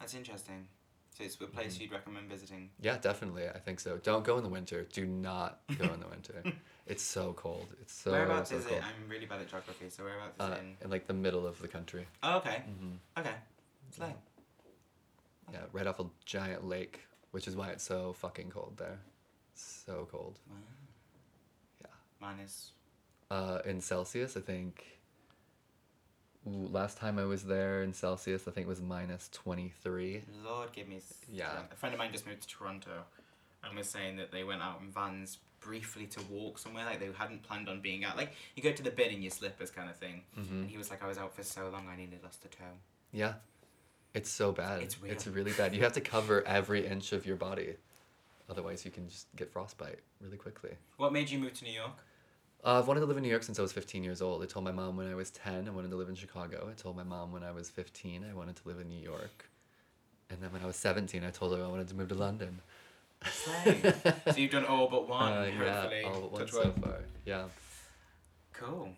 That's 0.00 0.14
interesting. 0.14 0.66
So 1.14 1.22
it's 1.24 1.40
a 1.40 1.46
place 1.46 1.76
Mhm. 1.76 1.80
you'd 1.82 1.92
recommend 1.92 2.28
visiting. 2.28 2.70
Yeah, 2.80 2.98
definitely. 2.98 3.48
I 3.48 3.58
think 3.60 3.78
so. 3.80 3.98
Don't 3.98 4.24
go 4.24 4.36
in 4.36 4.42
the 4.42 4.48
winter. 4.50 4.82
Do 4.84 5.06
not 5.06 5.60
go 5.78 5.92
in 5.92 6.00
the 6.00 6.08
winter. 6.08 6.42
It's 6.86 7.02
so 7.02 7.32
cold. 7.32 7.66
It's 7.80 7.94
so 7.94 8.10
whereabouts 8.12 8.50
so 8.50 8.56
is 8.58 8.66
cold. 8.66 8.80
it? 8.80 8.84
I'm 8.84 9.08
really 9.08 9.24
bad 9.24 9.40
at 9.40 9.48
geography, 9.48 9.88
so 9.88 10.04
whereabouts 10.04 10.36
is 10.38 10.44
Uh, 10.50 10.52
it 10.52 10.58
in? 10.58 10.76
in 10.82 10.90
like 10.90 11.06
the 11.06 11.14
middle 11.14 11.46
of 11.46 11.58
the 11.62 11.68
country. 11.68 12.06
Oh, 12.22 12.36
okay. 12.38 12.58
hmm 12.66 12.96
Okay. 13.16 13.34
Slay. 13.90 14.14
Yeah, 15.50 15.60
right 15.72 15.86
off 15.86 15.98
a 16.00 16.06
giant 16.26 16.64
lake, 16.68 17.06
which 17.30 17.48
is 17.48 17.56
why 17.56 17.70
it's 17.70 17.84
so 17.84 18.12
fucking 18.12 18.50
cold 18.50 18.76
there. 18.76 18.98
So 19.54 20.06
cold. 20.10 20.38
Wow. 20.50 20.56
Yeah. 21.80 21.86
Minus. 22.20 22.72
Uh, 23.30 23.60
in 23.64 23.80
Celsius, 23.80 24.36
I 24.36 24.40
think. 24.40 24.93
Ooh, 26.46 26.68
last 26.70 26.98
time 26.98 27.18
I 27.18 27.24
was 27.24 27.44
there 27.44 27.82
in 27.82 27.94
Celsius, 27.94 28.46
I 28.46 28.50
think 28.50 28.66
it 28.66 28.68
was 28.68 28.82
minus 28.82 29.30
twenty 29.32 29.72
three. 29.82 30.22
Lord, 30.44 30.72
give 30.72 30.88
me. 30.88 31.00
Yeah. 31.32 31.62
A 31.72 31.76
friend 31.76 31.94
of 31.94 31.98
mine 31.98 32.12
just 32.12 32.26
moved 32.26 32.42
to 32.42 32.48
Toronto, 32.48 33.04
and 33.62 33.76
was 33.76 33.88
saying 33.88 34.16
that 34.16 34.30
they 34.30 34.44
went 34.44 34.62
out 34.62 34.80
in 34.80 34.90
vans 34.90 35.38
briefly 35.60 36.06
to 36.06 36.20
walk 36.30 36.58
somewhere, 36.58 36.84
like 36.84 37.00
they 37.00 37.08
hadn't 37.16 37.42
planned 37.42 37.68
on 37.68 37.80
being 37.80 38.04
out. 38.04 38.16
Like 38.16 38.32
you 38.54 38.62
go 38.62 38.72
to 38.72 38.82
the 38.82 38.90
bin 38.90 39.10
in 39.10 39.22
your 39.22 39.30
slippers, 39.30 39.70
kind 39.70 39.88
of 39.88 39.96
thing. 39.96 40.22
Mm-hmm. 40.38 40.54
And 40.54 40.70
he 40.70 40.76
was 40.76 40.90
like, 40.90 41.02
"I 41.02 41.08
was 41.08 41.16
out 41.16 41.34
for 41.34 41.42
so 41.42 41.70
long, 41.70 41.88
I 41.88 41.96
nearly 41.96 42.18
lost 42.22 42.42
to 42.42 42.48
toe. 42.48 42.64
Yeah, 43.12 43.34
it's 44.12 44.30
so 44.30 44.52
bad. 44.52 44.82
It's 44.82 44.96
It's 45.02 45.26
really 45.26 45.52
bad. 45.52 45.74
You 45.74 45.82
have 45.82 45.94
to 45.94 46.02
cover 46.02 46.46
every 46.46 46.86
inch 46.86 47.12
of 47.12 47.24
your 47.24 47.36
body, 47.36 47.76
otherwise 48.50 48.84
you 48.84 48.90
can 48.90 49.08
just 49.08 49.34
get 49.34 49.50
frostbite 49.50 50.00
really 50.20 50.36
quickly. 50.36 50.72
What 50.98 51.12
made 51.12 51.30
you 51.30 51.38
move 51.38 51.54
to 51.54 51.64
New 51.64 51.72
York? 51.72 51.96
Uh, 52.64 52.78
I've 52.78 52.88
wanted 52.88 53.00
to 53.00 53.06
live 53.06 53.18
in 53.18 53.22
New 53.22 53.28
York 53.28 53.42
since 53.42 53.58
I 53.58 53.62
was 53.62 53.72
15 53.72 54.02
years 54.02 54.22
old. 54.22 54.42
I 54.42 54.46
told 54.46 54.64
my 54.64 54.72
mom 54.72 54.96
when 54.96 55.06
I 55.06 55.14
was 55.14 55.30
10 55.30 55.68
I 55.68 55.70
wanted 55.70 55.90
to 55.90 55.96
live 55.96 56.08
in 56.08 56.14
Chicago. 56.14 56.66
I 56.70 56.74
told 56.74 56.96
my 56.96 57.02
mom 57.02 57.30
when 57.30 57.42
I 57.42 57.50
was 57.50 57.68
15 57.68 58.24
I 58.28 58.34
wanted 58.34 58.56
to 58.56 58.62
live 58.66 58.80
in 58.80 58.88
New 58.88 59.02
York. 59.02 59.50
And 60.30 60.40
then 60.40 60.50
when 60.50 60.62
I 60.62 60.66
was 60.66 60.76
17 60.76 61.22
I 61.24 61.30
told 61.30 61.56
her 61.56 61.62
I 61.62 61.68
wanted 61.68 61.88
to 61.88 61.94
move 61.94 62.08
to 62.08 62.14
London. 62.14 62.60
So 63.30 63.50
you've 64.36 64.50
done 64.50 64.64
all 64.64 64.88
but 64.88 65.08
one. 65.10 65.32
Uh, 65.32 65.50
yeah, 65.58 65.90
all 66.06 66.20
but 66.22 66.32
one 66.32 66.48
so 66.48 66.72
far. 66.82 67.00
Yeah. 67.26 67.44
Cool. 68.54 68.90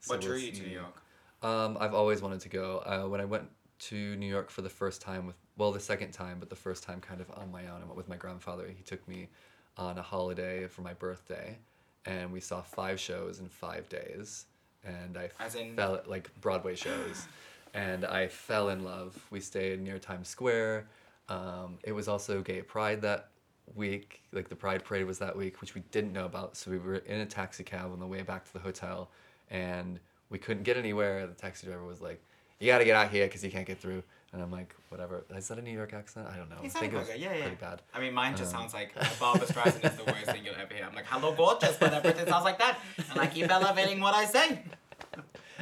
So 0.00 0.14
what 0.14 0.20
drew 0.20 0.36
you 0.36 0.52
to. 0.52 0.62
New 0.62 0.72
York? 0.72 1.02
Um, 1.42 1.76
I've 1.80 1.94
always 1.94 2.22
wanted 2.22 2.40
to 2.40 2.48
go. 2.48 2.82
Uh, 2.84 3.08
when 3.08 3.20
I 3.20 3.24
went 3.24 3.44
to 3.80 4.16
New 4.16 4.26
York 4.26 4.50
for 4.50 4.62
the 4.62 4.68
first 4.68 5.00
time 5.00 5.26
with, 5.26 5.36
well, 5.56 5.72
the 5.72 5.80
second 5.80 6.12
time, 6.12 6.38
but 6.38 6.48
the 6.48 6.56
first 6.56 6.82
time 6.84 7.00
kind 7.00 7.20
of 7.20 7.30
on 7.32 7.50
my 7.50 7.62
own. 7.66 7.82
I 7.82 7.84
went 7.84 7.96
with 7.96 8.08
my 8.08 8.16
grandfather. 8.16 8.68
He 8.68 8.82
took 8.82 9.06
me 9.08 9.28
on 9.76 9.98
a 9.98 10.02
holiday 10.02 10.66
for 10.66 10.82
my 10.82 10.94
birthday, 10.94 11.58
and 12.06 12.32
we 12.32 12.40
saw 12.40 12.62
five 12.62 12.98
shows 13.00 13.38
in 13.40 13.48
five 13.48 13.88
days. 13.88 14.46
and 14.84 15.16
I 15.16 15.30
As 15.38 15.54
in- 15.54 15.76
fell 15.76 16.00
like 16.06 16.28
Broadway 16.40 16.74
shows, 16.74 17.26
and 17.74 18.04
I 18.04 18.28
fell 18.28 18.68
in 18.70 18.82
love. 18.84 19.16
We 19.30 19.40
stayed 19.40 19.80
near 19.80 19.98
Times 19.98 20.28
Square. 20.28 20.86
Um, 21.28 21.78
it 21.84 21.92
was 21.92 22.08
also 22.08 22.42
Gay 22.42 22.62
Pride 22.62 23.00
that 23.02 23.28
week. 23.76 24.22
Like 24.32 24.48
the 24.48 24.56
Pride 24.56 24.84
Parade 24.84 25.06
was 25.06 25.18
that 25.20 25.36
week, 25.36 25.60
which 25.60 25.74
we 25.74 25.82
didn't 25.92 26.12
know 26.12 26.24
about. 26.26 26.56
So 26.56 26.70
we 26.70 26.78
were 26.78 26.96
in 26.96 27.20
a 27.20 27.26
taxi 27.26 27.62
cab 27.64 27.92
on 27.92 28.00
the 28.00 28.06
way 28.06 28.22
back 28.22 28.44
to 28.46 28.52
the 28.52 28.58
hotel, 28.58 29.10
and 29.50 30.00
we 30.30 30.38
couldn't 30.38 30.64
get 30.64 30.76
anywhere. 30.76 31.26
The 31.26 31.34
taxi 31.34 31.66
driver 31.68 31.84
was 31.84 32.00
like, 32.00 32.20
"You 32.58 32.66
got 32.66 32.78
to 32.78 32.84
get 32.84 32.96
out 32.96 33.10
here 33.10 33.26
because 33.26 33.44
you 33.44 33.50
can't 33.50 33.66
get 33.66 33.78
through." 33.78 34.02
And 34.32 34.42
I'm 34.42 34.50
like, 34.50 34.74
"Whatever." 34.88 35.24
Is 35.36 35.48
that 35.48 35.58
a 35.58 35.62
New 35.62 35.72
York 35.72 35.92
accent? 35.92 36.26
I 36.32 36.36
don't 36.38 36.48
know. 36.48 36.56
He 36.62 36.68
I 36.68 36.70
think 36.70 36.94
it 36.94 36.98
was 36.98 37.08
like 37.08 37.20
yeah, 37.20 37.34
yeah. 37.34 37.40
pretty 37.42 37.56
bad. 37.56 37.82
I 37.94 38.00
mean, 38.00 38.14
mine 38.14 38.34
just 38.36 38.54
Um, 38.54 38.60
sounds 38.62 38.72
like 38.74 38.94
Barbra 39.20 39.46
Streisand 39.46 39.84
is 39.90 39.96
the 39.98 40.04
worst 40.04 40.24
thing 40.26 40.42
you'll 40.44 40.54
ever 40.54 40.72
hear. 40.72 40.86
I'm 40.88 40.94
like, 40.94 41.04
hello, 41.06 41.34
gorgeous, 41.34 41.76
but 41.76 41.92
everything 41.92 42.26
sounds 42.26 42.44
like 42.44 42.58
that. 42.58 42.78
And 43.10 43.20
I 43.20 43.26
keep 43.26 43.50
elevating 43.50 44.00
what 44.00 44.14
I 44.14 44.24
say. 44.24 44.62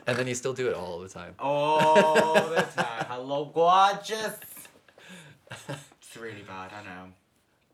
And 0.06 0.16
then 0.16 0.26
you 0.28 0.34
still 0.34 0.52
do 0.54 0.68
it 0.68 0.74
all 0.74 1.00
the 1.00 1.08
time. 1.08 1.34
All 1.40 2.34
the 2.34 2.62
time. 2.76 3.06
Hello, 3.08 3.44
gorgeous. 3.52 4.38
It's 5.68 6.16
really 6.16 6.42
bad, 6.42 6.70
I 6.72 6.84
know. 6.84 7.12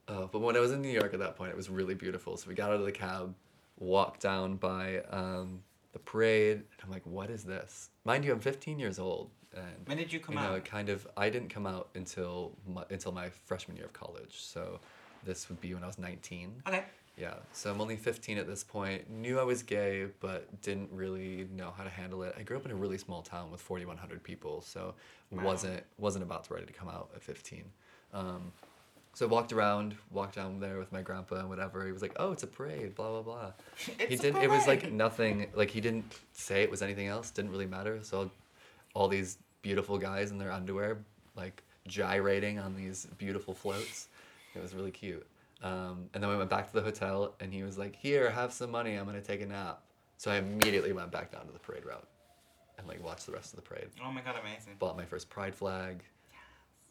Uh, 0.09 0.27
but 0.27 0.41
when 0.41 0.57
I 0.57 0.61
was 0.61 0.73
in 0.73 0.81
New 0.81 0.89
York 0.91 1.13
at 1.15 1.21
that 1.21 1.37
point, 1.37 1.51
it 1.51 1.57
was 1.57 1.69
really 1.69 1.95
beautiful. 1.95 2.37
So 2.37 2.49
we 2.49 2.55
got 2.55 2.71
out 2.71 2.77
of 2.81 2.85
the 2.85 2.93
cab, 2.93 3.35
walked 3.79 4.21
down 4.23 4.57
by 4.57 5.01
um, 5.11 5.61
the 5.93 5.99
parade, 5.99 6.57
and 6.59 6.81
I'm 6.85 6.91
like, 6.91 7.05
"What 7.07 7.29
is 7.31 7.45
this?" 7.45 7.91
Mind 8.05 8.25
you, 8.25 8.33
I'm 8.33 8.41
15 8.41 8.79
years 8.79 8.99
old, 8.99 9.31
and 9.57 9.87
When 9.87 9.97
did 9.97 10.13
you 10.13 10.21
come 10.21 10.35
you 10.37 10.41
know, 10.41 10.55
out? 10.55 10.65
kind 10.65 10.89
of, 10.89 11.07
I 11.17 11.31
didn't 11.31 11.49
come 11.49 11.67
out 11.67 11.89
until 11.95 12.53
my, 12.67 12.85
until 12.91 13.13
my 13.13 13.31
freshman 13.45 13.77
year 13.77 13.87
of 13.87 13.93
college. 13.93 14.37
So 14.37 14.81
this 15.25 15.49
would 15.49 15.61
be 15.61 15.75
when 15.75 15.83
I 15.83 15.87
was 15.87 15.99
19. 15.99 16.63
Okay. 16.67 16.85
Yeah, 17.19 17.35
so 17.53 17.71
I'm 17.71 17.81
only 17.81 17.97
15 17.97 18.37
at 18.37 18.47
this 18.47 18.63
point. 18.63 19.09
Knew 19.11 19.41
I 19.41 19.43
was 19.43 19.63
gay, 19.63 20.07
but 20.21 20.61
didn't 20.61 20.91
really 20.93 21.49
know 21.57 21.73
how 21.75 21.83
to 21.83 21.89
handle 21.89 22.23
it. 22.23 22.35
I 22.39 22.43
grew 22.43 22.59
up 22.59 22.67
in 22.67 22.71
a 22.71 22.75
really 22.75 22.99
small 22.99 23.23
town 23.23 23.51
with 23.51 23.63
4,100 23.63 24.23
people, 24.23 24.61
so 24.61 24.95
Wow. 25.31 25.45
wasn't 25.45 25.83
wasn't 25.97 26.25
about 26.25 26.45
to 26.45 26.55
ready 26.55 26.67
to 26.67 26.73
come 26.75 26.89
out 26.91 27.09
at 27.15 27.23
15. 27.23 27.65
Um, 28.13 28.53
so 29.15 29.25
I 29.27 29.31
walked 29.31 29.51
around, 29.55 29.97
walked 30.11 30.35
down 30.35 30.61
there 30.61 30.79
with 30.79 30.93
my 30.93 31.01
grandpa 31.01 31.37
and 31.37 31.49
whatever. 31.49 31.87
He 31.87 31.93
was 31.93 32.03
like, 32.03 32.13
"Oh, 32.17 32.33
it's 32.33 32.43
a 32.43 32.47
parade," 32.47 32.95
blah 32.95 33.09
blah 33.09 33.23
blah. 33.23 33.53
It's 33.99 34.21
a 34.21 34.23
didn't. 34.25 34.43
It 34.43 34.51
was 34.51 34.67
like 34.67 34.93
nothing. 34.93 35.47
Like 35.55 35.71
he 35.71 35.81
didn't 35.81 36.15
say 36.35 36.63
it 36.63 36.71
was 36.71 36.83
anything 36.83 37.07
else. 37.07 37.31
Didn't 37.31 37.51
really 37.51 37.67
matter. 37.67 38.01
So 38.03 38.31
all 38.95 39.09
these 39.09 39.39
beautiful 39.67 39.99
guys 39.99 40.31
in 40.31 40.39
their 40.39 40.53
underwear, 40.53 40.99
like 41.35 41.65
gyrating 41.89 42.57
on 42.61 42.77
these 42.77 43.07
beautiful 43.19 43.53
floats. 43.53 44.07
It 44.55 44.63
was 44.63 44.75
really 44.75 44.93
cute. 44.93 45.27
Um, 45.61 46.09
and 46.15 46.23
then 46.23 46.31
we 46.31 46.37
went 46.37 46.51
back 46.51 46.69
to 46.69 46.73
the 46.73 46.83
hotel, 46.83 47.35
and 47.41 47.53
he 47.53 47.65
was 47.65 47.77
like, 47.77 47.97
"Here, 47.97 48.31
have 48.31 48.53
some 48.53 48.71
money. 48.71 48.95
I'm 48.95 49.07
gonna 49.07 49.21
take 49.21 49.41
a 49.41 49.47
nap." 49.47 49.83
So 50.19 50.31
I 50.31 50.37
immediately 50.37 50.93
went 50.93 51.11
back 51.11 51.33
down 51.33 51.47
to 51.47 51.53
the 51.53 51.59
parade 51.59 51.85
route, 51.85 52.07
and 52.79 52.87
like 52.87 53.03
watched 53.03 53.27
the 53.27 53.33
rest 53.33 53.53
of 53.55 53.57
the 53.57 53.63
parade. 53.63 53.89
Oh 54.05 54.13
my 54.13 54.21
god, 54.21 54.37
amazing. 54.41 54.75
Bought 54.79 54.97
my 54.97 55.05
first 55.05 55.29
pride 55.29 55.55
flag. 55.55 56.05
Yes. 56.31 56.41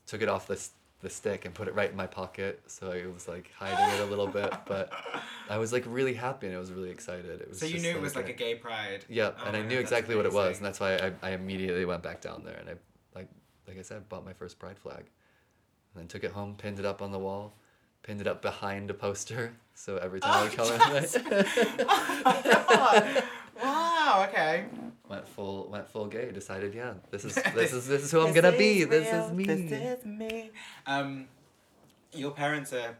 Took 0.08 0.22
it 0.22 0.28
off 0.28 0.46
the 0.46 0.56
s- 0.56 0.72
the 1.02 1.10
stick 1.10 1.46
and 1.46 1.54
put 1.54 1.68
it 1.68 1.76
right 1.76 1.90
in 1.90 1.96
my 1.96 2.08
pocket, 2.08 2.62
so 2.68 2.92
I 2.92 3.06
was 3.14 3.28
like 3.28 3.52
hiding 3.58 3.96
it 3.96 4.02
a 4.02 4.06
little 4.06 4.28
bit. 4.28 4.54
But 4.66 4.92
I 5.50 5.58
was 5.58 5.74
like 5.74 5.84
really 5.88 6.14
happy, 6.14 6.48
and 6.48 6.56
I 6.56 6.60
was 6.60 6.72
really 6.72 6.90
excited. 6.90 7.42
It 7.42 7.50
was. 7.50 7.60
So 7.60 7.66
you 7.66 7.80
knew 7.80 7.90
it 7.90 8.02
was 8.02 8.16
like 8.16 8.30
a 8.30 8.34
gay 8.34 8.56
pride. 8.56 9.06
yeah, 9.10 9.32
Oh 9.40 9.46
and 9.46 9.56
I 9.56 9.62
knew 9.62 9.76
God, 9.76 9.82
exactly 9.82 10.16
what 10.16 10.26
it 10.26 10.34
was, 10.34 10.58
and 10.58 10.66
that's 10.66 10.80
why 10.80 10.96
I, 10.96 11.12
I 11.22 11.30
immediately 11.32 11.86
went 11.86 12.04
back 12.04 12.22
down 12.22 12.44
there, 12.46 12.56
and 12.56 12.70
I 12.70 12.74
like 13.14 13.28
like 13.68 13.78
I 13.78 13.82
said, 13.82 14.08
bought 14.10 14.26
my 14.26 14.34
first 14.34 14.58
pride 14.58 14.80
flag, 14.80 15.00
and 15.00 16.02
then 16.02 16.08
took 16.08 16.24
it 16.24 16.32
home, 16.32 16.56
pinned 16.58 16.80
it 16.80 16.86
up 16.86 17.02
on 17.02 17.12
the 17.12 17.20
wall, 17.20 17.54
pinned 18.04 18.22
it 18.22 18.28
up 18.28 18.42
behind 18.42 18.90
a 18.90 18.94
poster, 18.94 19.54
so 19.76 19.98
every 19.98 20.22
time 20.22 20.32
I 20.32 20.44
would 20.44 20.60
oh, 20.60 20.78
come 20.78 20.96
in, 20.96 21.06
oh, 22.68 23.22
wow, 23.62 24.28
okay. 24.30 24.66
Went 25.10 25.28
full 25.28 25.70
went 25.70 25.88
full 25.88 26.08
gay. 26.08 26.32
Decided, 26.32 26.74
yeah, 26.74 26.94
this 27.12 27.26
is 27.26 27.36
This- 27.56 27.74
is 27.74 27.88
this 27.88 28.04
is 28.04 28.12
who 28.12 28.22
I'm 28.22 28.34
gonna 28.34 28.52
be. 28.52 28.84
This 28.84 29.08
is 29.12 29.32
me. 29.32 29.44
This 29.46 30.00
is 30.00 30.06
me. 30.06 30.52
Um, 30.88 31.28
your 32.14 32.32
parents 32.32 32.72
are, 32.74 32.96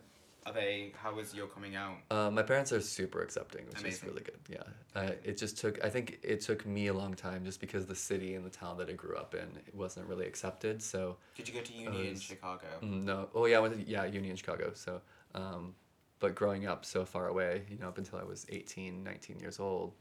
are 0.46 0.54
they? 0.54 0.92
How 1.02 1.14
was 1.14 1.34
your 1.34 1.48
coming 1.48 1.76
out? 1.76 1.96
Uh, 2.12 2.30
my 2.30 2.44
parents 2.44 2.72
are 2.74 2.82
super 2.82 3.22
accepting, 3.22 3.66
which 3.68 3.76
is 3.78 3.82
Amazing. 3.82 4.10
really 4.10 4.24
good. 4.24 4.40
Yeah, 4.50 4.64
uh, 4.96 5.12
it 5.24 5.38
just 5.38 5.58
took. 5.58 5.84
I 5.84 5.90
think 5.90 6.20
it 6.22 6.42
took 6.42 6.66
me 6.66 6.88
a 6.88 6.94
long 6.94 7.14
time, 7.14 7.46
just 7.46 7.60
because 7.62 7.86
the 7.86 7.96
city 7.96 8.36
and 8.36 8.46
the 8.46 8.50
town 8.50 8.78
that 8.78 8.90
I 8.90 8.94
grew 8.94 9.16
up 9.16 9.34
in 9.34 9.48
it 9.68 9.74
wasn't 9.74 10.08
really 10.08 10.26
accepted. 10.26 10.82
So 10.82 11.18
Did 11.36 11.48
you 11.48 11.54
go 11.54 11.62
to 11.62 11.74
uni 11.74 12.10
in 12.10 12.20
Chicago? 12.20 12.68
Mm, 12.82 13.04
No. 13.04 13.30
Oh 13.34 13.46
yeah, 13.46 13.58
I 13.58 13.60
went 13.62 13.80
to 13.80 13.90
yeah 13.90 14.06
uni 14.06 14.30
in 14.30 14.36
Chicago. 14.36 14.72
So, 14.74 15.02
um, 15.34 15.74
but 16.20 16.36
growing 16.36 16.66
up 16.68 16.86
so 16.86 17.06
far 17.06 17.28
away, 17.28 17.64
you 17.70 17.78
know, 17.78 17.88
up 17.88 17.98
until 17.98 18.20
I 18.20 18.24
was 18.24 18.46
18, 18.50 19.04
19 19.04 19.40
years 19.40 19.60
old, 19.60 19.94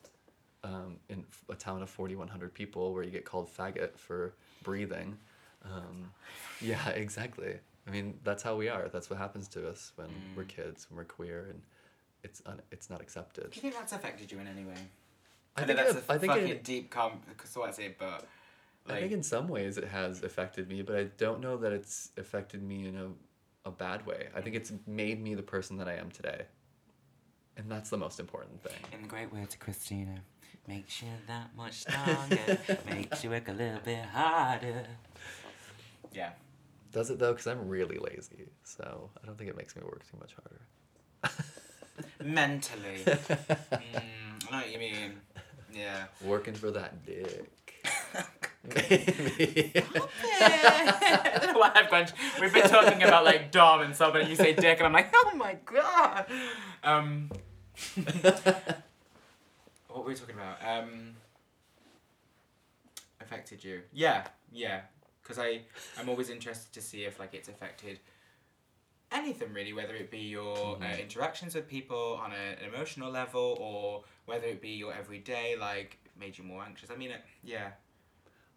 um, 0.64 0.96
in 1.09 1.24
a 1.48 1.55
town 1.55 1.83
of 1.83 1.90
forty 1.90 2.16
one 2.16 2.29
hundred 2.29 2.53
people, 2.55 2.92
where 2.92 3.05
you 3.05 3.11
get 3.11 3.24
called 3.24 3.48
faggot 3.55 3.96
for 3.98 4.35
breathing. 4.62 5.16
Um, 5.64 6.11
yeah, 6.61 6.88
exactly. 6.90 7.55
I 7.87 7.90
mean, 7.90 8.18
that's 8.24 8.42
how 8.42 8.57
we 8.57 8.68
are. 8.68 8.88
That's 8.88 9.09
what 9.11 9.18
happens 9.18 9.46
to 9.48 9.68
us 9.68 9.92
when 9.96 10.09
we're 10.37 10.44
Mm. 10.44 10.48
kids, 10.48 10.88
when 10.90 10.96
we're 10.96 11.05
queer, 11.05 11.46
and 11.50 11.61
it's 12.22 12.42
un- 12.46 12.62
it's 12.72 12.88
not 12.90 13.00
accepted. 13.00 13.50
Do 13.50 13.57
you 13.57 13.61
think 13.62 13.74
that's 13.74 13.92
affected 13.92 14.33
you 14.33 14.38
in 14.40 14.46
any 14.48 14.64
way? 14.64 14.74
I 15.57 15.61
know 15.61 15.66
think 15.68 15.79
that's 15.79 15.94
it, 15.94 16.05
a 16.09 16.12
I 16.12 16.18
think 16.18 16.33
fucking 16.33 16.48
it, 16.48 16.64
deep 16.64 16.90
com 16.90 17.20
what's 17.55 17.79
it, 17.79 17.96
but 17.98 18.27
I 18.88 19.00
think 19.00 19.12
in 19.12 19.22
some 19.22 19.46
ways 19.48 19.77
it 19.79 19.85
has 19.85 20.22
affected 20.22 20.68
me, 20.68 20.83
but 20.83 20.96
I 20.96 21.05
don't 21.16 21.40
know 21.40 21.57
that 21.59 21.72
it's 21.72 22.11
affected 22.16 22.62
me 22.62 22.88
in 22.88 22.96
a, 22.96 23.09
a 23.68 23.70
bad 23.70 24.05
way. 24.05 24.29
I 24.35 24.40
think 24.40 24.57
it's 24.57 24.72
made 24.87 25.22
me 25.22 25.35
the 25.35 25.42
person 25.42 25.77
that 25.79 25.88
I 25.88 25.94
am 25.94 26.11
today. 26.11 26.42
And 27.57 27.70
that's 27.70 27.88
the 27.88 27.96
most 27.96 28.18
important 28.18 28.61
thing. 28.62 28.74
in 28.92 29.03
the 29.03 29.09
great 29.09 29.33
words 29.33 29.55
of 29.55 29.61
Christina, 29.61 30.20
makes 30.66 31.03
you 31.03 31.09
that 31.27 31.50
much 31.57 31.81
stronger, 31.81 32.59
makes 32.88 33.22
you 33.22 33.31
work 33.31 33.48
a 33.48 33.53
little 33.53 33.81
bit 33.85 34.05
harder. 34.05 34.87
Yeah. 36.12 36.31
Does 36.92 37.11
it 37.11 37.18
though? 37.18 37.33
Because 37.33 37.46
I'm 37.46 37.68
really 37.68 37.98
lazy. 37.98 38.46
So 38.62 39.11
I 39.22 39.27
don't 39.27 39.37
think 39.37 39.50
it 39.50 39.57
makes 39.57 39.74
me 39.77 39.83
work 39.83 40.03
too 40.11 40.16
much 40.18 40.35
harder. 40.35 41.42
Mentally. 42.24 43.03
mm, 43.05 43.68
I 43.72 44.50
know 44.50 44.57
what 44.59 44.72
you 44.72 44.79
mean. 44.79 45.20
Yeah. 45.72 46.05
Working 46.24 46.55
for 46.55 46.70
that 46.70 47.05
dick. 47.05 47.50
Maybe. 48.64 49.72
I 49.74 51.38
don't 51.40 51.53
know 51.53 51.59
why 51.59 51.72
I've 51.74 51.90
gone. 51.90 52.07
We've 52.40 52.53
been 52.53 52.68
talking 52.68 53.03
about 53.03 53.24
like 53.24 53.50
Dom 53.50 53.83
and 53.83 53.94
stuff, 53.94 54.14
and 54.14 54.29
you 54.29 54.37
say 54.37 54.55
dick, 54.55 54.79
and 54.79 54.87
I'm 54.87 54.92
like, 54.92 55.11
oh 55.14 55.33
my 55.35 55.57
god. 55.64 56.27
Um. 56.83 57.31
what 59.94 60.02
were 60.04 60.11
we 60.11 60.16
talking 60.16 60.35
about? 60.35 60.59
Um. 60.66 61.14
Affected 63.20 63.62
you? 63.62 63.83
Yeah, 63.92 64.26
yeah. 64.52 64.80
Because 65.22 65.38
I, 65.38 65.62
I'm 65.98 66.09
always 66.09 66.28
interested 66.28 66.72
to 66.74 66.83
see 66.83 67.04
if 67.04 67.18
like 67.18 67.33
it's 67.33 67.48
affected 67.48 68.00
anything 69.12 69.52
really, 69.54 69.72
whether 69.72 69.94
it 69.94 70.11
be 70.11 70.18
your 70.18 70.76
uh, 70.76 70.80
Mhm. 70.80 71.00
interactions 71.00 71.54
with 71.54 71.68
people 71.68 72.18
on 72.22 72.33
a, 72.33 72.35
an 72.61 72.64
emotional 72.74 73.11
level, 73.11 73.57
or 73.61 74.04
whether 74.26 74.46
it 74.46 74.61
be 74.61 74.70
your 74.70 74.92
everyday, 74.92 75.57
like 75.57 75.98
made 76.18 76.37
you 76.37 76.44
more 76.44 76.62
anxious. 76.64 76.90
I 76.90 76.96
mean, 76.96 77.12
it, 77.12 77.22
yeah. 77.44 77.70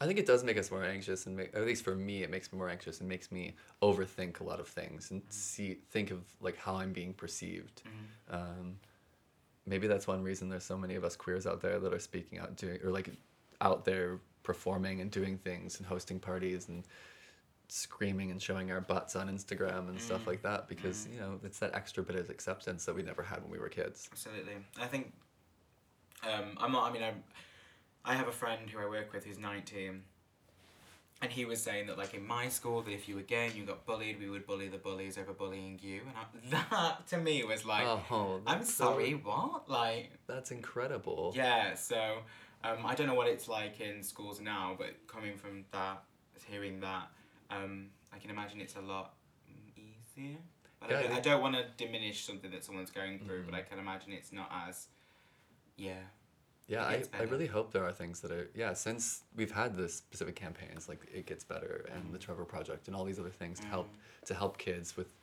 I 0.02 0.06
think 0.06 0.20
it 0.20 0.26
does 0.26 0.44
make 0.44 0.58
us 0.58 0.70
more 0.72 0.84
anxious, 0.84 1.28
and 1.28 1.38
make, 1.38 1.56
at 1.56 1.66
least 1.66 1.84
for 1.84 1.96
me, 1.96 2.24
it 2.24 2.30
makes 2.30 2.52
me 2.52 2.58
more 2.58 2.70
anxious 2.70 3.00
and 3.00 3.08
makes 3.08 3.32
me 3.32 3.56
overthink 3.82 4.40
a 4.42 4.44
lot 4.44 4.60
of 4.60 4.68
things 4.68 5.12
and 5.12 5.22
see 5.30 5.78
think 5.92 6.12
of 6.12 6.24
like 6.42 6.58
how 6.58 6.76
I'm 6.76 6.92
being 6.94 7.14
perceived. 7.14 7.84
Mhm. 7.86 8.34
Um, 8.36 8.80
maybe 9.68 9.86
that's 9.88 10.08
one 10.08 10.24
reason 10.24 10.50
there's 10.50 10.64
so 10.64 10.78
many 10.78 10.96
of 10.96 11.04
us 11.04 11.16
queers 11.16 11.46
out 11.46 11.62
there 11.62 11.78
that 11.80 11.94
are 11.94 12.00
speaking 12.00 12.40
out, 12.40 12.56
doing 12.56 12.80
or 12.84 12.90
like 12.90 13.10
out 13.62 13.86
there 13.86 14.20
performing 14.44 15.02
and 15.02 15.12
doing 15.12 15.38
things 15.38 15.78
and 15.78 15.86
hosting 15.86 16.20
parties 16.20 16.70
and 16.70 16.84
screaming 17.70 18.32
and 18.32 18.42
showing 18.42 18.72
our 18.72 18.80
butts 18.80 19.16
on 19.16 19.28
Instagram 19.28 19.90
and 19.90 20.00
stuff 20.00 20.24
Mm. 20.24 20.28
like 20.28 20.42
that 20.44 20.70
because 20.70 21.06
Mm. 21.06 21.14
you 21.14 21.20
know 21.20 21.40
it's 21.44 21.60
that 21.60 21.76
extra 21.76 22.02
bit 22.02 22.16
of 22.16 22.30
acceptance 22.30 22.86
that 22.86 22.96
we 22.96 23.04
never 23.04 23.22
had 23.22 23.42
when 23.44 23.52
we 23.52 23.60
were 23.60 23.68
kids. 23.70 24.08
Absolutely. 24.12 24.56
I 24.80 24.88
think 24.88 25.14
um, 26.24 26.58
I'm 26.60 26.72
not. 26.72 26.90
I 26.90 26.94
mean, 26.94 27.04
I'm. 27.04 27.24
I 28.06 28.16
have 28.16 28.28
a 28.28 28.32
friend 28.32 28.70
who 28.70 28.80
I 28.80 28.86
work 28.88 29.12
with 29.14 29.26
who's 29.26 29.38
19, 29.38 30.02
and 31.22 31.32
he 31.32 31.46
was 31.46 31.62
saying 31.62 31.88
that 31.88 31.98
like 31.98 32.14
in 32.14 32.26
my 32.26 32.48
school 32.50 32.82
that 32.84 32.92
if 32.92 33.08
you 33.10 33.16
were 33.16 33.22
gay 33.22 33.48
and 33.48 33.56
you 33.56 33.64
got 33.66 33.86
bullied, 33.86 34.20
we 34.20 34.30
would 34.30 34.46
bully 34.46 34.68
the 34.68 34.78
bullies 34.78 35.18
over 35.18 35.34
bullying 35.34 35.80
you, 35.82 36.02
and 36.02 36.54
I, 36.56 36.66
that 36.78 37.08
to 37.10 37.18
me 37.18 37.44
was 37.44 37.66
like, 37.66 37.86
oh, 37.86 38.40
I'm 38.46 38.60
that's 38.60 38.74
so- 38.74 38.86
sorry, 38.86 39.14
what? 39.14 39.70
Like, 39.70 40.12
that's 40.28 40.52
incredible. 40.52 41.34
yeah. 41.36 41.74
So 41.76 42.20
um, 42.64 42.86
I 42.86 42.96
don't 42.96 43.08
know 43.08 43.16
what 43.16 43.28
it's 43.28 43.48
like 43.48 43.80
in 43.82 44.04
schools 44.04 44.40
now, 44.42 44.76
but 44.78 44.92
coming 45.08 45.36
from 45.38 45.66
that, 45.72 46.04
hearing 46.50 46.80
that, 46.82 47.08
um, 47.52 47.88
I 48.14 48.18
can 48.20 48.30
imagine 48.30 48.62
it's 48.62 48.76
a 48.76 48.82
lot 48.82 49.14
easier. 49.76 50.38
But 50.80 50.92
Yeah, 50.92 50.98
I 51.00 51.02
don't, 51.08 51.24
don't 51.24 51.42
want 51.42 51.56
to 51.56 51.66
diminish 51.84 52.24
something 52.26 52.52
that 52.52 52.64
someone's 52.64 52.92
going 52.92 53.20
through, 53.20 53.44
but 53.46 53.54
Mhm. 53.54 53.58
I 53.58 53.62
can 53.64 53.80
imagine 53.80 54.12
it's 54.14 54.32
not 54.32 54.52
as, 54.68 54.88
yeah. 55.76 56.02
Yeah, 56.68 56.84
I, 56.84 57.04
I 57.18 57.22
really 57.24 57.48
hope 57.48 57.72
there 57.72 57.86
are 57.86 57.94
things 57.94 58.20
that 58.22 58.32
are 58.32 58.50
yeah, 58.54 58.74
since 58.74 59.24
we've 59.36 59.52
had 59.52 59.76
this 59.78 59.96
specific 59.96 60.36
campaigns 60.36 60.90
like 60.90 61.00
It 61.14 61.26
Gets 61.26 61.44
Better 61.46 61.90
and 61.96 62.14
the 62.14 62.20
Trevor 62.20 62.44
Project 62.46 62.88
and 62.88 62.96
all 62.96 63.06
these 63.06 63.20
other 63.20 63.30
things 63.30 63.60
to 63.60 63.68
help 63.68 63.90
to 64.26 64.34
help 64.34 64.58
kids 64.58 64.98
with 64.98 65.14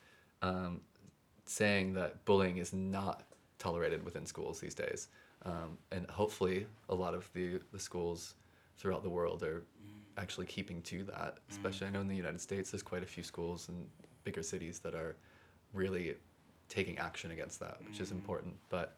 um, 0.43 0.81
saying 1.45 1.93
that 1.95 2.25
bullying 2.25 2.57
is 2.57 2.73
not 2.73 3.25
tolerated 3.59 4.03
within 4.05 4.25
schools 4.27 4.59
these 4.61 4.75
days. 4.75 5.09
um, 5.45 5.77
and 5.93 6.09
hopefully 6.11 6.67
a 6.89 6.95
lot 6.95 7.15
of 7.15 7.31
the 7.35 7.61
the 7.73 7.79
schools 7.79 8.35
throughout 8.79 9.03
the 9.03 9.11
world 9.11 9.43
are 9.43 9.63
actually 10.17 10.47
keeping 10.47 10.81
to 10.83 11.05
that. 11.05 11.39
Especially, 11.51 11.87
I 11.87 11.91
know 11.91 12.01
in 12.01 12.09
the 12.09 12.17
United 12.17 12.41
States, 12.41 12.71
there's 12.71 12.83
quite 12.83 13.03
a 13.03 13.07
few 13.07 13.23
schools 13.23 13.69
in 13.69 13.87
bigger 14.25 14.43
cities 14.43 14.79
that 14.81 14.95
are 14.95 15.17
really 15.75 16.15
taking 16.69 16.97
action 16.99 17.31
against 17.33 17.61
that, 17.61 17.77
which 17.87 18.01
is 18.01 18.09
Mm. 18.09 18.13
important. 18.13 18.55
But 18.71 18.97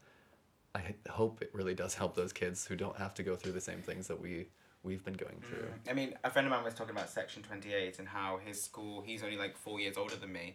I 0.77 0.95
hope 1.11 1.41
it 1.43 1.51
really 1.55 1.75
does 1.75 1.95
help 1.95 2.15
those 2.15 2.33
kids 2.33 2.67
who 2.67 2.77
don't 2.77 2.97
have 2.97 3.15
to 3.15 3.23
go 3.23 3.35
through 3.37 3.53
the 3.53 3.61
same 3.61 3.83
things 3.83 4.09
that 4.09 4.21
we 4.21 4.47
we've 4.85 5.05
been 5.05 5.15
going 5.15 5.43
through. 5.43 5.67
Mm. 5.67 5.91
I 5.91 5.93
mean, 5.95 6.15
a 6.23 6.31
friend 6.31 6.47
of 6.47 6.53
mine 6.53 6.63
was 6.63 6.75
talking 6.75 6.95
about 6.95 7.11
Section 7.11 7.43
28 7.43 7.99
and 7.99 8.07
how 8.07 8.39
his 8.45 8.63
school, 8.63 9.03
he's 9.05 9.25
only 9.25 9.37
like 9.37 9.57
four 9.57 9.81
years 9.81 9.97
older 9.97 10.15
than 10.15 10.33
me, 10.33 10.55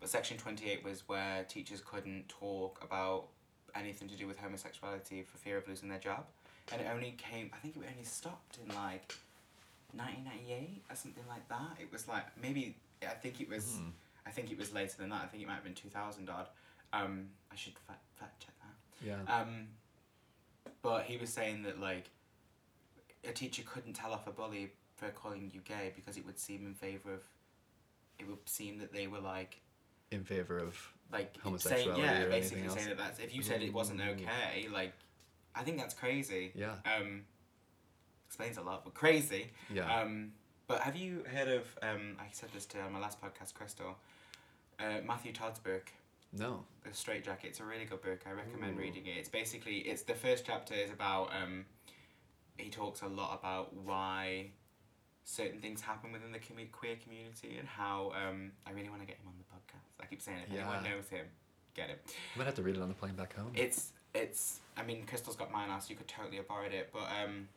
but 0.00 0.08
Section 0.08 0.38
28 0.38 0.82
was 0.82 1.06
where 1.06 1.44
teachers 1.44 1.82
couldn't 1.84 2.28
talk 2.30 2.82
about 2.82 3.26
anything 3.74 4.08
to 4.08 4.16
do 4.16 4.26
with 4.26 4.38
homosexuality 4.38 5.22
for 5.22 5.36
fear 5.36 5.58
of 5.58 5.68
losing 5.68 5.90
their 5.90 5.98
job. 5.98 6.24
And 6.72 6.80
it 6.80 6.86
only 6.90 7.14
came, 7.18 7.50
I 7.52 7.58
think 7.58 7.76
it 7.76 7.82
only 7.90 8.04
stopped 8.04 8.58
in 8.62 8.74
like 8.74 9.14
1998 9.94 10.84
or 10.90 10.96
something 10.96 11.24
like 11.28 11.46
that. 11.48 11.76
It 11.80 11.92
was 11.92 12.08
like, 12.08 12.24
maybe, 12.40 12.74
I 13.02 13.14
think 13.14 13.40
it 13.40 13.50
was, 13.50 13.64
Mhm. 13.80 13.92
I 14.24 14.30
think 14.30 14.50
it 14.50 14.58
was 14.58 14.72
later 14.72 14.96
than 14.98 15.10
that. 15.10 15.24
I 15.24 15.26
think 15.26 15.42
it 15.42 15.46
might 15.46 15.54
have 15.54 15.64
been 15.64 15.74
2000 15.74 16.30
odd. 16.30 16.48
Um, 16.92 17.30
I 17.52 17.56
should 17.56 17.78
fact, 17.78 18.00
fact 18.16 18.40
check. 18.40 18.54
Yeah. 19.04 19.16
Um, 19.28 19.68
but 20.82 21.04
he 21.04 21.16
was 21.16 21.30
saying 21.30 21.62
that 21.64 21.80
like 21.80 22.10
a 23.28 23.32
teacher 23.32 23.62
couldn't 23.66 23.94
tell 23.94 24.12
off 24.12 24.26
a 24.26 24.30
bully 24.30 24.72
for 24.96 25.08
calling 25.10 25.50
you 25.52 25.60
gay 25.60 25.92
because 25.94 26.16
it 26.16 26.26
would 26.26 26.38
seem 26.38 26.66
in 26.66 26.74
favor 26.74 27.12
of. 27.14 27.22
It 28.18 28.26
would 28.28 28.48
seem 28.48 28.78
that 28.78 28.92
they 28.92 29.06
were 29.06 29.20
like 29.20 29.60
in 30.10 30.24
favor 30.24 30.58
of 30.58 30.76
like 31.12 31.34
saying 31.58 31.88
yeah, 31.96 32.22
or 32.22 32.30
basically 32.30 32.62
anything 32.62 32.70
saying 32.70 32.70
else. 32.70 32.84
that 32.86 32.98
that's 32.98 33.18
if 33.20 33.34
you 33.34 33.42
said 33.42 33.62
it 33.62 33.72
wasn't 33.72 34.00
okay, 34.00 34.66
like 34.72 34.92
I 35.54 35.62
think 35.62 35.78
that's 35.78 35.94
crazy. 35.94 36.52
yeah 36.54 36.74
Um, 36.84 37.22
explains 38.26 38.56
a 38.58 38.62
lot, 38.62 38.84
but 38.84 38.94
crazy. 38.94 39.50
yeah 39.72 40.00
Um, 40.00 40.32
but 40.66 40.80
have 40.80 40.96
you 40.96 41.24
heard 41.32 41.48
of 41.48 41.64
um? 41.82 42.16
I 42.18 42.24
said 42.32 42.50
this 42.52 42.66
to 42.66 42.78
my 42.90 42.98
last 42.98 43.20
podcast, 43.22 43.54
Crystal. 43.54 43.96
Uh, 44.80 45.00
Matthew 45.06 45.32
Todd's 45.32 45.58
book. 45.60 45.90
No 46.32 46.64
The 46.84 46.94
Straight 46.94 47.24
Jacket. 47.24 47.48
It's 47.48 47.60
a 47.60 47.64
really 47.64 47.84
good 47.84 48.02
book. 48.02 48.20
I 48.26 48.32
recommend 48.32 48.76
Ooh. 48.76 48.80
reading 48.80 49.06
it. 49.06 49.16
It's 49.18 49.28
basically 49.28 49.78
it's 49.78 50.02
the 50.02 50.14
first 50.14 50.44
chapter 50.46 50.74
is 50.74 50.90
about 50.90 51.30
um, 51.34 51.64
he 52.56 52.70
talks 52.70 53.02
a 53.02 53.06
lot 53.06 53.38
about 53.38 53.74
why 53.74 54.50
certain 55.24 55.60
things 55.60 55.80
happen 55.80 56.10
within 56.10 56.32
the 56.32 56.38
commu- 56.38 56.70
queer 56.72 56.96
community 56.96 57.56
and 57.58 57.68
how 57.68 58.12
um, 58.16 58.52
I 58.66 58.72
really 58.72 58.88
want 58.88 59.02
to 59.02 59.06
get 59.06 59.16
him 59.16 59.26
on 59.28 59.34
the 59.36 59.44
podcast. 59.44 60.02
I 60.02 60.06
keep 60.06 60.22
saying 60.22 60.38
if 60.46 60.54
anyone 60.54 60.82
knows 60.82 61.08
him, 61.08 61.26
get 61.74 61.88
him. 61.88 61.98
I 62.34 62.38
might 62.38 62.46
have 62.46 62.54
to 62.54 62.62
read 62.62 62.76
it 62.76 62.82
on 62.82 62.88
the 62.88 62.94
plane 62.94 63.14
back 63.14 63.36
home. 63.36 63.52
It's 63.54 63.92
it's. 64.14 64.60
I 64.76 64.82
mean, 64.82 65.04
Crystal's 65.06 65.36
got 65.36 65.52
mine 65.52 65.68
now, 65.68 65.78
so 65.78 65.90
you 65.90 65.96
could 65.96 66.08
totally 66.08 66.36
have 66.36 66.48
borrowed 66.48 66.72
it. 66.72 66.90
But 66.92 67.08
um, 67.22 67.48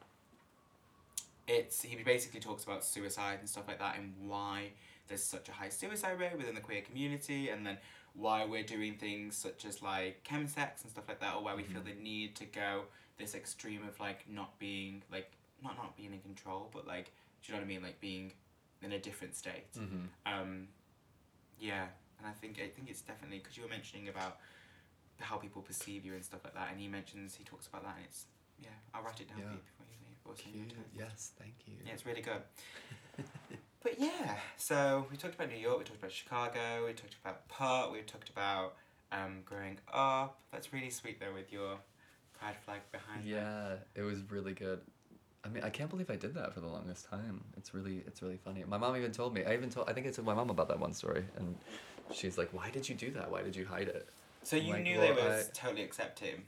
it's 1.48 1.82
he 1.82 1.96
basically 2.04 2.40
talks 2.40 2.64
about 2.64 2.84
suicide 2.84 3.40
and 3.40 3.50
stuff 3.50 3.68
like 3.68 3.80
that, 3.80 3.98
and 3.98 4.14
why 4.28 4.72
there's 5.08 5.24
such 5.24 5.50
a 5.50 5.52
high 5.52 5.70
suicide 5.70 6.20
rate 6.20 6.38
within 6.38 6.56
the 6.56 6.62
queer 6.62 6.82
community, 6.82 7.50
and 7.50 7.66
then 7.66 7.78
why 8.14 8.46
we're 8.46 8.64
doing 8.64 8.96
things 8.96 9.36
such 9.36 9.66
as 9.66 9.82
like 9.82 10.24
chemsex 10.24 10.82
and 10.84 10.92
stuff 10.92 11.08
like 11.08 11.20
that, 11.22 11.36
or 11.36 11.44
why 11.44 11.56
we 11.56 11.64
feel 11.64 11.82
the 11.82 11.94
need 12.02 12.36
to 12.36 12.46
go 12.46 12.84
this 13.18 13.36
extreme 13.36 13.82
of 13.88 14.00
like 14.00 14.26
not 14.30 14.58
being 14.60 15.04
like 15.12 15.32
not 15.64 15.78
not 15.78 15.96
being 15.96 16.14
in 16.14 16.20
control, 16.22 16.70
but 16.74 16.86
like 16.88 17.12
do 17.42 17.52
you 17.52 17.54
know 17.54 17.60
what 17.62 17.66
I 17.66 17.68
mean, 17.74 17.82
like 17.84 18.00
being 18.02 18.32
in 18.82 18.92
a 18.94 19.00
different 19.00 19.36
state. 19.36 19.72
mm-hmm. 19.78 20.06
Um, 20.26 20.68
yeah, 21.60 21.86
and 22.20 22.28
I 22.28 22.32
think 22.32 22.58
I 22.60 22.68
think 22.68 22.90
it's 22.90 23.02
definitely 23.02 23.38
because 23.40 23.56
you 23.58 23.64
were 23.64 23.70
mentioning 23.70 24.10
about 24.10 24.38
how 25.20 25.38
people 25.38 25.62
perceive 25.62 26.04
you 26.06 26.14
and 26.16 26.24
stuff 26.26 26.42
like 26.44 26.54
that, 26.56 26.70
and 26.72 26.80
he 26.80 26.88
mentions 26.88 27.36
he 27.36 27.44
talks 27.44 27.68
about 27.68 27.84
that, 27.84 27.96
and 27.98 28.06
it's 28.06 28.26
yeah, 28.60 28.70
I'll 28.94 29.04
write 29.04 29.20
it 29.22 29.30
down 29.30 29.38
Yeah. 29.40 29.46
for 29.46 29.54
you 29.54 29.60
before 29.62 29.86
you 29.90 29.98
leave. 30.06 30.18
Or 30.26 30.36
send 30.36 30.56
you 30.56 30.62
a 30.62 30.66
Cute. 30.66 30.78
text. 30.78 30.94
Yes, 30.98 31.32
thank 31.40 31.54
you. 31.68 31.74
Yeah, 31.86 31.94
it's 31.94 32.06
really 32.06 32.22
good. 32.22 32.42
but 33.84 34.00
yeah, 34.00 34.36
so 34.58 35.06
we 35.12 35.18
talked 35.18 35.36
about 35.36 35.50
New 35.50 35.58
York, 35.58 35.80
we 35.80 35.84
talked 35.84 36.00
about 36.00 36.12
Chicago, 36.12 36.86
we 36.86 36.94
talked 36.94 37.16
about 37.24 37.48
pot, 37.48 37.92
we 37.92 38.02
talked 38.02 38.30
about 38.30 38.74
um, 39.12 39.40
growing 39.46 39.78
up. 39.92 40.38
That's 40.52 40.72
really 40.74 40.90
sweet 40.90 41.20
though 41.20 41.34
with 41.34 41.52
your 41.52 41.78
pride 42.40 42.56
flag 42.64 42.82
behind. 42.92 43.26
you. 43.26 43.36
Yeah, 43.36 43.76
it 43.96 44.02
was 44.02 44.20
really 44.30 44.54
good. 44.54 44.82
I 45.44 45.50
mean, 45.50 45.64
I 45.64 45.70
can't 45.72 45.90
believe 45.90 46.12
I 46.12 46.16
did 46.16 46.36
that 46.36 46.54
for 46.54 46.60
the 46.60 46.68
longest 46.68 47.10
time. 47.10 47.44
It's 47.58 47.74
really, 47.74 48.04
it's 48.06 48.22
really 48.22 48.38
funny. 48.38 48.64
My 48.68 48.78
mom 48.78 48.96
even 48.96 49.12
told 49.12 49.34
me. 49.34 49.44
I 49.44 49.54
even 49.54 49.70
told. 49.72 49.90
I 49.90 49.94
think 49.94 50.06
I 50.06 50.12
told 50.12 50.28
my 50.28 50.36
mom 50.36 50.52
about 50.52 50.68
that 50.68 50.80
one 50.80 50.94
story, 50.94 51.26
and 51.36 51.56
she's 52.14 52.38
like, 52.38 52.50
"Why 52.54 52.70
did 52.70 52.88
you 52.88 52.94
do 52.94 53.10
that? 53.14 53.32
Why 53.32 53.42
did 53.42 53.56
you 53.56 53.66
hide 53.66 53.88
it?" 53.88 54.08
So 54.44 54.56
you 54.56 54.74
Like, 54.74 54.84
knew 54.84 55.00
well, 55.00 55.16
they 55.16 55.20
were 55.22 55.30
I- 55.40 55.44
totally 55.54 55.82
accepting. 55.82 56.44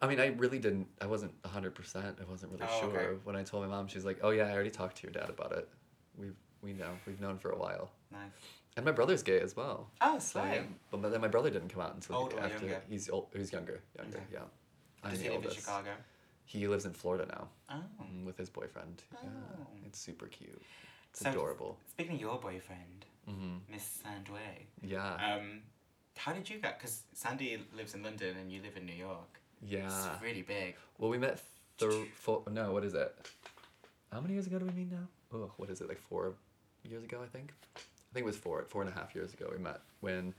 I 0.00 0.06
mean, 0.06 0.18
I 0.18 0.28
really 0.28 0.58
didn't. 0.58 0.86
I 1.02 1.06
wasn't 1.06 1.34
hundred 1.44 1.74
percent. 1.74 2.16
I 2.20 2.30
wasn't 2.30 2.52
really 2.52 2.64
Oh, 2.70 2.80
sure. 2.80 2.98
okay. 2.98 3.18
When 3.24 3.36
I 3.36 3.42
told 3.42 3.64
my 3.64 3.68
mom, 3.68 3.86
she's 3.86 4.06
like, 4.06 4.20
"Oh 4.22 4.30
yeah, 4.30 4.44
I 4.44 4.52
already 4.52 4.70
talked 4.70 4.96
to 4.98 5.02
your 5.02 5.12
dad 5.12 5.28
about 5.28 5.52
it. 5.52 5.68
We've 6.16 6.36
we 6.62 6.72
know. 6.72 6.90
We've 7.06 7.20
known 7.20 7.38
for 7.38 7.50
a 7.50 7.56
while." 7.58 7.90
Nice. 8.10 8.30
And 8.76 8.84
my 8.84 8.92
brother's 8.92 9.22
gay 9.24 9.40
as 9.40 9.56
well. 9.56 9.90
Oh, 10.00 10.18
So, 10.20 10.40
slay. 10.40 10.54
yeah. 10.56 10.62
But 10.92 11.10
then 11.10 11.20
my 11.20 11.26
brother 11.28 11.50
didn't 11.50 11.68
come 11.68 11.82
out 11.82 11.94
until 11.94 12.14
Older 12.16 12.36
or 12.36 12.40
after. 12.40 12.58
younger? 12.66 12.82
He's 12.88 13.10
old, 13.10 13.26
he's 13.34 13.52
younger. 13.52 13.80
Younger. 13.96 14.18
Okay. 14.18 14.26
Yeah. 14.32 14.38
I'm 15.02 15.10
Does 15.10 15.18
the 15.18 15.24
he 15.24 15.30
live 15.36 15.44
in. 15.44 15.50
Chicago? 15.50 15.90
He 16.44 16.66
lives 16.68 16.84
in 16.86 16.92
Florida 16.92 17.26
now 17.26 17.48
Oh. 17.70 18.04
mm, 18.04 18.24
with 18.24 18.38
his 18.38 18.48
boyfriend. 18.48 19.02
Yeah. 19.12 19.18
Oh. 19.60 19.66
It's 19.84 19.98
super 19.98 20.26
cute. 20.28 20.62
It's 21.10 21.20
So- 21.20 21.30
adorable. 21.30 21.76
Speaking 21.88 22.14
of 22.14 22.20
your 22.20 22.38
boyfriend, 22.38 23.04
hmm 23.26 23.58
Miss 23.68 24.00
Sandway, 24.02 24.66
Yeah. 24.82 25.14
um, 25.34 25.62
how 26.16 26.32
did 26.32 26.48
you 26.48 26.58
get? 26.60 26.78
Because 26.78 27.02
Sandy 27.14 27.60
lives 27.74 27.94
in 27.94 28.02
London 28.04 28.36
and 28.36 28.50
you 28.52 28.62
live 28.62 28.76
in 28.76 28.86
New 28.86 28.94
York. 28.94 29.40
yeah. 29.60 29.86
It's 30.14 30.22
really 30.22 30.42
big. 30.42 30.76
Well, 30.98 31.10
we 31.10 31.18
met 31.18 31.42
th- 31.78 32.08
four, 32.14 32.44
no, 32.50 32.72
what 32.72 32.84
is 32.84 32.94
it? 32.94 33.14
How 34.12 34.20
many 34.20 34.34
years 34.34 34.46
ago 34.46 34.58
do 34.60 34.66
we 34.66 34.72
meet 34.72 34.90
now? 34.92 35.08
Oh, 35.32 35.52
what 35.56 35.68
is 35.68 35.80
it? 35.80 35.88
Like 35.88 35.98
four 36.00 36.34
years 36.84 37.04
ago, 37.04 37.20
I 37.22 37.26
think. 37.26 37.52
I 37.76 37.80
think 38.14 38.24
it 38.24 38.26
was 38.26 38.36
four, 38.36 38.64
four 38.68 38.82
and 38.82 38.90
a 38.90 38.94
half 38.94 39.14
years 39.14 39.32
ago 39.34 39.48
we 39.52 39.58
met 39.62 39.80
when 40.00 40.34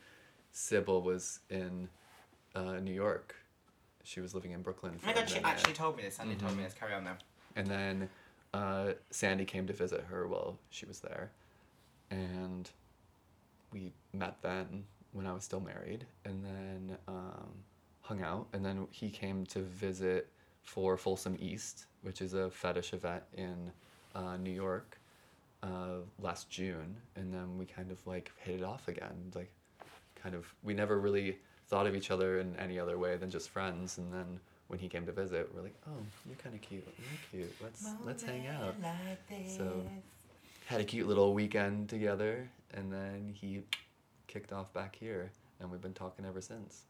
Sybil 0.52 1.02
was 1.02 1.40
in 1.50 1.88
uh, 2.56 2.80
New 2.80 2.94
York. 2.94 3.36
She 4.04 4.22
was 4.22 4.34
living 4.34 4.52
in 4.52 4.62
Brooklyn. 4.62 5.00
Oh 5.04 5.06
my 5.08 5.14
for 5.14 5.20
god, 5.20 5.30
she 5.30 5.40
actually 5.40 5.74
told 5.74 5.98
me 5.98 6.04
this. 6.04 6.16
Sandy 6.16 6.36
told 6.36 6.54
me 6.56 6.62
Mhm. 6.62 6.66
this. 6.66 6.74
Carry 6.74 6.94
on 6.94 7.04
though. 7.04 7.18
And 7.56 7.68
then 7.68 8.10
uh, 8.54 8.94
Sandy 9.12 9.46
came 9.46 9.68
to 9.68 9.74
visit 9.74 10.02
her 10.10 10.28
while 10.28 10.58
she 10.72 10.86
was 10.86 11.00
there. 11.00 11.32
And 12.10 12.70
we 13.72 13.94
met 14.14 14.42
then 14.42 14.86
when 15.12 15.28
I 15.28 15.34
was 15.34 15.44
still 15.44 15.60
married. 15.60 16.06
And 16.26 16.44
then 16.44 16.98
um, 17.08 17.50
hung 18.02 18.24
out. 18.24 18.48
And 18.54 18.66
then 18.66 18.88
he 18.90 19.12
came 19.12 19.46
to 19.48 19.60
visit 19.60 20.28
for 20.64 20.98
Folsom 20.98 21.38
East, 21.40 21.86
which 22.02 22.22
is 22.22 22.34
a 22.34 22.50
fetish 22.50 22.94
event 22.94 23.24
in 23.34 23.72
uh, 24.16 24.38
New 24.38 24.52
York 24.52 24.99
uh, 25.64 26.02
last 26.20 26.50
June. 26.50 26.96
And 27.16 27.34
then 27.34 27.58
we 27.58 27.66
kind 27.66 27.92
of 27.92 28.06
like 28.08 28.32
hit 28.38 28.60
it 28.60 28.64
off 28.64 28.88
again. 28.88 29.32
Like, 29.36 29.52
kind 30.22 30.36
of, 30.36 30.46
we 30.64 30.74
never 30.74 31.00
really 31.00 31.38
thought 31.68 31.88
of 31.88 31.96
each 31.96 32.12
other 32.12 32.40
in 32.40 32.56
any 32.58 32.80
other 32.80 32.98
way 32.98 33.18
than 33.18 33.30
just 33.30 33.50
friends. 33.50 33.98
And 33.98 34.12
then 34.14 34.40
when 34.68 34.80
he 34.80 34.88
came 34.88 35.06
to 35.06 35.12
visit, 35.12 35.50
we're 35.54 35.62
like, 35.62 35.76
oh, 35.88 35.92
you're 36.28 36.36
kind 36.38 36.56
of 36.56 36.62
cute. 36.62 36.88
You're 37.32 37.44
cute. 37.44 37.56
Let's 37.62 37.86
let's 38.06 38.24
hang 38.24 38.48
out. 38.48 38.76
So 39.58 39.82
had 40.68 40.82
a 40.82 40.84
cute 40.84 41.08
little 41.08 41.34
weekend 41.34 41.90
together, 41.90 42.48
and 42.76 42.94
then 42.94 43.34
he 43.34 43.64
kicked 44.28 44.54
off 44.54 44.72
back 44.74 44.96
here, 44.96 45.32
and 45.60 45.72
we've 45.72 45.82
been 45.82 45.94
talking 45.94 46.26
ever 46.26 46.42
since. 46.42 46.84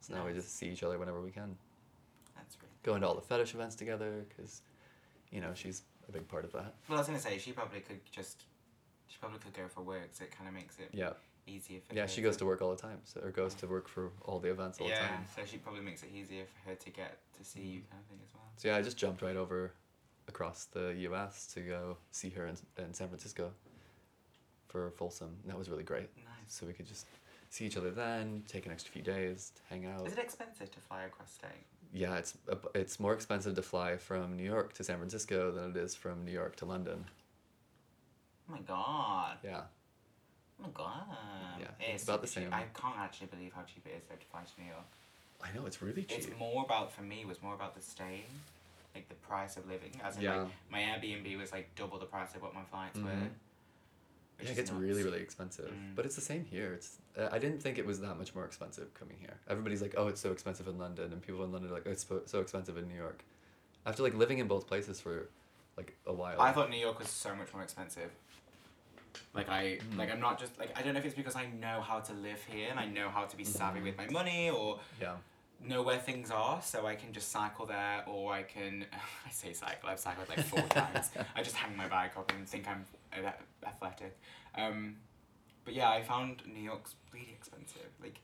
So 0.00 0.14
now 0.14 0.24
we 0.24 0.32
just 0.32 0.56
see 0.56 0.68
each 0.68 0.84
other 0.84 0.98
whenever 0.98 1.20
we 1.20 1.32
can. 1.32 1.56
That's 2.36 2.56
really. 2.62 2.72
Go 2.84 2.94
into 2.94 3.08
all 3.08 3.16
the 3.16 3.20
fetish 3.20 3.54
events 3.54 3.74
together, 3.74 4.24
cause, 4.36 4.62
you 5.32 5.40
know, 5.40 5.50
she's 5.54 5.82
a 6.10 6.12
big 6.12 6.28
part 6.28 6.44
of 6.44 6.52
that. 6.52 6.74
Well, 6.88 6.98
I 6.98 7.00
was 7.00 7.06
gonna 7.06 7.20
say 7.20 7.38
she 7.38 7.52
probably 7.52 7.80
could 7.80 8.00
just. 8.10 8.44
She 9.06 9.16
probably 9.18 9.38
could 9.38 9.54
go 9.54 9.66
for 9.68 9.82
work, 9.82 10.10
so 10.12 10.24
it 10.24 10.30
kind 10.30 10.48
of 10.48 10.54
makes 10.54 10.78
it 10.78 10.90
Yeah, 10.92 11.10
easier 11.46 11.80
for 11.88 11.94
yeah. 11.94 12.06
She 12.06 12.22
goes 12.22 12.36
to 12.36 12.44
work 12.44 12.62
all 12.62 12.70
the 12.70 12.80
time, 12.80 12.98
so 13.04 13.20
or 13.20 13.30
goes 13.30 13.54
to 13.54 13.66
work 13.66 13.88
for 13.88 14.12
all 14.22 14.38
the 14.38 14.50
events 14.50 14.78
all 14.78 14.88
yeah, 14.88 14.94
the 14.94 15.00
time. 15.00 15.24
Yeah, 15.26 15.42
so 15.42 15.50
she 15.50 15.56
probably 15.58 15.82
makes 15.82 16.02
it 16.04 16.10
easier 16.14 16.44
for 16.44 16.70
her 16.70 16.76
to 16.76 16.90
get 16.90 17.18
to 17.36 17.44
see 17.44 17.60
you, 17.60 17.80
kind 17.90 18.00
of 18.02 18.08
thing 18.08 18.18
as 18.24 18.32
well. 18.34 18.44
So 18.56 18.68
yeah, 18.68 18.76
I 18.76 18.82
just 18.82 18.96
jumped 18.96 19.22
right 19.22 19.36
over 19.36 19.72
across 20.28 20.66
the 20.66 20.94
U.S. 20.98 21.46
to 21.54 21.60
go 21.60 21.96
see 22.12 22.30
her 22.30 22.46
in, 22.46 22.56
in 22.78 22.94
San 22.94 23.08
Francisco 23.08 23.50
for 24.68 24.92
Folsom. 24.92 25.36
And 25.42 25.50
that 25.50 25.58
was 25.58 25.68
really 25.68 25.82
great. 25.82 26.08
Nice. 26.16 26.26
So 26.46 26.66
we 26.66 26.72
could 26.72 26.86
just 26.86 27.06
see 27.48 27.66
each 27.66 27.76
other 27.76 27.90
then, 27.90 28.44
take 28.46 28.64
an 28.66 28.70
extra 28.72 28.92
few 28.92 29.02
days, 29.02 29.50
to 29.56 29.62
hang 29.68 29.86
out. 29.86 30.06
Is 30.06 30.12
it 30.12 30.20
expensive 30.20 30.70
to 30.70 30.78
fly 30.78 31.02
across 31.02 31.32
state? 31.32 31.66
Yeah, 31.92 32.16
it's 32.16 32.36
it's 32.74 33.00
more 33.00 33.12
expensive 33.14 33.54
to 33.56 33.62
fly 33.62 33.96
from 33.96 34.36
New 34.36 34.44
York 34.44 34.72
to 34.74 34.84
San 34.84 34.98
Francisco 34.98 35.50
than 35.50 35.70
it 35.70 35.76
is 35.76 35.94
from 35.94 36.24
New 36.24 36.32
York 36.32 36.56
to 36.56 36.64
London. 36.64 37.04
Oh 38.48 38.52
my 38.52 38.60
god. 38.60 39.38
Yeah, 39.44 39.62
Oh 40.60 40.66
my 40.66 40.70
god. 40.74 41.04
Yeah, 41.58 41.66
It 41.80 41.94
it's 41.94 42.04
about 42.04 42.20
the 42.20 42.26
super 42.26 42.46
cheap. 42.46 42.52
same. 42.52 42.60
I 42.60 42.80
can't 42.80 42.98
actually 42.98 43.28
believe 43.28 43.52
how 43.54 43.62
cheap 43.62 43.86
it 43.86 43.96
is 43.96 44.04
though 44.08 44.16
to 44.16 44.26
fly 44.26 44.40
to 44.42 44.60
New 44.60 44.68
York. 44.68 44.84
I 45.42 45.56
know 45.56 45.66
it's 45.66 45.80
really 45.80 46.02
cheap. 46.02 46.18
It's 46.18 46.38
more 46.38 46.64
about 46.64 46.92
for 46.92 47.02
me 47.02 47.24
was 47.24 47.42
more 47.42 47.54
about 47.54 47.74
the 47.74 47.80
staying, 47.80 48.28
like 48.94 49.08
the 49.08 49.14
price 49.16 49.56
of 49.56 49.66
living. 49.66 49.92
As 50.04 50.16
in 50.16 50.22
Yeah. 50.22 50.42
like 50.42 50.48
my 50.70 50.80
Airbnb 50.80 51.38
was 51.38 51.52
like 51.52 51.74
double 51.76 51.98
the 51.98 52.06
price 52.06 52.34
of 52.34 52.42
what 52.42 52.54
my 52.54 52.64
flights 52.64 52.98
mm-hmm. 52.98 53.06
were. 53.06 53.30
Mhm. 54.40 54.44
Yeah, 54.44 54.50
it 54.52 54.56
gets 54.56 54.70
really, 54.72 55.02
really 55.02 55.20
expensive. 55.20 55.70
Mm. 55.70 55.94
But 55.94 56.06
it's 56.06 56.14
the 56.16 56.20
same 56.22 56.44
here. 56.44 56.72
It's 56.74 56.98
uh, 57.18 57.28
I 57.32 57.38
didn't 57.38 57.60
think 57.62 57.78
it 57.78 57.86
was 57.86 58.00
that 58.00 58.16
much 58.18 58.34
more 58.34 58.44
expensive 58.44 58.92
coming 58.94 59.16
here. 59.20 59.34
Everybody's 59.48 59.82
like, 59.82 59.94
oh, 59.96 60.08
it's 60.08 60.20
so 60.20 60.32
expensive 60.32 60.66
in 60.68 60.78
London, 60.78 61.12
and 61.12 61.20
people 61.22 61.44
in 61.44 61.52
London 61.52 61.70
are 61.70 61.74
like, 61.74 61.84
oh, 61.86 61.90
it's 61.90 62.06
so- 62.26 62.40
expensive 62.40 62.76
in 62.76 62.88
New 62.88 62.96
York. 62.96 63.24
After 63.86 64.02
like 64.02 64.14
living 64.14 64.38
in 64.38 64.46
both 64.48 64.66
places 64.66 65.00
for 65.00 65.28
like 65.76 65.96
a 66.06 66.12
while. 66.12 66.40
I 66.40 66.52
thought 66.52 66.68
New 66.70 66.76
York 66.78 66.98
was 66.98 67.08
so 67.08 67.34
much 67.34 67.52
more 67.54 67.62
expensive. 67.62 68.10
Like 69.34 69.48
I 69.48 69.78
Mm. 69.92 69.98
like 69.98 70.10
I'm 70.12 70.20
not 70.20 70.38
just 70.38 70.58
like 70.58 70.76
I 70.78 70.82
don't 70.82 70.94
know 70.94 71.00
if 71.00 71.06
it's 71.06 71.14
because 71.14 71.34
I 71.36 71.46
know 71.46 71.80
how 71.80 72.00
to 72.00 72.12
live 72.12 72.42
here 72.44 72.68
and 72.70 72.78
I 72.78 72.86
know 72.86 73.08
how 73.08 73.24
to 73.24 73.36
be 73.36 73.44
savvy 73.44 73.80
Mhm. 73.80 73.84
with 73.84 73.96
my 73.96 74.06
money 74.08 74.50
or 74.50 74.80
Yeah. 75.00 75.16
know 75.60 75.82
where 75.82 75.98
things 75.98 76.30
are, 76.30 76.60
so 76.62 76.86
I 76.86 76.94
can 76.94 77.12
just 77.12 77.28
cycle 77.30 77.66
there 77.66 78.04
or 78.06 78.32
I 78.32 78.42
can 78.44 78.86
I 79.26 79.30
say 79.30 79.52
cycle, 79.52 79.88
I've 79.88 79.98
cycled 80.00 80.28
like 80.28 80.40
four 80.44 80.62
times. 80.80 81.10
I 81.34 81.42
just 81.42 81.56
hang 81.56 81.76
my 81.76 81.88
bike 81.88 82.16
up 82.16 82.30
and 82.32 82.48
think 82.48 82.68
I'm 82.68 82.86
athletic. 83.66 84.18
Um, 84.56 84.96
but 85.64 85.74
yeah, 85.74 85.90
I 85.90 86.02
found 86.02 86.42
New 86.46 86.62
York's 86.62 86.94
really 87.12 87.34
expensive. 87.36 87.88
Like 88.02 88.20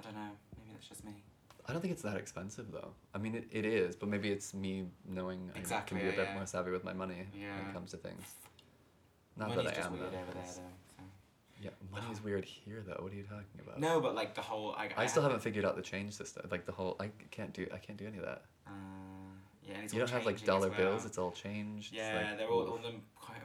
I 0.00 0.04
don't 0.04 0.14
know, 0.14 0.30
maybe 0.58 0.70
that's 0.72 0.88
just 0.88 1.04
me. 1.04 1.22
I 1.68 1.72
don't 1.72 1.80
think 1.80 1.92
it's 1.92 2.02
that 2.02 2.16
expensive 2.16 2.72
though. 2.72 2.90
I 3.14 3.18
mean, 3.18 3.34
it, 3.34 3.46
it 3.52 3.64
is, 3.64 3.94
but 3.94 4.08
maybe 4.08 4.30
it's 4.30 4.52
me 4.52 4.86
knowing 5.08 5.50
Exactly, 5.54 5.98
I 5.98 6.00
can 6.00 6.08
be 6.08 6.14
a 6.14 6.16
bit 6.16 6.28
yeah. 6.30 6.34
more 6.34 6.46
savvy 6.46 6.72
with 6.72 6.84
my 6.84 6.92
money 6.92 7.26
when 7.32 7.68
it 7.68 7.72
comes 7.72 7.92
to 7.92 7.96
things. 7.96 8.34
Not 9.36 9.50
Money's 9.50 9.64
that 9.66 9.78
I 9.78 9.86
am. 9.86 9.98
though. 9.98 10.10
there. 10.10 10.24
So. 10.44 10.60
Yeah, 11.62 11.70
money's 11.92 12.22
weird 12.22 12.44
here 12.44 12.82
though. 12.84 12.98
What 12.98 13.12
are 13.12 13.14
you 13.14 13.22
talking 13.22 13.60
about? 13.64 13.78
No, 13.78 14.00
but 14.00 14.16
like 14.16 14.34
the 14.34 14.40
whole 14.40 14.74
I, 14.76 14.90
I 14.96 15.06
still 15.06 15.22
haven't 15.22 15.40
figured 15.40 15.64
out 15.64 15.76
the 15.76 15.82
change 15.82 16.12
system. 16.14 16.46
Like 16.50 16.66
the 16.66 16.72
whole, 16.72 16.96
I 16.98 17.10
can't 17.30 17.52
do, 17.52 17.66
I 17.72 17.78
can't 17.78 17.96
do 17.96 18.06
any 18.06 18.18
of 18.18 18.24
that. 18.24 18.42
Uh, 18.66 18.70
yeah, 19.66 19.74
and 19.74 19.84
it's 19.84 19.92
you 19.92 20.00
don't 20.00 20.10
have 20.10 20.26
like 20.26 20.44
dollar 20.44 20.70
as 20.70 20.76
bills. 20.76 21.04
It's 21.04 21.18
all 21.18 21.32
changed. 21.32 21.92
Yeah, 21.94 22.26
like, 22.28 22.38
they're 22.38 22.48
all, 22.48 22.66
all 22.66 22.78
the 22.78 22.94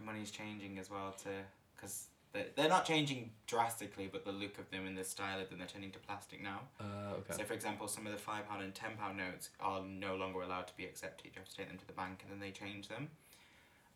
money's 0.05 0.31
changing 0.31 0.79
as 0.79 0.89
well 0.89 1.13
too, 1.21 1.29
because 1.75 2.07
they're, 2.33 2.47
they're 2.55 2.69
not 2.69 2.85
changing 2.85 3.31
drastically, 3.45 4.09
but 4.11 4.25
the 4.25 4.31
look 4.31 4.57
of 4.59 4.69
them 4.69 4.85
and 4.85 4.97
the 4.97 5.03
style 5.03 5.39
of 5.39 5.49
them 5.49 5.59
they're 5.59 5.67
turning 5.67 5.91
to 5.91 5.99
plastic 5.99 6.41
now. 6.43 6.61
Uh, 6.79 7.15
okay. 7.19 7.33
So, 7.37 7.43
for 7.43 7.53
example, 7.53 7.87
some 7.87 8.05
of 8.05 8.11
the 8.11 8.17
five 8.17 8.47
pound 8.49 8.63
and 8.63 8.73
ten 8.73 8.91
pound 8.97 9.17
notes 9.17 9.49
are 9.59 9.81
no 9.83 10.15
longer 10.15 10.41
allowed 10.41 10.67
to 10.67 10.75
be 10.75 10.85
accepted. 10.85 11.27
You 11.27 11.31
have 11.37 11.49
to 11.49 11.55
take 11.55 11.69
them 11.69 11.77
to 11.77 11.87
the 11.87 11.93
bank, 11.93 12.23
and 12.23 12.31
then 12.31 12.39
they 12.39 12.51
change 12.51 12.87
them. 12.87 13.09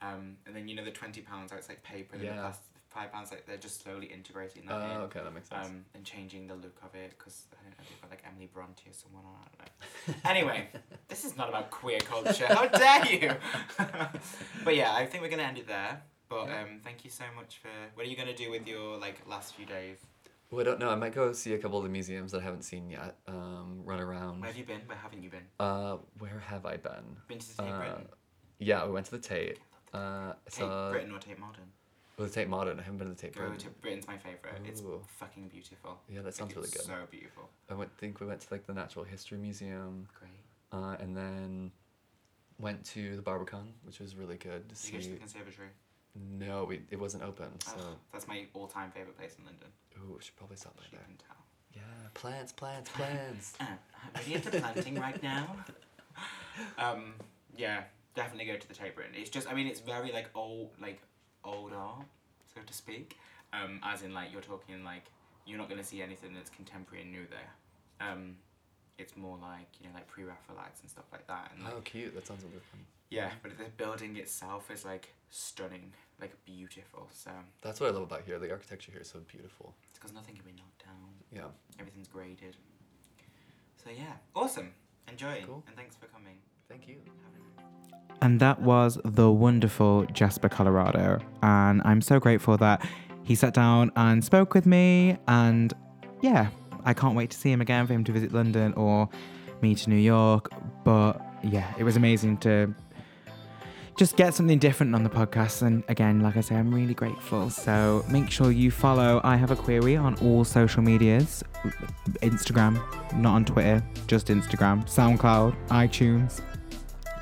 Um, 0.02 0.38
and 0.48 0.56
then 0.56 0.68
you 0.68 0.76
know 0.76 0.84
the 0.86 0.92
twenty 0.92 1.22
pounds, 1.22 1.52
are 1.52 1.58
it's 1.58 1.70
like 1.70 1.84
paper, 1.84 2.14
and 2.16 2.22
the 2.22 2.28
Yeah. 2.28 2.40
plastic 2.42 2.71
five 2.92 3.12
pounds, 3.12 3.32
like 3.32 3.46
they're 3.46 3.58
just 3.58 3.82
slowly 3.84 4.08
integrating 4.08 4.66
that 4.68 4.74
Uh, 4.76 4.86
in. 4.96 5.02
okay, 5.08 5.22
that 5.24 5.34
makes 5.34 5.50
sense. 5.50 5.68
Um, 5.68 5.86
and 5.96 6.04
changing 6.06 6.48
the 6.48 6.56
look 6.56 6.78
of 6.84 6.94
it 6.96 7.12
because 7.18 7.46
I 7.54 7.64
don't 7.64 7.72
know 7.72 7.84
they've 7.90 8.02
got 8.02 8.10
like 8.12 8.24
Emily 8.30 8.50
Bronte 8.54 8.84
or 8.90 8.94
someone 8.94 9.24
on. 9.26 9.36
I 9.44 9.48
don't 9.56 10.24
know. 10.24 10.30
anyway, 10.30 10.70
this 11.08 11.24
is 11.26 11.38
not 11.38 11.50
about 11.50 11.72
queer 11.72 12.00
culture. 12.00 12.48
How 12.48 12.68
dare 12.68 13.06
you? 13.08 13.32
but 14.66 14.76
yeah, 14.76 14.94
I 14.94 15.06
think 15.06 15.24
we're 15.24 15.30
gonna 15.30 15.44
end 15.44 15.58
it 15.58 15.68
there. 15.68 16.02
But 16.30 16.48
Yeah. 16.48 16.62
um, 16.62 16.80
thank 16.84 17.04
you 17.04 17.10
so 17.10 17.26
much 17.36 17.58
for. 17.58 17.70
What 17.96 18.06
are 18.06 18.10
you 18.10 18.16
gonna 18.16 18.36
do 18.36 18.52
with 18.52 18.68
your 18.68 18.98
like 18.98 19.22
last 19.28 19.56
few 19.56 19.66
days? 19.66 19.98
well, 20.50 20.62
I 20.62 20.64
don't 20.66 20.80
know. 20.80 20.90
I 20.90 20.96
might 20.96 21.14
go 21.16 21.32
see 21.32 21.54
a 21.54 21.58
couple 21.58 21.78
of 21.78 21.84
the 21.86 21.90
museums 21.90 22.34
that 22.34 22.42
I 22.42 22.44
haven't 22.44 22.64
seen 22.64 22.90
yet. 22.90 23.16
Um, 23.28 23.82
run 23.86 24.02
around. 24.02 24.42
Where 24.42 24.50
have 24.50 24.58
you 24.58 24.66
been? 24.66 24.82
Where 24.86 24.98
haven't 24.98 25.24
you 25.24 25.30
been? 25.30 25.48
Uh, 25.60 25.98
where 26.20 26.40
have 26.40 26.66
I 26.66 26.76
been? 26.78 27.16
Been 27.30 27.40
to 27.40 27.48
the 27.58 27.64
Tate 27.64 27.72
Uh, 27.72 27.78
Britain. 27.78 28.08
Yeah, 28.60 28.86
we 28.86 28.92
went 28.92 29.06
to 29.08 29.12
the 29.14 29.20
Tate. 29.20 29.60
Uh, 29.94 30.34
Tate 30.46 30.54
saw 30.54 30.92
Britain 30.92 31.12
or 31.14 31.20
Tate 31.20 31.40
Modern? 31.40 31.72
Well, 32.18 32.28
the 32.28 32.34
Tate 32.34 32.50
Modern. 32.50 32.80
I 32.80 32.84
haven't 32.84 32.98
been 33.00 33.08
to 33.10 33.14
the 33.16 33.20
Tate 33.22 33.34
Go 33.36 33.42
Britain. 33.42 33.58
to 33.60 33.70
Britain's 33.82 34.08
my 34.08 34.18
favorite. 34.18 34.62
It's 34.66 34.82
Ooh. 34.82 35.02
fucking 35.20 35.48
beautiful. 35.50 36.00
Yeah, 36.10 36.18
that 36.20 36.26
Like, 36.26 36.34
sounds 36.34 36.56
really 36.56 36.68
it's 36.68 36.78
good. 36.78 36.86
So 36.86 36.96
beautiful. 37.10 37.50
I 37.70 37.74
went. 37.74 37.96
Think 37.98 38.20
we 38.20 38.28
went 38.28 38.42
to 38.42 38.48
like 38.52 38.66
the 38.66 38.74
Natural 38.74 39.06
History 39.06 39.38
Museum, 39.38 40.08
Great. 40.20 40.32
uh, 40.72 40.98
and 41.00 41.16
then 41.16 41.72
went 42.60 42.84
to 42.86 43.16
the 43.16 43.22
Barbican, 43.22 43.74
which 43.84 44.00
was 44.00 44.16
really 44.16 44.38
good 44.38 44.70
to 44.70 44.76
Did 44.76 44.86
you 44.86 44.92
go 44.92 44.98
to 44.98 45.04
see. 45.04 45.12
the 45.12 45.18
conservatory? 45.18 45.68
No, 46.38 46.66
we, 46.66 46.82
it 46.92 47.00
wasn't 47.00 47.24
open, 47.24 47.48
so 47.62 47.72
Ugh, 47.80 47.86
that's 48.12 48.28
my 48.28 48.46
all-time 48.54 48.92
favorite 48.92 49.18
place 49.18 49.36
in 49.40 49.46
London. 49.46 49.70
ooh, 49.98 50.16
we 50.18 50.22
should 50.22 50.36
probably 50.36 50.58
stop 50.58 50.76
by 50.76 50.84
As 50.86 50.92
you 50.92 50.98
there. 50.98 51.06
can 51.08 51.16
tell. 51.26 51.38
Yeah, 51.74 51.82
plants, 52.14 52.52
plants, 52.52 52.90
plants. 52.92 53.54
Uh, 53.62 53.64
I'm 53.64 54.10
ready 54.18 54.34
into 54.36 54.52
planting 54.52 54.96
right 55.00 55.24
now. 55.24 55.56
Um, 56.78 57.14
yeah, 57.58 57.84
definitely 58.14 58.46
go 58.46 58.58
to 58.58 58.68
the 58.68 58.74
Tate 58.74 58.94
Britain. 58.94 59.14
It's 59.16 59.30
just, 59.30 59.50
I 59.50 59.54
mean, 59.54 59.68
it's 59.68 59.80
very 59.80 60.12
like 60.12 60.30
old, 60.36 60.70
like 60.82 61.02
old 61.44 61.74
art, 61.74 62.06
so 62.54 62.62
to 62.66 62.74
speak. 62.74 63.18
Um, 63.54 63.80
as 63.84 64.02
in 64.04 64.14
like 64.14 64.32
you're 64.32 64.42
talking 64.42 64.84
like 64.84 65.06
you're 65.46 65.58
not 65.58 65.70
gonna 65.70 65.84
see 65.84 66.02
anything 66.02 66.34
that's 66.34 66.50
contemporary 66.50 67.04
and 67.04 67.12
new 67.12 67.26
there. 67.30 67.52
Um, 68.10 68.38
it's 68.98 69.16
more 69.18 69.38
like 69.42 69.68
you 69.80 69.88
know 69.88 69.94
like 69.96 70.08
pre-Raphaelites 70.08 70.82
and 70.82 70.90
stuff 70.90 71.06
like 71.12 71.28
that. 71.28 71.52
And 71.56 71.64
like, 71.64 71.74
oh, 71.76 71.82
cute. 71.82 72.14
That 72.16 72.26
sounds 72.28 72.44
really 72.44 72.58
fun. 72.72 72.82
yeah, 73.10 73.32
but 73.42 73.58
the 73.58 73.66
building 73.78 74.16
itself 74.18 74.70
is 74.72 74.86
like 74.86 75.14
stunning, 75.30 75.92
like 76.20 76.34
beautiful. 76.46 77.08
So 77.12 77.32
That's 77.62 77.80
what 77.80 77.90
I 77.90 77.94
love 77.94 78.04
about 78.04 78.22
here. 78.26 78.38
The 78.40 78.52
architecture 78.52 78.92
here 78.92 79.02
is 79.02 79.10
so 79.10 79.20
beautiful. 79.28 79.74
it's 79.90 79.98
because 80.00 80.14
nothing 80.14 80.36
can 80.36 80.46
be 80.46 80.52
knocked 80.54 80.86
down. 80.86 81.10
Yeah. 81.34 81.50
Everything's 81.80 82.08
graded. 82.08 82.56
So 83.84 83.90
yeah, 83.90 84.14
awesome. 84.36 84.72
Enjoy 85.10 85.44
Cool. 85.46 85.64
and 85.68 85.76
thanks 85.76 85.96
for 85.96 86.06
coming. 86.06 86.38
Thank 86.72 86.88
you. 86.88 87.00
And 88.22 88.40
that 88.40 88.62
was 88.62 88.98
the 89.04 89.30
wonderful 89.30 90.06
Jasper 90.14 90.48
Colorado. 90.48 91.20
And 91.44 91.82
I'm 91.84 92.02
so 92.02 92.18
grateful 92.18 92.56
that 92.58 92.88
he 93.24 93.36
sat 93.36 93.54
down 93.54 93.92
and 93.98 94.24
spoke 94.24 94.54
with 94.54 94.66
me. 94.66 95.18
And 95.28 95.74
yeah, 96.22 96.48
I 96.86 96.94
can't 96.94 97.16
wait 97.16 97.32
to 97.32 97.38
see 97.38 97.52
him 97.52 97.60
again 97.60 97.86
for 97.88 97.94
him 97.94 98.06
to 98.06 98.14
visit 98.14 98.32
London 98.32 98.72
or 98.76 99.10
me 99.62 99.76
to 99.76 99.90
New 99.90 99.98
York. 99.98 100.50
But 100.86 101.22
yeah, 101.44 101.74
it 101.78 101.84
was 101.84 101.98
amazing 101.98 102.38
to 102.38 102.74
just 103.98 104.16
get 104.16 104.34
something 104.34 104.60
different 104.60 104.96
on 104.96 105.04
the 105.04 105.10
podcast. 105.10 105.62
And 105.64 105.84
again, 105.90 106.22
like 106.22 106.38
I 106.38 106.42
say, 106.42 106.56
I'm 106.56 106.74
really 106.74 106.94
grateful. 106.94 107.50
So 107.50 108.06
make 108.08 108.32
sure 108.32 108.50
you 108.50 108.72
follow 108.72 109.20
I 109.26 109.36
Have 109.36 109.52
a 109.52 109.58
Queery 109.58 109.98
on 109.98 110.16
all 110.20 110.46
social 110.46 110.82
medias 110.82 111.44
Instagram, 112.22 112.82
not 113.14 113.34
on 113.36 113.46
Twitter, 113.46 113.84
just 114.08 114.28
Instagram, 114.28 114.86
SoundCloud, 114.86 115.54
iTunes, 115.68 116.42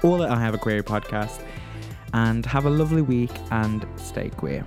all 0.03 0.23
at 0.23 0.29
I 0.29 0.39
Have 0.39 0.53
a 0.53 0.57
Queery 0.57 0.83
podcast. 0.83 1.41
And 2.13 2.45
have 2.47 2.65
a 2.65 2.69
lovely 2.69 3.03
week 3.03 3.31
and 3.51 3.85
stay 3.95 4.29
queer. 4.29 4.65